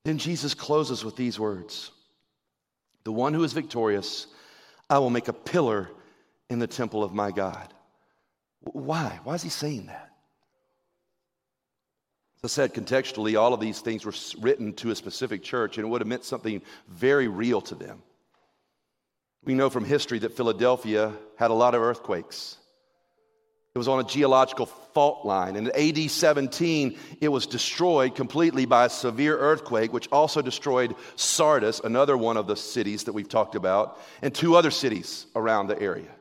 Then 0.05 0.17
Jesus 0.17 0.53
closes 0.53 1.05
with 1.05 1.15
these 1.15 1.39
words 1.39 1.91
the 3.03 3.11
one 3.11 3.33
who 3.33 3.43
is 3.43 3.53
victorious, 3.53 4.27
I 4.89 4.99
will 4.99 5.09
make 5.09 5.27
a 5.27 5.33
pillar 5.33 5.89
in 6.49 6.59
the 6.59 6.67
temple 6.67 7.03
of 7.03 7.13
my 7.13 7.31
God. 7.31 7.73
Why? 8.61 9.19
Why 9.23 9.33
is 9.35 9.43
he 9.43 9.49
saying 9.49 9.87
that? 9.87 10.09
I 12.43 12.47
said, 12.47 12.73
contextually, 12.73 13.39
all 13.39 13.53
of 13.53 13.61
these 13.61 13.79
things 13.79 14.05
were 14.05 14.13
written 14.41 14.73
to 14.73 14.91
a 14.91 14.95
specific 14.95 15.43
church, 15.43 15.77
and 15.77 15.85
it 15.85 15.89
would 15.89 16.01
have 16.01 16.07
meant 16.07 16.25
something 16.25 16.61
very 16.89 17.29
real 17.29 17.61
to 17.61 17.75
them. 17.75 18.03
We 19.45 19.53
know 19.53 19.69
from 19.69 19.85
history 19.85 20.19
that 20.19 20.35
Philadelphia 20.35 21.13
had 21.37 21.51
a 21.51 21.53
lot 21.53 21.73
of 21.73 21.81
earthquakes. 21.81 22.57
It 23.75 23.79
was 23.79 23.87
on 23.87 23.99
a 23.99 24.03
geological 24.03 24.67
fault 24.67 25.25
line. 25.25 25.55
And 25.55 25.67
in 25.67 25.97
AD 25.97 26.11
17, 26.11 26.95
it 27.21 27.27
was 27.29 27.47
destroyed 27.47 28.13
completely 28.13 28.65
by 28.65 28.85
a 28.85 28.89
severe 28.89 29.35
earthquake, 29.35 29.91
which 29.91 30.07
also 30.11 30.43
destroyed 30.43 30.95
Sardis, 31.15 31.79
another 31.79 32.15
one 32.15 32.37
of 32.37 32.45
the 32.45 32.55
cities 32.55 33.05
that 33.05 33.13
we've 33.13 33.27
talked 33.27 33.55
about, 33.55 33.99
and 34.21 34.31
two 34.31 34.55
other 34.55 34.69
cities 34.69 35.25
around 35.35 35.67
the 35.67 35.81
area. 35.81 36.11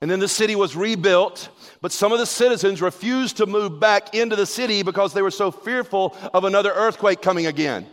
And 0.00 0.10
then 0.10 0.18
the 0.18 0.28
city 0.28 0.56
was 0.56 0.74
rebuilt, 0.74 1.50
but 1.82 1.92
some 1.92 2.12
of 2.12 2.18
the 2.18 2.24
citizens 2.24 2.80
refused 2.80 3.36
to 3.36 3.44
move 3.44 3.78
back 3.78 4.14
into 4.14 4.34
the 4.34 4.46
city 4.46 4.82
because 4.82 5.12
they 5.12 5.20
were 5.20 5.30
so 5.30 5.50
fearful 5.50 6.16
of 6.32 6.44
another 6.44 6.72
earthquake 6.72 7.20
coming 7.20 7.46
again. 7.46 7.86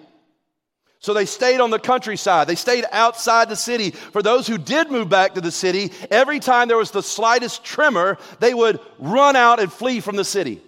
So 1.03 1.13
they 1.13 1.25
stayed 1.25 1.59
on 1.59 1.69
the 1.69 1.79
countryside. 1.79 2.47
They 2.47 2.55
stayed 2.55 2.85
outside 2.89 3.49
the 3.49 3.57
city. 3.57 3.91
For 3.91 4.21
those 4.21 4.47
who 4.47 4.57
did 4.57 4.89
move 4.89 5.09
back 5.09 5.33
to 5.33 5.41
the 5.41 5.51
city, 5.51 5.91
every 6.09 6.39
time 6.39 6.69
there 6.69 6.77
was 6.77 6.91
the 6.91 7.03
slightest 7.03 7.61
tremor, 7.61 8.17
they 8.39 8.53
would 8.53 8.79
run 8.99 9.35
out 9.35 9.59
and 9.59 9.71
flee 9.71 9.99
from 9.99 10.15
the 10.15 10.23
city. 10.23 10.61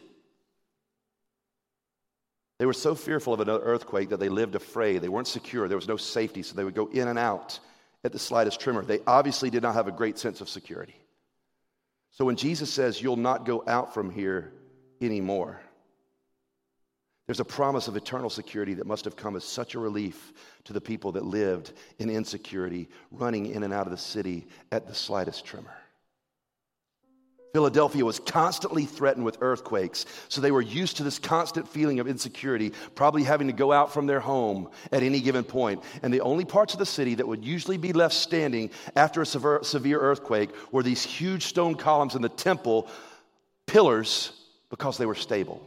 They 2.60 2.66
were 2.66 2.74
so 2.74 2.96
fearful 2.96 3.34
of 3.34 3.40
another 3.40 3.64
earthquake 3.64 4.10
that 4.10 4.20
they 4.20 4.28
lived 4.28 4.56
afraid. 4.56 5.02
They 5.02 5.08
weren't 5.08 5.28
secure. 5.28 5.70
There 5.70 5.78
was 5.78 5.88
no 5.88 5.98
safety, 5.98 6.44
so 6.44 6.54
they 6.54 6.66
would 6.66 6.76
go 6.76 6.88
in 6.88 7.08
and 7.08 7.18
out 7.18 7.58
at 8.04 8.12
the 8.12 8.20
slightest 8.20 8.60
tremor. 8.60 8.84
They 8.84 9.00
obviously 9.08 9.50
did 9.50 9.64
not 9.64 9.76
have 9.76 9.88
a 9.88 9.92
great 9.92 10.20
sense 10.20 10.42
of 10.42 10.50
security. 10.50 10.96
So 12.12 12.26
when 12.26 12.36
Jesus 12.36 12.74
says, 12.74 13.02
You'll 13.02 13.16
not 13.16 13.46
go 13.46 13.64
out 13.66 13.94
from 13.94 14.10
here 14.10 14.52
anymore, 15.00 15.62
there's 17.26 17.40
a 17.40 17.46
promise 17.46 17.88
of 17.88 17.96
eternal 17.96 18.30
security 18.30 18.76
that 18.76 18.86
must 18.86 19.06
have 19.06 19.16
come 19.16 19.36
as 19.36 19.44
such 19.44 19.74
a 19.74 19.80
relief 19.80 20.32
to 20.66 20.74
the 20.74 20.82
people 20.82 21.14
that 21.14 21.26
lived 21.26 21.74
in 21.98 22.10
insecurity, 22.10 22.88
running 23.12 23.48
in 23.48 23.64
and 23.64 23.74
out 23.74 23.88
of 23.88 23.92
the 23.92 23.98
city 23.98 24.48
at 24.72 24.88
the 24.88 24.94
slightest 24.94 25.44
tremor. 25.46 25.74
Philadelphia 27.52 28.04
was 28.04 28.20
constantly 28.20 28.84
threatened 28.84 29.24
with 29.24 29.38
earthquakes, 29.40 30.06
so 30.28 30.42
they 30.42 30.52
were 30.52 30.62
used 30.62 30.98
to 30.98 31.04
this 31.04 31.18
constant 31.18 31.70
feeling 31.70 32.02
of 32.02 32.08
insecurity, 32.08 32.74
probably 32.96 33.24
having 33.24 33.48
to 33.48 33.54
go 33.54 33.72
out 33.72 33.94
from 33.94 34.08
their 34.08 34.20
home 34.20 34.70
at 34.92 35.04
any 35.04 35.22
given 35.22 35.46
point. 35.46 35.82
And 36.04 36.14
the 36.14 36.20
only 36.20 36.44
parts 36.44 36.74
of 36.74 36.80
the 36.80 36.86
city 36.86 37.16
that 37.16 37.28
would 37.28 37.46
usually 37.46 37.78
be 37.78 37.94
left 37.94 38.14
standing 38.14 38.72
after 38.98 39.22
a 39.22 39.26
severe, 39.26 40.00
earthquake 40.00 40.50
were 40.74 40.84
these 40.84 41.04
huge 41.04 41.46
stone 41.46 41.76
columns 41.76 42.14
in 42.14 42.22
the 42.22 42.28
temple, 42.28 42.90
pillars, 43.68 44.34
because 44.70 44.98
they 44.98 45.06
were 45.06 45.16
stable. 45.16 45.66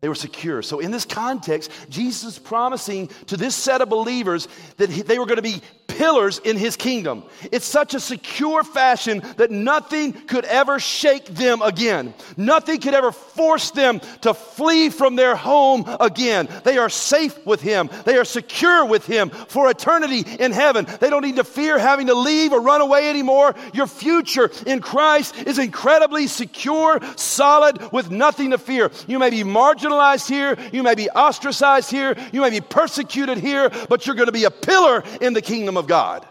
They 0.00 0.08
were 0.08 0.14
secure. 0.14 0.62
So, 0.62 0.78
in 0.78 0.92
this 0.92 1.04
context, 1.04 1.72
Jesus 1.88 2.34
is 2.34 2.38
promising 2.38 3.08
to 3.26 3.36
this 3.36 3.56
set 3.56 3.80
of 3.80 3.88
believers 3.88 4.46
that 4.76 4.90
they 4.90 5.18
were 5.18 5.26
going 5.26 5.36
to 5.36 5.42
be 5.42 5.60
pillars 5.88 6.38
in 6.38 6.56
his 6.56 6.76
kingdom. 6.76 7.24
It's 7.50 7.66
such 7.66 7.94
a 7.94 8.00
secure 8.00 8.62
fashion 8.62 9.22
that 9.36 9.50
nothing 9.50 10.12
could 10.12 10.44
ever 10.44 10.78
shake 10.78 11.26
them 11.26 11.60
again. 11.60 12.14
Nothing 12.36 12.80
could 12.80 12.94
ever 12.94 13.10
force 13.10 13.72
them 13.72 14.00
to 14.20 14.32
flee 14.34 14.90
from 14.90 15.16
their 15.16 15.34
home 15.34 15.84
again. 15.98 16.48
They 16.62 16.78
are 16.78 16.88
safe 16.88 17.44
with 17.44 17.60
him, 17.60 17.90
they 18.04 18.16
are 18.16 18.24
secure 18.24 18.84
with 18.84 19.04
him 19.06 19.30
for 19.30 19.68
eternity 19.68 20.20
in 20.38 20.52
heaven. 20.52 20.86
They 21.00 21.10
don't 21.10 21.24
need 21.24 21.36
to 21.36 21.44
fear 21.44 21.78
having 21.78 22.06
to 22.06 22.14
leave 22.14 22.52
or 22.52 22.60
run 22.60 22.80
away 22.80 23.10
anymore. 23.10 23.56
Your 23.72 23.88
future 23.88 24.50
in 24.66 24.80
Christ 24.80 25.36
is 25.46 25.58
incredibly 25.58 26.28
secure, 26.28 27.00
solid, 27.16 27.92
with 27.92 28.10
nothing 28.10 28.50
to 28.50 28.58
fear. 28.58 28.90
You 29.08 29.18
may 29.18 29.30
be 29.30 29.42
marginalized 29.88 30.28
here, 30.28 30.56
you 30.72 30.82
may 30.82 30.94
be 30.94 31.08
ostracized 31.10 31.90
here, 31.90 32.16
you 32.32 32.40
may 32.40 32.50
be 32.50 32.60
persecuted 32.60 33.38
here, 33.38 33.70
but 33.88 34.06
you're 34.06 34.16
going 34.16 34.26
to 34.26 34.32
be 34.32 34.44
a 34.44 34.50
pillar 34.50 35.02
in 35.20 35.32
the 35.32 35.42
kingdom 35.42 35.76
of 35.76 35.86
God. 35.86 36.26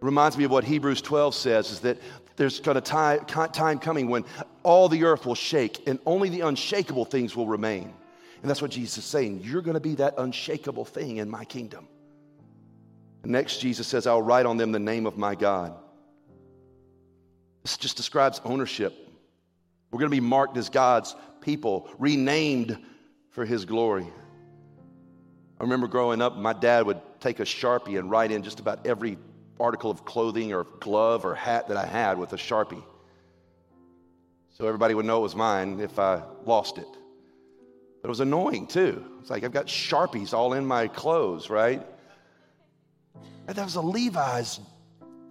Reminds 0.00 0.36
me 0.36 0.44
of 0.44 0.50
what 0.50 0.64
Hebrews 0.64 1.00
12 1.00 1.34
says 1.34 1.70
is 1.70 1.80
that 1.80 1.98
there's 2.36 2.60
going 2.60 2.74
to 2.74 2.80
time, 2.80 3.24
time 3.26 3.78
coming 3.78 4.08
when 4.08 4.24
all 4.62 4.88
the 4.88 5.04
earth 5.04 5.26
will 5.26 5.34
shake 5.34 5.86
and 5.86 5.98
only 6.06 6.28
the 6.28 6.40
unshakable 6.40 7.04
things 7.04 7.36
will 7.36 7.46
remain. 7.46 7.92
And 8.40 8.50
that's 8.50 8.60
what 8.60 8.72
Jesus 8.72 8.98
is 8.98 9.04
saying. 9.04 9.42
You're 9.44 9.62
going 9.62 9.74
to 9.74 9.80
be 9.80 9.94
that 9.96 10.14
unshakable 10.18 10.84
thing 10.84 11.18
in 11.18 11.30
my 11.30 11.44
kingdom. 11.44 11.86
Next, 13.24 13.58
Jesus 13.58 13.86
says, 13.86 14.08
I'll 14.08 14.22
write 14.22 14.46
on 14.46 14.56
them 14.56 14.72
the 14.72 14.80
name 14.80 15.06
of 15.06 15.16
my 15.16 15.36
God. 15.36 15.74
This 17.62 17.76
just 17.76 17.96
describes 17.96 18.40
ownership. 18.44 18.92
We're 19.92 20.00
going 20.00 20.10
to 20.10 20.16
be 20.16 20.20
marked 20.20 20.56
as 20.56 20.68
God's 20.68 21.14
people, 21.42 21.90
renamed 21.98 22.78
for 23.30 23.44
his 23.44 23.64
glory. 23.64 24.06
I 25.60 25.62
remember 25.62 25.86
growing 25.86 26.22
up, 26.22 26.36
my 26.36 26.52
dad 26.52 26.86
would 26.86 27.00
take 27.20 27.40
a 27.40 27.44
Sharpie 27.44 27.98
and 27.98 28.10
write 28.10 28.32
in 28.32 28.42
just 28.42 28.60
about 28.60 28.86
every 28.86 29.18
article 29.60 29.90
of 29.90 30.04
clothing 30.04 30.52
or 30.52 30.64
glove 30.80 31.24
or 31.24 31.34
hat 31.34 31.68
that 31.68 31.76
I 31.76 31.86
had 31.86 32.18
with 32.18 32.32
a 32.32 32.36
Sharpie. 32.36 32.82
So 34.50 34.66
everybody 34.66 34.94
would 34.94 35.06
know 35.06 35.18
it 35.18 35.22
was 35.22 35.36
mine 35.36 35.80
if 35.80 35.98
I 35.98 36.22
lost 36.44 36.78
it. 36.78 36.88
But 38.02 38.08
it 38.08 38.10
was 38.10 38.20
annoying 38.20 38.66
too. 38.66 39.04
It's 39.20 39.30
like 39.30 39.44
I've 39.44 39.52
got 39.52 39.66
Sharpies 39.66 40.34
all 40.34 40.54
in 40.54 40.66
my 40.66 40.88
clothes, 40.88 41.48
right? 41.48 41.86
And 43.46 43.56
that 43.56 43.64
was 43.64 43.76
a 43.76 43.80
Levi's 43.80 44.60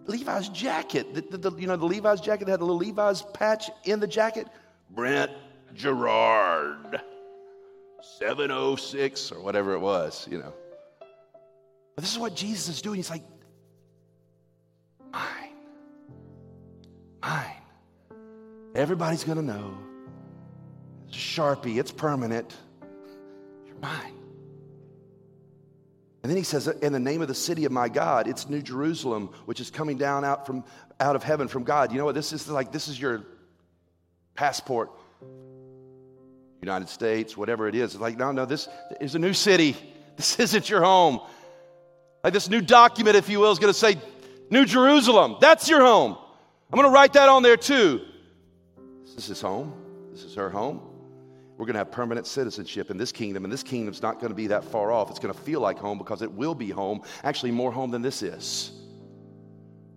Levi's 0.08 0.50
jacket. 0.50 1.14
The, 1.14 1.22
the, 1.22 1.50
the, 1.50 1.62
you 1.62 1.68
know, 1.68 1.76
the 1.76 1.86
Levi's 1.86 2.22
jacket 2.22 2.46
that 2.46 2.52
had 2.52 2.62
a 2.62 2.66
little 2.66 2.78
Levi's 2.78 3.22
patch 3.34 3.70
in 3.84 4.00
the 4.00 4.08
jacket? 4.08 4.48
Brent 4.90 5.32
Garrard. 5.76 7.02
706 8.20 9.32
or 9.32 9.42
whatever 9.42 9.74
it 9.74 9.80
was, 9.80 10.28
you 10.30 10.38
know. 10.38 10.54
But 11.96 12.04
this 12.04 12.12
is 12.12 12.20
what 12.20 12.36
Jesus 12.36 12.76
is 12.76 12.82
doing. 12.82 12.98
He's 12.98 13.10
like, 13.10 13.24
mine, 15.12 15.56
mine. 17.22 17.56
Everybody's 18.74 19.24
going 19.24 19.38
to 19.38 19.44
know. 19.44 19.78
It's 21.08 21.18
a 21.18 21.20
Sharpie, 21.20 21.80
it's 21.80 21.92
permanent. 21.92 22.56
You're 23.66 23.76
mine. 23.82 24.16
And 26.24 26.30
then 26.30 26.38
he 26.38 26.44
says, 26.44 26.68
In 26.68 26.94
the 26.94 27.00
name 27.00 27.22
of 27.22 27.28
the 27.28 27.36
city 27.36 27.66
of 27.66 27.72
my 27.72 27.90
God, 27.90 28.28
it's 28.28 28.48
New 28.48 28.62
Jerusalem, 28.62 29.30
which 29.46 29.60
is 29.60 29.72
coming 29.72 29.98
down 29.98 30.24
out 30.24 30.46
from 30.46 30.64
out 31.00 31.16
of 31.16 31.24
heaven 31.24 31.48
from 31.48 31.64
God. 31.64 31.92
You 31.92 31.98
know 31.98 32.06
what? 32.06 32.16
This 32.16 32.32
is 32.32 32.48
like 32.48 32.72
this 32.72 32.88
is 32.88 33.00
your 33.00 33.24
passport 34.36 34.92
United 36.62 36.90
States, 36.90 37.36
whatever 37.36 37.68
it 37.68 37.76
is. 37.76 37.94
It's 37.94 38.02
like, 38.02 38.18
no, 38.18 38.32
no, 38.32 38.46
this 38.46 38.68
is 39.00 39.16
a 39.16 39.20
new 39.20 39.34
city. 39.34 39.76
This 40.18 40.40
isn't 40.40 40.70
your 40.70 40.84
home. 40.84 41.22
Like 42.24 42.34
this 42.34 42.48
new 42.48 42.62
document, 42.62 43.16
if 43.16 43.28
you 43.30 43.40
will, 43.40 43.52
is 43.52 43.58
going 43.58 43.74
to 43.74 43.80
say 43.80 43.96
New 44.52 44.66
Jerusalem. 44.66 45.38
That's 45.40 45.68
your 45.68 45.82
home. 45.82 46.16
I'm 46.72 46.78
going 46.78 46.86
to 46.86 46.94
write 46.94 47.14
that 47.14 47.28
on 47.28 47.42
there 47.42 47.58
too. 47.58 48.02
This 49.04 49.16
is 49.16 49.26
his 49.28 49.42
home. 49.42 49.74
This 50.12 50.24
is 50.24 50.36
her 50.36 50.50
home. 50.50 50.82
We're 51.58 51.66
going 51.66 51.74
to 51.74 51.80
have 51.80 51.92
permanent 51.92 52.28
citizenship 52.28 52.92
in 52.92 52.98
this 52.98 53.12
kingdom, 53.12 53.46
and 53.46 53.52
this 53.52 53.64
kingdom's 53.64 54.02
not 54.02 54.20
going 54.20 54.30
to 54.30 54.36
be 54.36 54.48
that 54.48 54.64
far 54.64 54.92
off. 54.92 55.10
It's 55.10 55.20
going 55.20 55.34
to 55.34 55.40
feel 55.40 55.62
like 55.62 55.80
home 55.80 55.98
because 55.98 56.22
it 56.22 56.32
will 56.32 56.54
be 56.54 56.70
home, 56.70 57.02
actually, 57.24 57.52
more 57.52 57.72
home 57.72 57.90
than 57.90 58.02
this 58.02 58.22
is. 58.22 58.81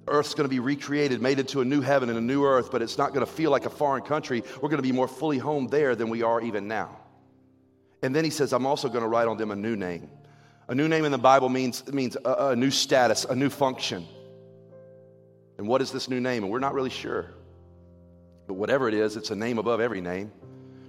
Earth's 0.07 0.35
going 0.35 0.45
to 0.45 0.51
be 0.51 0.61
recreated, 0.61 1.23
made 1.23 1.39
into 1.39 1.61
a 1.61 1.65
new 1.65 1.81
heaven 1.81 2.09
and 2.09 2.19
a 2.19 2.23
new 2.23 2.45
earth, 2.45 2.71
but 2.71 2.83
it's 2.83 2.99
not 2.99 3.15
going 3.15 3.25
to 3.25 3.31
feel 3.31 3.51
like 3.51 3.65
a 3.65 3.71
foreign 3.71 4.03
country. 4.03 4.43
We're 4.61 4.69
going 4.69 4.83
to 4.83 4.83
be 4.83 4.93
more 4.93 5.09
fully 5.09 5.39
home 5.39 5.69
there 5.69 5.97
than 5.97 6.11
we 6.11 6.23
are 6.23 6.41
even 6.41 6.69
now. 6.69 6.97
And 8.03 8.15
then 8.15 8.25
he 8.25 8.31
says, 8.31 8.53
I'm 8.53 8.67
also 8.67 8.89
going 8.89 9.03
to 9.03 9.09
write 9.09 9.29
on 9.29 9.39
them 9.39 9.51
a 9.51 9.57
new 9.57 9.77
name. 9.77 10.11
A 10.69 10.75
new 10.75 10.89
name 10.89 11.05
in 11.05 11.13
the 11.13 11.19
Bible 11.19 11.49
means, 11.49 11.91
means 11.93 12.17
a, 12.25 12.49
a 12.49 12.57
new 12.57 12.71
status, 12.71 13.25
a 13.25 13.35
new 13.35 13.51
function. 13.51 14.07
And 15.57 15.67
what 15.67 15.81
is 15.81 15.91
this 15.91 16.09
new 16.09 16.21
name? 16.21 16.43
And 16.43 16.53
we're 16.53 16.59
not 16.59 16.75
really 16.75 16.91
sure. 16.91 17.33
But 18.47 18.55
whatever 18.55 18.89
it 18.89 18.95
is, 18.95 19.17
it's 19.17 19.31
a 19.31 19.37
name 19.37 19.59
above 19.59 19.81
every 19.81 20.01
name 20.01 20.33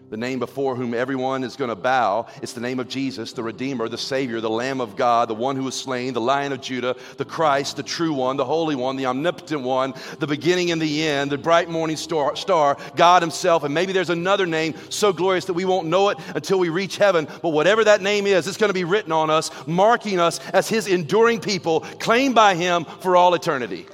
the 0.10 0.18
name 0.18 0.40
before 0.40 0.76
whom 0.76 0.94
everyone 0.94 1.44
is 1.44 1.56
going 1.56 1.70
to 1.70 1.76
bow. 1.76 2.28
It's 2.42 2.54
the 2.54 2.62
name 2.62 2.80
of 2.80 2.88
Jesus, 2.88 3.34
the 3.34 3.44
Redeemer, 3.44 3.90
the 3.90 3.98
Savior, 3.98 4.40
the 4.40 4.50
Lamb 4.50 4.80
of 4.82 4.96
God, 4.96 5.30
the 5.30 5.36
one 5.36 5.56
who 5.56 5.64
was 5.64 5.76
slain, 5.76 6.14
the 6.14 6.22
Lion 6.22 6.52
of 6.52 6.62
Judah, 6.62 6.96
the 7.18 7.26
Christ, 7.26 7.78
the 7.78 7.84
true 7.84 8.14
one, 8.14 8.38
the 8.38 8.46
Holy 8.46 8.76
One, 8.76 8.98
the 8.98 9.08
omnipotent 9.08 9.62
one, 9.62 9.94
the 10.20 10.28
beginning 10.28 10.72
and 10.72 10.82
the 10.82 11.08
end, 11.08 11.32
the 11.32 11.38
bright 11.38 11.70
morning 11.70 11.98
star, 11.98 12.36
star, 12.36 12.78
God 12.96 13.22
Himself. 13.22 13.64
And 13.64 13.74
maybe 13.74 13.94
there's 13.94 14.10
another 14.10 14.46
name 14.46 14.76
so 14.90 15.12
glorious 15.12 15.46
that 15.46 15.54
we 15.54 15.66
won't 15.66 15.88
know 15.88 16.10
it 16.10 16.18
until 16.36 16.60
we 16.60 16.70
reach 16.70 16.98
heaven. 16.98 17.28
But 17.42 17.50
whatever 17.50 17.84
that 17.84 18.02
name 18.02 18.28
is, 18.28 18.48
it's 18.48 18.58
going 18.58 18.70
to 18.70 18.74
be 18.74 18.84
written 18.84 19.12
on 19.12 19.30
us, 19.30 19.50
marking 19.68 20.20
us 20.20 20.40
as 20.50 20.68
His 20.68 20.88
enduring 20.88 21.40
people, 21.40 21.82
claimed 22.00 22.36
by 22.36 22.56
Him 22.56 22.86
for 23.00 23.16
all 23.16 23.34
eternity. 23.34 23.88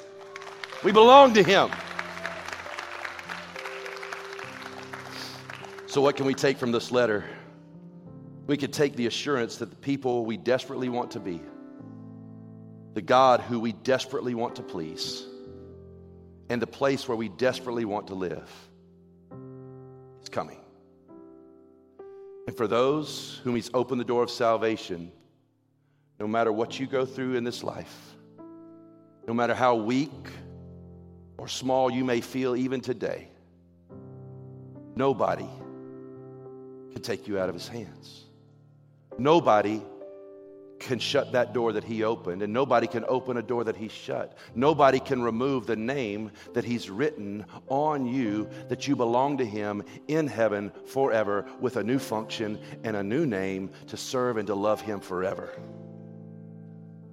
We 0.84 0.92
belong 0.92 1.34
to 1.36 1.44
Him. 1.44 1.70
So, 5.92 6.00
what 6.00 6.16
can 6.16 6.26
we 6.26 6.34
take 6.34 6.58
from 6.58 6.72
this 6.72 6.90
letter? 6.90 7.26
We 8.48 8.56
could 8.56 8.72
take 8.72 8.96
the 8.96 9.08
assurance 9.08 9.58
that 9.58 9.72
the 9.72 9.76
people 9.76 10.26
we 10.26 10.38
desperately 10.38 10.88
want 10.88 11.12
to 11.12 11.20
be, 11.20 11.42
the 12.94 13.02
God 13.02 13.42
who 13.42 13.60
we 13.60 13.74
desperately 13.74 14.34
want 14.34 14.56
to 14.56 14.64
please, 14.64 15.26
and 16.48 16.62
the 16.62 16.66
place 16.66 17.10
where 17.10 17.18
we 17.18 17.28
desperately 17.28 17.84
want 17.84 18.08
to 18.08 18.16
live 18.16 18.50
is 20.22 20.30
coming. 20.30 20.60
And 22.48 22.56
for 22.56 22.68
those 22.68 23.42
whom 23.44 23.56
He's 23.56 23.70
opened 23.74 24.00
the 24.00 24.06
door 24.06 24.24
of 24.24 24.32
salvation, 24.32 25.12
no 26.22 26.26
matter 26.26 26.54
what 26.54 26.80
you 26.80 26.88
go 26.88 27.06
through 27.06 27.36
in 27.36 27.44
this 27.44 27.66
life, 27.66 28.16
no 29.28 29.34
matter 29.34 29.54
how 29.54 29.76
weak 29.76 30.30
or 31.38 31.50
small 31.50 31.92
you 31.92 32.06
may 32.06 32.22
feel 32.22 32.56
even 32.56 32.80
today, 32.80 33.28
nobody 34.96 35.50
can 36.92 37.02
take 37.02 37.28
you 37.28 37.40
out 37.40 37.50
of 37.50 37.56
His 37.56 37.68
hands. 37.68 38.26
Nobody 39.18 39.82
can 40.82 41.00
shut 41.00 41.32
that 41.32 41.54
door 41.54 41.74
that 41.74 41.84
he 41.84 42.04
opened, 42.04 42.42
and 42.42 42.52
nobody 42.52 42.88
can 42.88 43.06
open 43.08 43.38
a 43.38 43.42
door 43.42 43.64
that 43.64 43.78
he 43.78 43.88
shut. 43.88 44.38
Nobody 44.56 45.00
can 45.00 45.22
remove 45.22 45.68
the 45.68 45.76
name 45.76 46.32
that 46.54 46.66
he's 46.66 46.90
written 46.90 47.46
on 47.68 48.08
you 48.08 48.50
that 48.68 48.88
you 48.88 48.96
belong 48.96 49.38
to 49.38 49.46
him 49.46 49.84
in 50.08 50.28
heaven 50.28 50.72
forever 50.88 51.46
with 51.60 51.78
a 51.78 51.84
new 51.84 52.00
function 52.00 52.60
and 52.84 52.96
a 52.98 53.04
new 53.04 53.28
name 53.28 53.70
to 53.88 53.96
serve 53.96 54.38
and 54.38 54.48
to 54.48 54.56
love 54.56 54.82
him 54.82 55.00
forever. 55.00 55.50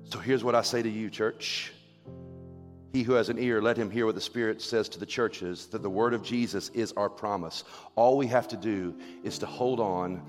So 0.05 0.19
here's 0.19 0.43
what 0.43 0.55
I 0.55 0.63
say 0.63 0.83
to 0.83 0.89
you, 0.89 1.11
church. 1.11 1.73
He 2.93 3.03
who 3.03 3.13
has 3.13 3.29
an 3.29 3.39
ear, 3.39 3.61
let 3.61 3.77
him 3.77 3.91
hear 3.91 4.07
what 4.07 4.15
the 4.15 4.21
Spirit 4.21 4.63
says 4.63 4.89
to 4.91 4.99
the 4.99 5.07
churches, 5.07 5.67
that 5.67 5.83
the 5.83 5.91
word 5.91 6.15
of 6.15 6.23
Jesus 6.23 6.71
is 6.71 6.93
our 6.93 7.11
promise. 7.11 7.65
All 7.97 8.17
we 8.17 8.27
have 8.29 8.49
to 8.49 8.57
do 8.57 8.95
is 9.23 9.39
to 9.41 9.47
hold 9.47 9.79
on 9.79 10.23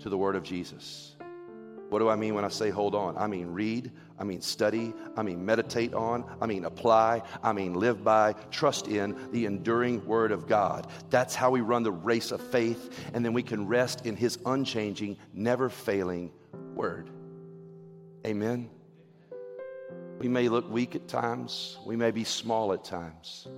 to 0.00 0.08
the 0.08 0.18
word 0.18 0.34
of 0.34 0.42
Jesus. 0.42 1.14
What 1.90 1.98
do 1.98 2.08
I 2.08 2.14
mean 2.16 2.34
when 2.34 2.44
I 2.44 2.48
say 2.48 2.70
hold 2.70 2.94
on? 2.94 3.18
I 3.18 3.26
mean 3.26 3.48
read, 3.48 3.90
I 4.18 4.22
mean 4.22 4.40
study, 4.40 4.94
I 5.16 5.22
mean 5.22 5.44
meditate 5.44 5.92
on, 5.92 6.24
I 6.40 6.46
mean 6.46 6.64
apply, 6.64 7.22
I 7.42 7.52
mean 7.52 7.74
live 7.74 8.04
by, 8.04 8.34
trust 8.50 8.86
in 8.86 9.16
the 9.32 9.44
enduring 9.44 10.06
Word 10.06 10.30
of 10.30 10.46
God. 10.46 10.86
That's 11.10 11.34
how 11.34 11.50
we 11.50 11.62
run 11.62 11.82
the 11.82 11.90
race 11.90 12.30
of 12.30 12.40
faith, 12.40 13.10
and 13.12 13.24
then 13.24 13.32
we 13.32 13.42
can 13.42 13.66
rest 13.66 14.06
in 14.06 14.14
His 14.16 14.38
unchanging, 14.46 15.16
never 15.34 15.68
failing 15.68 16.30
Word. 16.74 17.10
Amen. 18.24 18.70
We 20.20 20.28
may 20.28 20.50
look 20.50 20.70
weak 20.70 20.94
at 20.94 21.08
times, 21.08 21.78
we 21.86 21.96
may 21.96 22.10
be 22.10 22.24
small 22.24 22.74
at 22.74 22.84
times, 22.84 23.48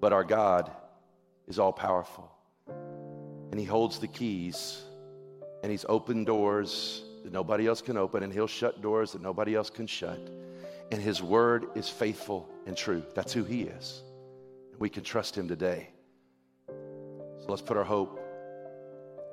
but 0.00 0.12
our 0.12 0.22
God 0.22 0.70
is 1.48 1.58
all 1.58 1.72
powerful, 1.72 2.30
and 3.50 3.58
He 3.58 3.66
holds 3.66 3.98
the 3.98 4.06
keys, 4.06 4.80
and 5.64 5.72
He's 5.72 5.84
opened 5.88 6.26
doors 6.26 7.02
that 7.24 7.32
nobody 7.32 7.66
else 7.66 7.82
can 7.82 7.96
open, 7.96 8.22
and 8.22 8.32
He'll 8.32 8.46
shut 8.46 8.82
doors 8.82 9.10
that 9.12 9.20
nobody 9.20 9.56
else 9.56 9.68
can 9.68 9.88
shut. 9.88 10.20
And 10.92 11.02
His 11.02 11.20
word 11.20 11.66
is 11.74 11.88
faithful 11.88 12.48
and 12.66 12.76
true. 12.76 13.02
That's 13.16 13.32
who 13.32 13.42
He 13.42 13.62
is. 13.62 14.04
We 14.78 14.88
can 14.88 15.02
trust 15.02 15.36
Him 15.36 15.48
today. 15.48 15.88
So 16.68 17.46
let's 17.48 17.62
put 17.62 17.76
our 17.76 17.82
hope 17.82 18.20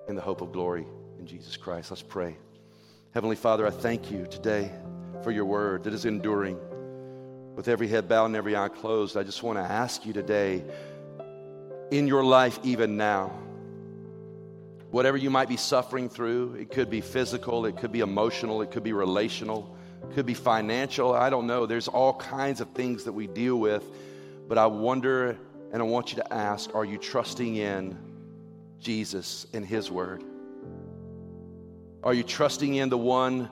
in 0.10 0.16
the 0.16 0.22
hope 0.24 0.42
of 0.42 0.52
glory 0.52 0.88
in 1.20 1.28
Jesus 1.28 1.56
Christ. 1.56 1.92
Let's 1.92 2.02
pray. 2.02 2.36
Heavenly 3.14 3.36
Father, 3.36 3.68
I 3.68 3.70
thank 3.70 4.10
you 4.10 4.26
today 4.26 4.72
for 5.24 5.32
your 5.32 5.46
word 5.46 5.84
that 5.84 5.94
is 5.94 6.06
enduring. 6.06 6.60
With 7.56 7.68
every 7.68 7.88
head 7.88 8.08
bowed 8.08 8.26
and 8.26 8.36
every 8.36 8.56
eye 8.56 8.70
closed, 8.70 9.18
I 9.18 9.24
just 9.24 9.44
want 9.44 9.58
to 9.58 9.64
ask 9.64 10.06
you 10.06 10.14
today, 10.14 10.64
in 11.92 12.08
your 12.08 12.24
life, 12.24 12.60
even 12.64 12.96
now, 12.96 13.32
Whatever 14.92 15.16
you 15.16 15.30
might 15.30 15.48
be 15.48 15.56
suffering 15.56 16.10
through, 16.10 16.56
it 16.60 16.70
could 16.70 16.90
be 16.90 17.00
physical, 17.00 17.66
it 17.66 17.78
could 17.78 17.94
be 17.94 18.02
emotional, 18.02 18.62
it 18.62 18.72
could 18.72 18.84
be 18.84 18.92
relational, 18.92 19.74
it 20.04 20.14
could 20.14 20.26
be 20.26 20.34
financial. 20.34 21.14
I 21.14 21.30
don't 21.30 21.48
know. 21.48 21.66
There's 21.66 21.88
all 21.88 22.14
kinds 22.14 22.60
of 22.60 22.70
things 22.72 23.06
that 23.06 23.14
we 23.14 23.26
deal 23.26 23.56
with. 23.56 23.86
But 24.50 24.58
I 24.58 24.66
wonder 24.66 25.38
and 25.72 25.82
I 25.82 25.86
want 25.86 26.12
you 26.12 26.18
to 26.18 26.34
ask 26.34 26.76
are 26.76 26.84
you 26.84 26.98
trusting 26.98 27.56
in 27.56 27.98
Jesus 28.80 29.48
and 29.54 29.66
His 29.66 29.90
Word? 29.90 30.26
Are 32.04 32.14
you 32.14 32.24
trusting 32.24 32.76
in 32.76 32.90
the 32.90 32.98
one 32.98 33.50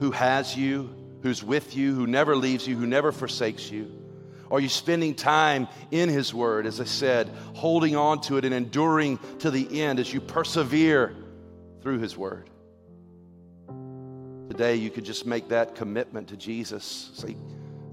who 0.00 0.10
has 0.10 0.56
you, 0.56 0.90
who's 1.22 1.42
with 1.42 1.76
you, 1.76 1.94
who 1.94 2.06
never 2.06 2.36
leaves 2.36 2.66
you, 2.66 2.76
who 2.76 2.86
never 2.86 3.12
forsakes 3.12 3.70
you? 3.70 3.90
Are 4.50 4.60
you 4.60 4.68
spending 4.68 5.14
time 5.14 5.68
in 5.90 6.08
His 6.08 6.32
Word, 6.32 6.66
as 6.66 6.80
I 6.80 6.84
said, 6.84 7.28
holding 7.54 7.96
on 7.96 8.20
to 8.22 8.38
it 8.38 8.44
and 8.44 8.54
enduring 8.54 9.18
to 9.40 9.50
the 9.50 9.82
end 9.82 9.98
as 9.98 10.12
you 10.12 10.20
persevere 10.20 11.14
through 11.82 11.98
His 11.98 12.16
Word? 12.16 12.48
Today, 14.48 14.76
you 14.76 14.90
could 14.90 15.04
just 15.04 15.26
make 15.26 15.48
that 15.48 15.74
commitment 15.74 16.28
to 16.28 16.36
Jesus. 16.36 17.10
Say, 17.14 17.36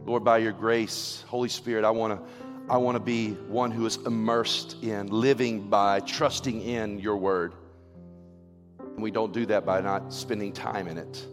Lord, 0.06 0.24
by 0.24 0.38
your 0.38 0.53
grace, 0.53 1.24
Holy 1.28 1.49
Spirit, 1.49 1.84
I 1.84 1.91
want 1.91 2.20
to. 2.20 2.45
I 2.68 2.78
want 2.78 2.95
to 2.95 2.99
be 2.99 3.30
one 3.30 3.70
who 3.70 3.86
is 3.86 3.97
immersed 3.97 4.82
in, 4.82 5.06
living 5.06 5.70
by, 5.70 5.99
trusting 5.99 6.64
in 6.64 6.97
your 6.97 7.16
word. 7.16 7.53
And 8.80 9.03
we 9.03 9.12
don't 9.12 9.32
do 9.32 9.45
that 9.45 9.68
by 9.68 9.82
not 9.82 10.12
spending 10.12 10.51
time 10.51 10.88
in 10.88 10.97
it. 10.97 11.28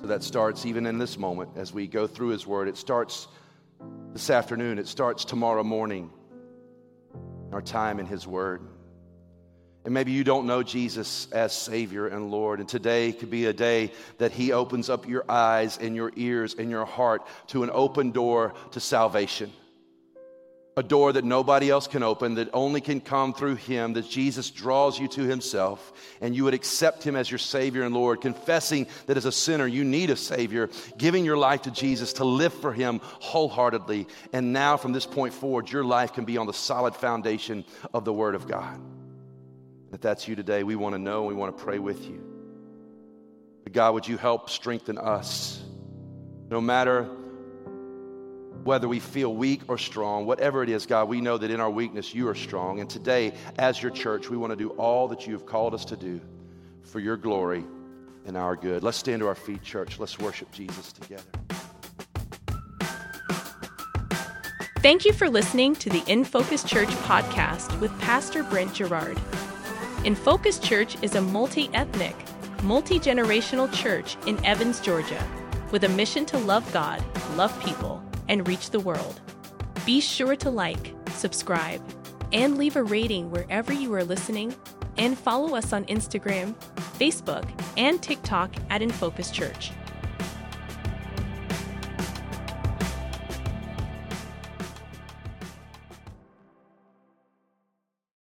So 0.00 0.06
that 0.06 0.22
starts 0.22 0.64
even 0.64 0.86
in 0.86 0.98
this 0.98 1.18
moment 1.18 1.50
as 1.56 1.72
we 1.72 1.86
go 1.86 2.06
through 2.06 2.28
his 2.28 2.46
word. 2.46 2.68
It 2.68 2.76
starts 2.76 3.28
this 4.12 4.30
afternoon. 4.30 4.78
It 4.78 4.88
starts 4.88 5.24
tomorrow 5.24 5.62
morning, 5.62 6.10
our 7.52 7.62
time 7.62 8.00
in 8.00 8.06
His 8.06 8.26
Word. 8.26 8.62
And 9.84 9.94
maybe 9.94 10.12
you 10.12 10.24
don't 10.24 10.46
know 10.46 10.62
Jesus 10.62 11.30
as 11.32 11.54
Savior 11.54 12.06
and 12.06 12.30
Lord. 12.30 12.60
And 12.60 12.68
today 12.68 13.12
could 13.12 13.30
be 13.30 13.46
a 13.46 13.52
day 13.52 13.92
that 14.18 14.32
He 14.32 14.52
opens 14.52 14.90
up 14.90 15.08
your 15.08 15.24
eyes 15.28 15.78
and 15.78 15.96
your 15.96 16.12
ears 16.16 16.54
and 16.58 16.70
your 16.70 16.84
heart 16.84 17.26
to 17.48 17.62
an 17.62 17.70
open 17.72 18.10
door 18.10 18.52
to 18.72 18.80
salvation 18.80 19.52
a 20.76 20.82
door 20.82 21.12
that 21.12 21.24
nobody 21.24 21.68
else 21.68 21.86
can 21.86 22.02
open, 22.02 22.36
that 22.36 22.48
only 22.52 22.80
can 22.80 23.00
come 23.00 23.34
through 23.34 23.56
Him, 23.56 23.92
that 23.94 24.08
Jesus 24.08 24.50
draws 24.50 24.98
you 24.98 25.08
to 25.08 25.22
Himself, 25.22 25.92
and 26.20 26.34
you 26.34 26.44
would 26.44 26.54
accept 26.54 27.02
Him 27.02 27.16
as 27.16 27.30
your 27.30 27.38
Savior 27.38 27.82
and 27.82 27.94
Lord, 27.94 28.20
confessing 28.20 28.86
that 29.06 29.16
as 29.16 29.24
a 29.24 29.32
sinner 29.32 29.66
you 29.66 29.84
need 29.84 30.10
a 30.10 30.16
Savior, 30.16 30.70
giving 30.96 31.24
your 31.24 31.36
life 31.36 31.62
to 31.62 31.70
Jesus 31.70 32.14
to 32.14 32.24
live 32.24 32.54
for 32.54 32.72
Him 32.72 33.00
wholeheartedly. 33.02 34.06
And 34.32 34.52
now, 34.52 34.76
from 34.76 34.92
this 34.92 35.06
point 35.06 35.34
forward, 35.34 35.70
your 35.70 35.84
life 35.84 36.12
can 36.12 36.24
be 36.24 36.38
on 36.38 36.46
the 36.46 36.54
solid 36.54 36.94
foundation 36.94 37.64
of 37.92 38.04
the 38.04 38.12
Word 38.12 38.34
of 38.34 38.46
God. 38.46 38.80
If 39.92 40.00
that's 40.00 40.28
you 40.28 40.36
today, 40.36 40.62
we 40.62 40.76
want 40.76 40.94
to 40.94 41.00
know 41.00 41.24
we 41.24 41.34
want 41.34 41.56
to 41.56 41.64
pray 41.64 41.80
with 41.80 42.06
you. 42.06 42.24
But 43.64 43.72
God, 43.72 43.94
would 43.94 44.06
you 44.06 44.16
help 44.16 44.48
strengthen 44.48 44.98
us? 44.98 45.60
No 46.48 46.60
matter 46.60 47.08
whether 48.64 48.88
we 48.88 49.00
feel 49.00 49.34
weak 49.34 49.62
or 49.68 49.78
strong, 49.78 50.26
whatever 50.26 50.62
it 50.62 50.68
is, 50.68 50.86
God, 50.86 51.08
we 51.08 51.20
know 51.20 51.38
that 51.38 51.50
in 51.50 51.60
our 51.60 51.70
weakness 51.70 52.14
you 52.14 52.28
are 52.28 52.34
strong. 52.34 52.80
And 52.80 52.88
today, 52.88 53.32
as 53.58 53.82
your 53.82 53.90
church, 53.90 54.28
we 54.28 54.36
want 54.36 54.50
to 54.50 54.56
do 54.56 54.70
all 54.70 55.08
that 55.08 55.26
you 55.26 55.32
have 55.32 55.46
called 55.46 55.74
us 55.74 55.84
to 55.86 55.96
do 55.96 56.20
for 56.82 57.00
your 57.00 57.16
glory 57.16 57.64
and 58.26 58.36
our 58.36 58.56
good. 58.56 58.82
Let's 58.82 58.98
stand 58.98 59.20
to 59.20 59.28
our 59.28 59.34
feet, 59.34 59.62
church. 59.62 59.98
Let's 59.98 60.18
worship 60.18 60.50
Jesus 60.52 60.92
together. 60.92 61.24
Thank 64.78 65.04
you 65.04 65.12
for 65.12 65.28
listening 65.28 65.74
to 65.76 65.90
the 65.90 66.02
In 66.06 66.24
Focus 66.24 66.64
Church 66.64 66.88
podcast 66.88 67.78
with 67.80 67.96
Pastor 68.00 68.42
Brent 68.42 68.74
Garrard. 68.74 69.20
In 70.04 70.14
Focus 70.14 70.58
Church 70.58 70.96
is 71.02 71.14
a 71.16 71.20
multi 71.20 71.68
ethnic, 71.74 72.16
multi 72.62 72.98
generational 72.98 73.70
church 73.72 74.16
in 74.26 74.42
Evans, 74.44 74.80
Georgia, 74.80 75.22
with 75.70 75.84
a 75.84 75.88
mission 75.90 76.24
to 76.26 76.38
love 76.38 76.70
God, 76.72 77.04
love 77.36 77.58
people, 77.62 78.02
and 78.30 78.48
reach 78.48 78.70
the 78.70 78.80
world. 78.80 79.20
Be 79.84 80.00
sure 80.00 80.36
to 80.36 80.48
like, 80.48 80.94
subscribe, 81.10 81.82
and 82.32 82.56
leave 82.56 82.76
a 82.76 82.82
rating 82.82 83.30
wherever 83.30 83.72
you 83.72 83.92
are 83.92 84.04
listening, 84.04 84.54
and 84.96 85.18
follow 85.18 85.56
us 85.56 85.72
on 85.72 85.84
Instagram, 85.86 86.54
Facebook, 86.98 87.46
and 87.76 88.00
TikTok 88.02 88.54
at 88.70 88.80
In 88.80 88.90
Focus 88.90 89.30
Church. 89.30 89.72